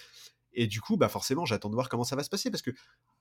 Et 0.54 0.68
du 0.68 0.82
coup, 0.82 0.98
bah 0.98 1.10
forcément, 1.10 1.46
j'attends 1.46 1.70
de 1.70 1.76
voir 1.76 1.90
comment 1.90 2.04
ça 2.04 2.16
va 2.16 2.24
se 2.24 2.30
passer 2.30 2.52
parce 2.52 2.62
que 2.62 2.72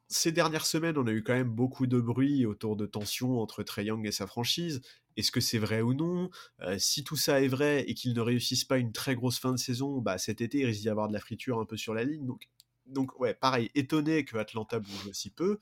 ces 0.08 0.32
dernières 0.32 0.66
semaines, 0.66 0.98
on 0.98 1.06
a 1.06 1.12
eu 1.12 1.22
quand 1.22 1.32
même 1.32 1.50
beaucoup 1.50 1.86
de 1.86 1.98
bruit 1.98 2.44
autour 2.44 2.76
de 2.76 2.84
tensions 2.86 3.40
entre 3.40 3.62
Trey 3.62 3.86
Young 3.86 4.06
et 4.06 4.12
sa 4.12 4.26
franchise. 4.26 4.82
Est-ce 5.16 5.32
que 5.32 5.40
c'est 5.40 5.58
vrai 5.58 5.80
ou 5.80 5.94
non? 5.94 6.30
Euh, 6.60 6.78
Si 6.78 7.04
tout 7.04 7.16
ça 7.16 7.40
est 7.40 7.48
vrai 7.48 7.84
et 7.88 7.94
qu'ils 7.94 8.14
ne 8.14 8.20
réussissent 8.20 8.64
pas 8.64 8.78
une 8.78 8.92
très 8.92 9.14
grosse 9.14 9.38
fin 9.38 9.52
de 9.52 9.58
saison, 9.58 10.00
bah 10.00 10.18
cet 10.18 10.40
été, 10.40 10.58
il 10.58 10.66
risque 10.66 10.82
d'y 10.82 10.88
avoir 10.90 11.08
de 11.08 11.14
la 11.14 11.20
friture 11.20 11.58
un 11.60 11.64
peu 11.64 11.76
sur 11.76 11.94
la 11.94 12.04
ligne. 12.04 12.26
Donc, 12.26 12.48
donc 12.86 13.18
ouais, 13.20 13.34
pareil, 13.34 13.70
étonné 13.74 14.24
que 14.24 14.36
Atlanta 14.36 14.78
bouge 14.78 15.06
aussi 15.08 15.30
peu. 15.30 15.58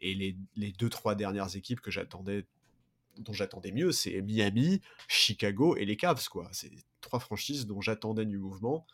Et 0.00 0.14
les, 0.14 0.36
les 0.54 0.70
deux, 0.72 0.88
trois 0.88 1.16
dernières 1.16 1.56
équipes 1.56 1.80
que 1.80 1.90
j'attendais 1.90 2.46
dont 3.18 3.32
j'attendais 3.32 3.72
mieux, 3.72 3.90
c'est 3.90 4.22
Miami, 4.22 4.80
Chicago 5.08 5.76
et 5.76 5.84
les 5.84 5.96
Cavs, 5.96 6.28
quoi. 6.28 6.48
C'est 6.52 6.70
trois 7.00 7.18
franchises 7.18 7.66
dont 7.66 7.80
j'attendais 7.80 8.26
du 8.26 8.38
mouvement. 8.38 8.86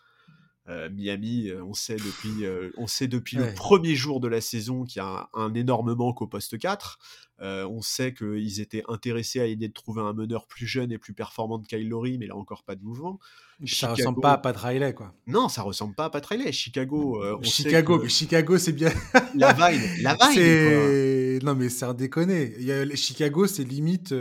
Euh, 0.71 0.89
Miami, 0.89 1.51
euh, 1.51 1.63
on 1.63 1.75
sait 1.75 1.97
depuis, 1.97 2.47
euh, 2.47 2.71
on 2.79 2.87
sait 2.87 3.07
depuis 3.07 3.39
Ouais. 3.39 3.49
le 3.49 3.55
premier 3.55 3.95
jour 3.95 4.19
de 4.21 4.29
la 4.29 4.41
saison 4.41 4.85
qu'il 4.85 5.01
y 5.01 5.03
a 5.03 5.29
un, 5.35 5.43
un 5.43 5.53
énorme 5.55 5.95
manque 5.95 6.23
au 6.23 6.27
poste 6.27 6.59
4. 6.59 6.99
Euh, 7.43 7.67
on 7.69 7.83
sait 7.83 8.15
qu'ils 8.15 8.61
étaient 8.61 8.83
intéressés 8.89 9.41
à 9.41 9.47
l'idée 9.47 9.69
de 9.69 9.73
trouver 9.75 10.01
un 10.01 10.15
meneur 10.15 10.47
plus 10.47 10.67
jeune 10.67 10.91
et 10.91 10.97
plus 10.99 11.13
performant 11.13 11.59
de 11.59 11.67
Kyle 11.67 11.87
Lowry, 11.87 12.17
mais 12.17 12.31
a 12.31 12.37
encore 12.37 12.63
pas 12.63 12.77
de 12.77 12.83
mouvement. 12.83 13.19
Ça 13.61 13.67
Chicago- 13.67 13.95
ressemble 13.97 14.21
pas 14.23 14.33
à 14.33 14.39
Pat 14.39 14.57
Riley, 14.57 14.95
quoi. 14.95 15.13
Non, 15.27 15.49
ça 15.51 15.61
ressemble 15.63 15.95
pas 15.95 16.07
à 16.07 16.11
Pat 16.11 16.25
Riley. 16.25 16.51
Chicago, 16.53 17.23
on 17.23 17.43
sait 17.43 17.65
Chicago, 17.65 17.99
que 17.99 18.05
mais 18.05 18.09
Chicago, 18.09 18.57
c'est 18.57 18.73
bien. 18.73 18.91
la 19.35 19.53
Vine, 19.53 19.83
la 20.01 20.15
Vine, 20.15 21.41
quoi. 21.41 21.47
Non 21.53 21.55
mais 21.59 21.69
c'est 21.69 21.85
un 21.85 21.93
déconné. 21.95 22.55
Il 22.59 22.65
y 22.65 22.73
a... 22.73 22.85
les 22.87 22.97
Chicago, 22.97 23.47
c'est 23.47 23.65
limite, 23.65 24.13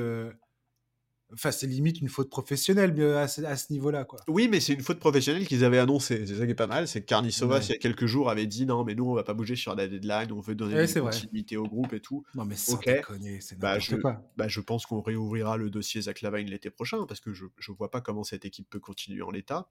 enfin 1.33 1.51
c'est 1.51 1.67
limite 1.67 1.99
une 2.01 2.09
faute 2.09 2.29
professionnelle 2.29 2.93
euh, 2.99 3.21
à 3.23 3.27
ce, 3.27 3.41
à 3.43 3.55
ce 3.57 3.71
niveau-là, 3.73 4.05
quoi. 4.05 4.19
Oui, 4.27 4.47
mais 4.49 4.59
c'est 4.59 4.73
une 4.73 4.81
faute 4.81 4.99
professionnelle 4.99 5.47
qu'ils 5.47 5.63
avaient 5.65 5.79
annoncée. 5.79 6.25
C'est 6.27 6.35
ça 6.35 6.45
qui 6.45 6.51
est 6.51 6.55
pas 6.55 6.67
mal. 6.67 6.87
C'est 6.87 7.01
que 7.01 7.05
Carnissovas, 7.07 7.57
Ouais. 7.59 7.65
il 7.65 7.69
y 7.71 7.73
a 7.73 7.77
quelques 7.77 8.05
jours, 8.05 8.29
avait 8.29 8.45
dit 8.47 8.65
non, 8.65 8.83
mais 8.83 8.95
nous, 8.95 9.05
on 9.05 9.13
va 9.13 9.23
pas 9.23 9.33
bouger 9.33 9.55
sur 9.55 9.75
la 9.75 9.87
deadline, 9.87 10.31
on 10.31 10.39
veut 10.41 10.55
donner 10.55 10.75
Ouais, 10.75 10.85
une 10.85 11.01
vrai. 11.01 11.11
continuité 11.11 11.57
au 11.57 11.67
groupe 11.67 11.93
et 11.93 11.99
tout. 11.99 12.23
Non 12.35 12.45
mais 12.45 12.55
sans 12.55 12.75
Ok. 12.75 12.85
déconner, 12.85 13.39
c'est 13.41 13.57
Bah, 13.59 13.79
je- 13.79 13.95
quoi. 13.95 14.21
Bah, 14.37 14.47
je 14.47 14.59
pense 14.61 14.85
qu'on 14.85 15.01
réouvrira 15.01 15.57
le 15.57 15.69
dossier 15.69 16.01
Zach 16.01 16.21
Lavine 16.21 16.49
l'été 16.49 16.69
prochain 16.69 17.05
parce 17.07 17.19
que 17.19 17.33
je, 17.33 17.45
je 17.59 17.71
vois 17.71 17.91
pas 17.91 18.01
comment 18.01 18.23
cette 18.23 18.45
équipe 18.45 18.69
peut 18.69 18.79
continuer 18.79 19.21
en 19.21 19.31
l'état. 19.31 19.69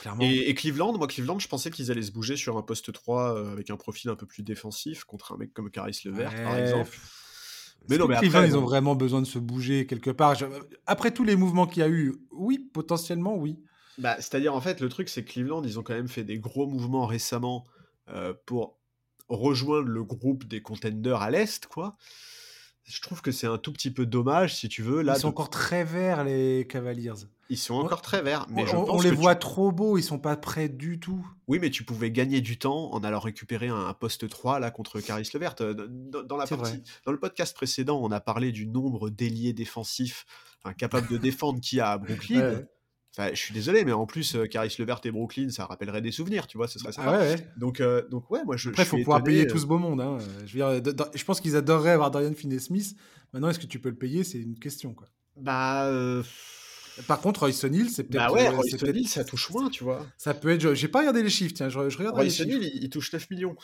Clairement. 0.00 0.22
Et, 0.24 0.48
et 0.48 0.54
Cleveland, 0.54 0.96
moi, 0.96 1.06
Cleveland, 1.08 1.38
je 1.38 1.48
pensais 1.48 1.70
qu'ils 1.70 1.90
allaient 1.90 2.02
se 2.02 2.12
bouger 2.12 2.36
sur 2.36 2.56
un 2.56 2.62
poste 2.62 2.92
3 2.92 3.34
euh, 3.36 3.52
avec 3.52 3.70
un 3.70 3.76
profil 3.76 4.10
un 4.10 4.16
peu 4.16 4.26
plus 4.26 4.42
défensif 4.42 5.04
contre 5.04 5.32
un 5.32 5.36
mec 5.36 5.52
comme 5.52 5.70
Caris 5.70 6.00
Levert, 6.04 6.34
par 6.42 6.56
exemple. 6.56 6.96
Mais 7.88 7.96
non, 7.98 8.06
mais 8.08 8.14
ils 8.44 8.56
ont 8.56 8.62
vraiment 8.62 8.94
besoin 8.94 9.20
de 9.22 9.26
se 9.26 9.38
bouger 9.38 9.86
quelque 9.86 10.10
part. 10.10 10.34
Je- 10.34 10.46
Après 10.86 11.10
tous 11.12 11.24
les 11.24 11.36
mouvements 11.36 11.66
qu'il 11.66 11.80
y 11.80 11.84
a 11.84 11.88
eu, 11.88 12.14
oui, 12.32 12.58
potentiellement, 12.72 13.36
oui. 13.36 13.58
Bah, 13.98 14.16
C'est-à-dire, 14.16 14.54
en 14.54 14.60
fait, 14.60 14.80
le 14.80 14.88
truc, 14.88 15.08
c'est 15.08 15.24
que 15.24 15.30
Cleveland, 15.32 15.62
ils 15.64 15.78
ont 15.78 15.82
quand 15.82 15.94
même 15.94 16.08
fait 16.08 16.24
des 16.24 16.38
gros 16.38 16.66
mouvements 16.66 17.06
récemment 17.06 17.66
euh, 18.08 18.34
pour 18.46 18.78
rejoindre 19.28 19.88
le 19.88 20.04
groupe 20.04 20.44
des 20.46 20.62
contenders 20.62 21.20
à 21.22 21.30
l'Est, 21.30 21.66
quoi. 21.66 21.96
Je 22.84 23.00
trouve 23.02 23.20
que 23.20 23.32
c'est 23.32 23.46
un 23.46 23.58
tout 23.58 23.72
petit 23.72 23.90
peu 23.90 24.06
dommage, 24.06 24.54
si 24.56 24.68
tu 24.68 24.82
veux. 24.82 25.02
Là, 25.02 25.14
ils 25.16 25.20
sont 25.20 25.28
de- 25.28 25.32
encore 25.32 25.50
très 25.50 25.84
verts, 25.84 26.24
les 26.24 26.66
Cavaliers. 26.68 27.12
Ils 27.50 27.56
sont 27.58 27.74
encore 27.74 28.02
très 28.02 28.20
verts, 28.22 28.46
mais 28.50 28.62
on 28.62 28.66
je 28.66 28.72
pense 28.72 28.88
on 28.90 29.00
les 29.00 29.10
tu- 29.10 29.14
voit 29.16 29.34
trop 29.34 29.72
beaux, 29.72 29.96
ils 29.98 30.02
sont 30.02 30.18
pas 30.18 30.36
prêts 30.36 30.68
du 30.68 31.00
tout. 31.00 31.26
Oui, 31.46 31.58
mais 31.60 31.70
tu 31.70 31.82
pouvais 31.84 32.10
gagner 32.10 32.40
du 32.40 32.58
temps 32.58 32.92
en 32.92 33.02
allant 33.02 33.20
récupérer 33.20 33.68
un, 33.68 33.86
un 33.86 33.94
poste 33.94 34.28
3 34.28 34.58
là 34.60 34.70
contre 34.70 35.00
Caris 35.00 35.28
Levert. 35.32 35.54
Euh, 35.62 35.74
Dans, 35.88 36.22
dans 36.22 36.36
la 36.36 36.46
partie, 36.46 36.72
vrai. 36.76 36.82
dans 37.06 37.12
le 37.12 37.18
podcast 37.18 37.56
précédent, 37.56 37.98
on 38.02 38.10
a 38.12 38.20
parlé 38.20 38.52
du 38.52 38.66
nombre 38.66 39.08
d'ailiers 39.10 39.52
défensifs 39.54 40.26
enfin, 40.62 40.74
capables 40.74 41.08
de 41.08 41.16
défendre 41.18 41.60
qu'il 41.60 41.78
y 41.78 41.80
a 41.80 41.90
à 41.92 41.98
Brooklyn. 41.98 42.40
Ouais. 42.40 42.66
Enfin, 43.16 43.30
je 43.32 43.38
suis 43.40 43.54
désolé, 43.54 43.84
mais 43.84 43.92
en 43.92 44.04
plus, 44.06 44.36
euh, 44.36 44.44
Caris 44.46 44.76
Levert 44.78 45.00
et 45.04 45.10
Brooklyn, 45.10 45.48
ça 45.50 45.64
rappellerait 45.64 46.02
des 46.02 46.12
souvenirs, 46.12 46.46
tu 46.46 46.56
vois, 46.58 46.68
ce 46.68 46.78
serait 46.78 46.92
sympa. 46.92 47.08
Ah 47.14 47.18
ouais, 47.18 47.34
ouais. 47.34 47.48
Donc, 47.56 47.80
euh, 47.80 48.06
donc 48.10 48.30
ouais, 48.30 48.44
moi 48.44 48.56
je. 48.56 48.68
Après, 48.68 48.82
il 48.82 48.86
faut 48.86 48.98
pouvoir 48.98 49.24
payer 49.24 49.46
euh, 49.46 49.50
tout 49.50 49.58
ce 49.58 49.66
beau 49.66 49.78
monde. 49.78 50.00
hein. 50.00 50.18
Je, 50.46 50.58
veux 50.58 50.80
dire, 50.80 50.94
je 51.14 51.24
pense 51.24 51.40
qu'ils 51.40 51.56
adoreraient 51.56 51.92
avoir 51.92 52.10
Dorian 52.10 52.32
Finney-Smith. 52.34 52.94
Maintenant, 53.32 53.48
est-ce 53.48 53.58
que 53.58 53.66
tu 53.66 53.80
peux 53.80 53.88
le 53.88 53.96
payer? 53.96 54.22
C'est 54.22 54.38
une 54.38 54.58
question. 54.58 54.92
Quoi. 54.94 55.08
Bah, 55.36 55.86
euh, 55.86 56.22
Par 57.06 57.20
contre, 57.20 57.40
Royce 57.40 57.62
O'Neal, 57.64 57.88
c'est 57.90 58.04
peut-être. 58.04 58.26
bah 58.26 58.32
ouais, 58.32 58.46
euh, 58.48 58.50
Royce 58.50 58.82
O'Neal, 58.82 59.06
ça 59.06 59.24
touche 59.24 59.50
moins, 59.50 59.70
tu 59.70 59.84
vois. 59.84 60.06
Ça 60.16 60.34
peut 60.34 60.48
être. 60.50 60.74
J'ai 60.74 60.88
pas 60.88 61.00
regardé 61.00 61.22
les 61.22 61.30
chiffres, 61.30 61.54
tiens, 61.54 61.68
je, 61.68 61.88
je 61.88 61.96
regarde 61.98 62.16
Royce. 62.16 62.40
O'Neal, 62.40 62.62
il, 62.62 62.82
il 62.84 62.90
touche 62.90 63.12
9 63.12 63.30
millions. 63.30 63.56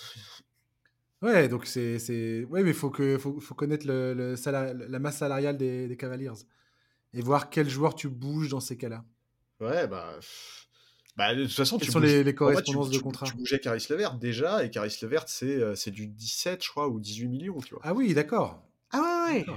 Ouais, 1.23 1.49
donc 1.49 1.67
c'est. 1.67 1.99
c'est- 1.99 2.45
Ouais, 2.51 2.63
mais 2.63 2.71
il 2.71 2.75
faut, 2.77 2.91
que, 2.91 3.17
faut, 3.19 3.41
faut 3.41 3.55
connaître 3.55 3.87
le, 3.87 4.13
le 4.15 4.37
salari- 4.37 4.75
la 4.89 4.99
masse 4.99 5.19
salariale 5.19 5.57
des, 5.57 5.89
des 5.89 5.97
Cavaliers. 5.97 6.31
Et 7.15 7.23
voir 7.23 7.49
quel 7.51 7.69
joueur 7.71 7.95
tu 7.95 8.09
bouges 8.09 8.49
dans 8.49 8.61
ces 8.61 8.77
cas-là. 8.77 9.05
Ouais, 9.61 9.87
bah. 9.87 10.19
Bah, 11.17 11.33
de 11.35 11.45
toute 11.45 11.53
façon, 11.55 11.79
Quelles 11.79 11.87
tu 11.87 11.93
sont 11.93 12.01
bouges- 12.01 12.09
les, 12.11 12.25
les 12.25 12.33
tu- 12.33 12.35
correspondances 12.35 12.91
tu, 12.91 12.97
de 12.99 13.03
contrat? 13.03 13.25
Tu 13.27 13.37
bougeais 13.37 13.61
Caris 13.61 13.87
Levert 13.89 14.15
déjà, 14.19 14.65
et 14.65 14.71
Caris 14.71 14.97
Levert, 15.01 15.29
c'est 15.29 15.47
euh, 15.63 15.77
c'est 15.77 15.93
du 15.93 16.09
17, 16.09 16.63
je 16.65 16.69
crois, 16.71 16.89
ou 16.89 16.99
18 16.99 17.29
millions, 17.29 17.61
tu 17.61 17.75
vois. 17.75 17.83
Ah 17.85 17.95
oui, 17.95 18.13
d'accord. 18.15 18.63
Ah 18.91 19.29
ouais, 19.31 19.45
ouais. 19.49 19.55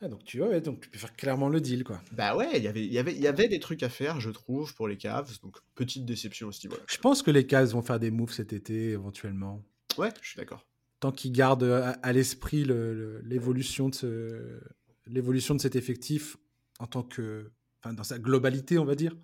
Ah, 0.00 0.08
donc, 0.08 0.24
tu 0.24 0.38
vois, 0.38 0.48
ouais, 0.48 0.60
donc 0.60 0.80
tu 0.82 0.90
peux 0.90 0.98
faire 0.98 1.14
clairement 1.16 1.48
le 1.48 1.60
deal, 1.60 1.82
quoi. 1.84 2.02
Bah 2.12 2.36
ouais, 2.36 2.58
il 2.58 2.62
y 2.62 2.68
avait- 2.68 2.84
il 2.84 2.92
y 2.92 2.98
avait- 2.98 3.14
il 3.14 3.20
y 3.22 3.26
avait 3.26 3.48
des 3.48 3.58
trucs 3.60 3.82
à 3.82 3.88
faire, 3.88 4.20
je 4.20 4.30
trouve, 4.30 4.74
pour 4.74 4.86
les 4.88 4.96
Cavs. 4.98 5.30
Donc, 5.42 5.56
petite 5.74 6.04
déception 6.04 6.48
à 6.48 6.52
ce 6.52 6.66
niveau-là. 6.66 6.82
Je 6.88 6.98
pense 6.98 7.22
que 7.22 7.30
les 7.30 7.46
Cavs 7.46 7.68
vont 7.70 7.80
faire 7.82 7.98
des 8.00 8.10
moves 8.10 8.32
cet 8.32 8.52
été, 8.52 8.90
éventuellement. 8.90 9.62
Ouais, 9.96 10.10
je 10.20 10.28
suis 10.28 10.36
d'accord. 10.38 10.66
tant 11.00 11.12
qu'ils 11.12 11.32
gardent 11.32 11.64
à, 11.64 11.90
à 12.02 12.12
l'esprit 12.14 12.64
le- 12.64 12.94
le- 12.94 13.20
l'évolution 13.26 13.90
de, 13.90 13.94
ce- 13.94 14.60
de 15.06 15.58
cet 15.58 15.76
effectif 15.76 16.38
en 16.78 16.86
tant 16.86 17.02
que, 17.02 17.50
enfin, 17.78 17.92
dans 17.92 18.04
sa 18.04 18.18
globalité, 18.18 18.78
on 18.78 18.84
va 18.86 18.94
dire. 18.94 19.14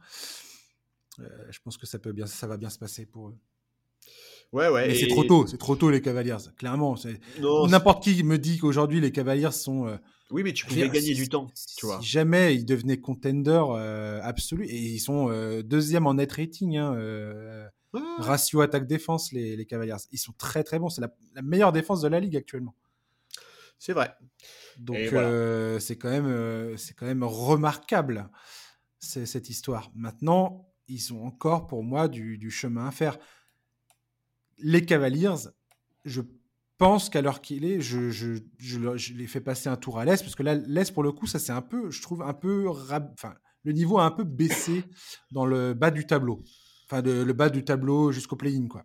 euh, 1.21 1.29
je 1.51 1.59
pense 1.65 1.77
que 1.79 1.87
ça 1.87 1.99
peut 1.99 2.13
bien, 2.13 2.27
ça 2.27 2.47
va 2.47 2.57
bien 2.57 2.71
se 2.71 2.79
passer 2.79 3.05
pour 3.07 3.29
eux. 3.29 3.37
Ouais, 4.53 4.69
ouais. 4.69 4.89
Mais 4.89 4.95
c'est 4.95 5.07
et- 5.07 5.09
trop 5.09 5.25
tôt, 5.25 5.47
c'est 5.47 5.59
trop 5.59 5.75
tôt 5.77 5.91
les 5.91 6.01
Cavaliers. 6.03 6.37
Clairement, 6.57 6.97
c'est- 6.97 7.21
c'est- 7.37 7.71
n'importe 7.71 8.03
qui 8.05 8.23
me 8.25 8.39
dit 8.39 8.59
qu'aujourd'hui 8.59 9.01
les 9.01 9.13
Cavaliers 9.13 9.51
sont. 9.53 9.87
euh, 9.87 9.97
oui, 10.31 10.43
mais 10.43 10.53
tu 10.53 10.67
pouvais 10.67 10.83
dire, 10.83 10.93
gagner 10.93 11.07
si- 11.09 11.15
du 11.15 11.29
temps, 11.29 11.49
si 11.55 11.77
tu 11.77 11.87
vois. 11.87 12.01
jamais 12.01 12.55
ils 12.55 12.65
devenaient 12.65 13.01
contender 13.01 13.63
euh, 13.71 14.21
absolu 14.23 14.67
et 14.67 14.77
ils 14.79 15.01
sont 15.01 15.29
euh, 15.31 15.63
deuxième 15.63 16.07
en 16.07 16.15
net 16.15 16.31
rating. 16.33 16.77
hein, 16.77 16.95
euh, 16.95 17.69
Ouais, 17.93 18.01
ratio 18.19 18.61
attaque-défense, 18.61 19.33
les, 19.33 19.57
les 19.57 19.67
Cavaliers. 19.67 19.97
Ils 20.13 20.19
sont 20.19 20.33
très 20.33 20.63
très 20.63 20.79
bons. 20.79 20.91
C'est 20.91 21.01
la, 21.01 21.13
la 21.35 21.43
meilleure 21.43 21.73
défense 21.73 22.01
de 22.01 22.07
la 22.09 22.21
ligue 22.21 22.37
actuellement. 22.37 22.77
c'est 23.81 23.93
vrai. 23.93 24.15
Donc 24.79 24.99
voilà. 25.11 25.29
euh, 25.29 25.79
c'est 25.81 25.97
quand 25.97 26.11
même 26.11 26.27
euh, 26.27 26.77
c'est 26.77 26.95
quand 26.95 27.07
même 27.07 27.25
remarquable 27.25 28.31
cette 29.01 29.49
histoire. 29.51 29.91
Maintenant, 29.97 30.69
ils 30.87 31.13
ont 31.13 31.25
encore 31.27 31.67
pour 31.67 31.83
moi 31.83 32.07
du, 32.07 32.39
du 32.39 32.51
chemin 32.51 32.87
à 32.87 32.91
faire. 32.93 33.19
Les 34.59 34.85
Cavaliers, 34.85 35.35
je 36.05 36.21
pense 36.81 37.11
qu'à 37.11 37.21
l'heure 37.23 37.41
qu'il 37.43 37.65
est, 37.65 37.81
je, 37.81 38.11
je, 38.11 38.39
je, 38.59 38.97
je 38.97 39.13
les 39.15 39.27
fais 39.27 39.41
passer 39.41 39.69
un 39.69 39.77
tour 39.77 39.99
à 39.99 40.05
l'Est 40.07 40.23
parce 40.23 40.35
que 40.35 40.43
là 40.43 40.55
l'Est 40.55 40.93
pour 40.93 41.03
le 41.03 41.13
coup 41.13 41.27
ça 41.27 41.39
c'est 41.39 41.53
un 41.53 41.61
peu, 41.63 41.91
je 41.91 42.01
trouve 42.03 42.23
un 42.23 42.33
peu, 42.35 42.69
rab- 42.69 43.13
enfin 43.13 43.35
le 43.65 43.73
niveau 43.73 43.99
a 43.99 44.05
un 44.05 44.11
peu 44.11 44.25
baissé 44.25 44.85
dans 45.31 45.45
le 45.45 45.75
bas 45.75 45.91
du 45.91 46.07
tableau, 46.07 46.43
enfin 46.87 47.03
de- 47.03 47.23
le 47.23 47.33
bas 47.35 47.51
du 47.51 47.65
tableau 47.65 48.11
jusqu'au 48.13 48.37
play-in 48.37 48.67
quoi. 48.67 48.85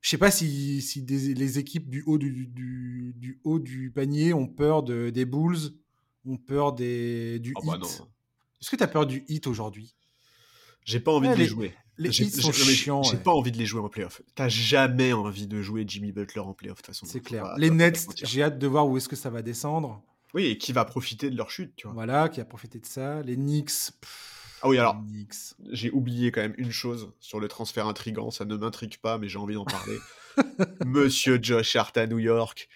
Je 0.00 0.10
sais 0.10 0.18
pas 0.18 0.30
si, 0.30 0.82
si 0.82 1.02
des- 1.02 1.34
les 1.34 1.58
équipes 1.58 1.88
du 1.88 2.02
haut 2.06 2.18
du, 2.18 2.46
du, 2.48 3.14
du 3.16 3.40
haut 3.44 3.58
du 3.58 3.90
panier 3.92 4.32
ont 4.34 4.46
peur 4.48 4.82
de, 4.82 5.10
des 5.10 5.24
Bulls, 5.24 5.70
ont 6.24 6.36
peur 6.36 6.72
des, 6.74 7.38
du 7.38 7.54
Oh 7.56 7.60
Heat. 7.62 7.80
bah. 7.80 7.86
Est-ce 8.60 8.70
que 8.70 8.76
tu 8.76 8.82
as 8.82 8.88
peur 8.88 9.06
du 9.06 9.24
Heat 9.28 9.46
aujourd'hui? 9.46 9.94
J'ai 10.84 11.00
pas 11.00 11.12
envie 11.12 11.28
Ouais, 11.28 11.34
de 11.34 11.38
les- 11.40 11.46
jouer. 11.46 11.74
Les 11.98 12.10
Heat 12.22 12.40
sont 12.40 12.52
chiants. 12.52 13.02
j'ai 13.02 13.12
ouais. 13.12 13.22
pas 13.22 13.32
envie 13.32 13.52
de 13.52 13.56
les 13.58 13.66
jouer 13.66 13.80
en 13.80 13.88
playoff. 13.88 14.20
T'as 14.34 14.48
jamais 14.48 15.12
envie 15.12 15.46
de 15.46 15.62
jouer 15.62 15.84
Jimmy 15.86 16.12
Butler 16.12 16.40
en 16.40 16.52
playoff, 16.52 16.76
de 16.78 16.82
toute 16.82 16.86
façon. 16.94 17.06
C'est 17.06 17.20
clair. 17.20 17.42
pas- 17.42 17.54
les 17.58 17.70
Nets, 17.70 18.06
j'ai 18.22 18.42
hâte 18.42 18.58
de 18.58 18.66
voir 18.66 18.86
où 18.88 18.96
est-ce 18.96 19.08
que 19.08 19.16
ça 19.16 19.30
va 19.30 19.42
descendre. 19.42 20.02
Oui, 20.34 20.46
et 20.46 20.58
qui 20.58 20.72
va 20.72 20.84
profiter 20.84 21.30
de 21.30 21.36
leur 21.36 21.50
chute, 21.50 21.72
tu 21.76 21.86
vois. 21.86 21.94
Voilà, 21.94 22.28
qui 22.28 22.40
a 22.40 22.44
profité 22.44 22.78
de 22.78 22.84
ça. 22.86 23.22
Les 23.22 23.36
Knicks. 23.36 23.70
pff, 24.00 24.58
Ah 24.62 24.68
oui, 24.68 24.76
alors, 24.78 24.96
j'ai 25.70 25.90
oublié 25.90 26.30
quand 26.30 26.42
même 26.42 26.54
une 26.58 26.72
chose 26.72 27.10
sur 27.20 27.40
le 27.40 27.48
transfert 27.48 27.86
intrigant. 27.86 28.30
Ça 28.30 28.44
ne 28.44 28.56
m'intrigue 28.56 28.98
pas, 28.98 29.16
mais 29.16 29.28
j'ai 29.28 29.38
envie 29.38 29.54
d'en 29.54 29.64
parler. 29.64 29.96
Monsieur 30.84 31.38
Josh 31.40 31.76
Hart 31.76 31.96
à 31.96 32.06
New 32.06 32.18
York. 32.18 32.68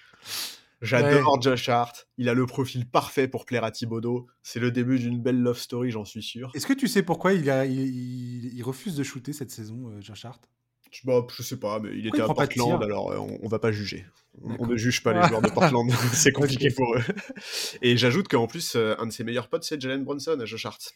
J'adore 0.81 1.41
Josh 1.43 1.69
Hart. 1.69 2.09
Il 2.17 2.29
a 2.29 2.35
le 2.35 2.47
profil 2.47 2.89
parfait 2.89 3.29
pour 3.29 3.45
plaire 3.45 3.65
à 3.65 3.71
Thibodeau. 3.71 4.27
C'est 4.43 4.61
le 4.61 4.71
début 4.71 4.99
d'une 4.99 5.21
belle 5.21 5.41
love 5.41 5.59
story, 5.59 5.91
j'en 5.91 6.05
suis 6.05 6.23
sûr. 6.23 6.51
Est-ce 6.55 6.67
que 6.67 6.73
tu 6.73 6.89
sais 6.89 7.03
pourquoi 7.03 7.33
il, 7.35 7.51
a, 7.51 7.67
il, 7.67 7.79
il- 7.81 8.55
il 8.55 8.63
refuse 8.63 8.95
de 8.97 9.03
shooter 9.03 9.33
cette 9.33 9.51
saison, 9.51 9.89
euh, 9.91 10.01
Josh 10.01 10.25
Hart? 10.25 10.43
Je, 10.91 11.03
bah, 11.05 11.25
je 11.37 11.43
sais 11.43 11.59
pas, 11.59 11.79
mais 11.79 11.91
il 11.93 12.03
Pourquoi 12.05 12.09
était 12.09 12.19
il 12.19 12.31
à 12.31 12.35
Portland, 12.35 12.83
alors 12.83 13.13
euh, 13.13 13.19
on, 13.19 13.39
on 13.43 13.49
va 13.49 13.59
pas 13.61 13.71
juger. 13.71 14.07
On, 14.43 14.67
ne 14.67 14.77
juge 14.77 15.03
pas 15.03 15.13
les 15.13 15.29
joueurs 15.29 15.43
de 15.43 15.49
Portland, 15.55 15.89
c'est 16.13 16.33
compliqué 16.33 16.71
pour 16.71 16.97
eux. 16.97 17.03
Et 17.83 17.97
j'ajoute 17.97 18.27
qu'en 18.29 18.47
plus, 18.49 18.75
euh, 18.75 18.95
un 18.99 19.07
de 19.07 19.13
ses 19.13 19.23
meilleurs 19.23 19.49
potes, 19.49 19.63
c'est 19.65 19.81
Jalen 19.81 20.03
Bronson 20.03 20.39
à 20.41 20.45
Josh 20.47 20.67
Hart. 20.67 20.93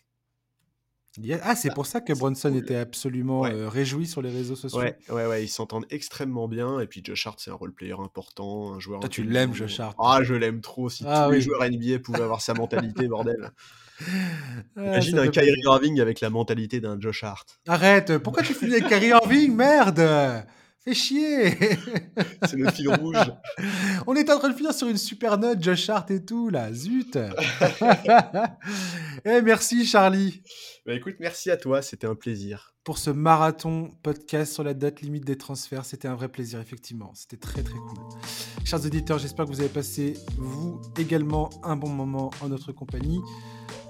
Ah, 1.42 1.54
c'est 1.54 1.72
pour 1.72 1.86
ça 1.86 2.00
que 2.00 2.12
Bronson 2.12 2.50
cool. 2.50 2.58
était 2.58 2.76
absolument 2.76 3.42
Ouais. 3.42 3.52
euh, 3.52 3.68
réjoui 3.68 4.06
sur 4.06 4.20
les 4.22 4.30
réseaux 4.30 4.56
sociaux. 4.56 4.80
Ouais, 4.80 4.96
ouais, 5.10 5.26
ouais, 5.26 5.44
ils 5.44 5.48
s'entendent 5.48 5.86
extrêmement 5.90 6.48
bien. 6.48 6.80
Et 6.80 6.86
puis 6.86 7.02
Josh 7.04 7.26
Hart, 7.26 7.38
c'est 7.40 7.50
un 7.50 7.54
role-player 7.54 7.94
important, 8.02 8.72
un 8.74 8.80
joueur. 8.80 9.00
Toi, 9.00 9.08
tu 9.08 9.22
l'aimes, 9.22 9.54
Josh 9.54 9.78
Hart. 9.80 9.94
Ah, 10.00 10.20
je 10.22 10.34
l'aime 10.34 10.60
trop. 10.60 10.88
Si 10.88 11.04
Ah 11.06 11.24
tous 11.26 11.32
les 11.32 11.40
joueurs 11.40 11.62
NBA 11.62 12.00
pouvaient 12.00 12.22
avoir 12.22 12.40
sa 12.40 12.54
mentalité, 12.54 13.06
bordel. 13.08 13.52
Ah, 14.00 14.06
Imagine 14.76 15.18
un 15.20 15.28
Kyrie 15.28 15.52
plaisir. 15.52 15.70
Irving 15.72 16.00
avec 16.00 16.20
la 16.20 16.30
mentalité 16.30 16.80
d'un 16.80 17.00
Josh 17.00 17.22
Hart. 17.22 17.60
Arrête, 17.68 18.18
pourquoi 18.18 18.42
tu 18.42 18.52
finis 18.54 18.72
avec 18.72 18.88
Kyrie 18.88 19.08
Irving? 19.10 19.54
Merde 19.54 20.44
Fais 20.84 20.92
chier 20.94 21.50
C'est 22.46 22.56
le 22.56 22.68
fil 22.70 22.88
rouge. 22.90 23.16
On 24.06 24.14
est 24.16 24.28
en 24.30 24.38
train 24.38 24.50
de 24.50 24.54
finir 24.54 24.74
sur 24.74 24.86
une 24.88 24.98
super 24.98 25.38
note, 25.38 25.62
Josh 25.62 25.88
Hart 25.88 26.10
et 26.10 26.22
tout, 26.24 26.50
là, 26.50 26.72
zut 26.74 27.16
Eh, 29.24 29.40
merci 29.42 29.86
Charlie 29.86 30.42
Bah 30.86 30.92
écoute, 30.92 31.16
merci 31.18 31.50
à 31.50 31.56
toi, 31.56 31.80
c'était 31.80 32.06
un 32.06 32.14
plaisir. 32.14 32.74
pour 32.84 32.98
ce 32.98 33.08
marathon 33.08 33.88
podcast 34.02 34.52
sur 34.52 34.62
la 34.62 34.74
date 34.74 35.00
limite 35.00 35.24
des 35.24 35.38
transferts. 35.38 35.86
C'était 35.86 36.08
un 36.08 36.14
vrai 36.14 36.28
plaisir, 36.28 36.60
effectivement. 36.60 37.10
C'était 37.14 37.38
très 37.38 37.62
très 37.62 37.78
cool. 37.78 37.98
Chers 38.66 38.84
auditeurs, 38.84 39.18
j'espère 39.18 39.46
que 39.46 39.50
vous 39.50 39.60
avez 39.60 39.70
passé, 39.70 40.12
vous 40.36 40.82
également, 40.98 41.48
un 41.62 41.76
bon 41.76 41.88
moment 41.88 42.30
en 42.42 42.50
notre 42.50 42.72
compagnie. 42.72 43.22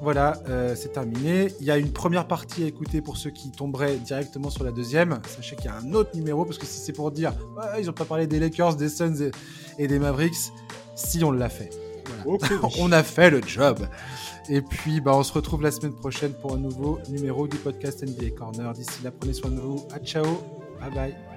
Voilà, 0.02 0.40
euh, 0.48 0.76
c'est 0.76 0.92
terminé. 0.92 1.48
Il 1.58 1.66
y 1.66 1.72
a 1.72 1.78
une 1.78 1.92
première 1.92 2.28
partie 2.28 2.62
à 2.62 2.66
écouter 2.66 3.02
pour 3.02 3.16
ceux 3.16 3.30
qui 3.30 3.50
tomberaient 3.50 3.96
directement 3.96 4.48
sur 4.48 4.62
la 4.62 4.70
deuxième. 4.70 5.20
Sachez 5.26 5.56
qu'il 5.56 5.64
y 5.64 5.68
a 5.70 5.76
un 5.76 5.94
autre 5.94 6.14
numéro, 6.14 6.44
parce 6.44 6.58
que 6.58 6.66
si 6.66 6.78
c'est 6.78 6.92
pour 6.92 7.10
dire 7.10 7.32
ils 7.80 7.86
n'ont 7.86 7.92
pas 7.92 8.04
parlé 8.04 8.28
des 8.28 8.38
Lakers, 8.38 8.76
des 8.76 8.88
Suns 8.88 9.32
et, 9.78 9.88
des 9.88 9.98
Mavericks, 9.98 10.52
si 10.94 11.24
on 11.24 11.32
l'a 11.32 11.48
fait. 11.48 11.70
on 12.78 12.92
a 12.92 13.02
fait 13.02 13.30
le 13.30 13.42
job. 13.42 13.88
Et 14.48 14.60
puis, 14.60 15.00
bah, 15.00 15.12
on 15.14 15.22
se 15.22 15.32
retrouve 15.32 15.62
la 15.62 15.70
semaine 15.70 15.94
prochaine 15.94 16.32
pour 16.34 16.54
un 16.54 16.58
nouveau 16.58 16.98
numéro 17.08 17.48
du 17.48 17.56
podcast 17.56 18.02
NBA 18.02 18.30
Corner. 18.36 18.72
D'ici 18.72 19.02
là, 19.02 19.10
prenez 19.10 19.32
soin 19.32 19.50
de 19.50 19.60
vous. 19.60 19.86
À 19.92 19.98
ciao. 19.98 20.24
Bye 20.80 20.90
bye. 20.94 21.33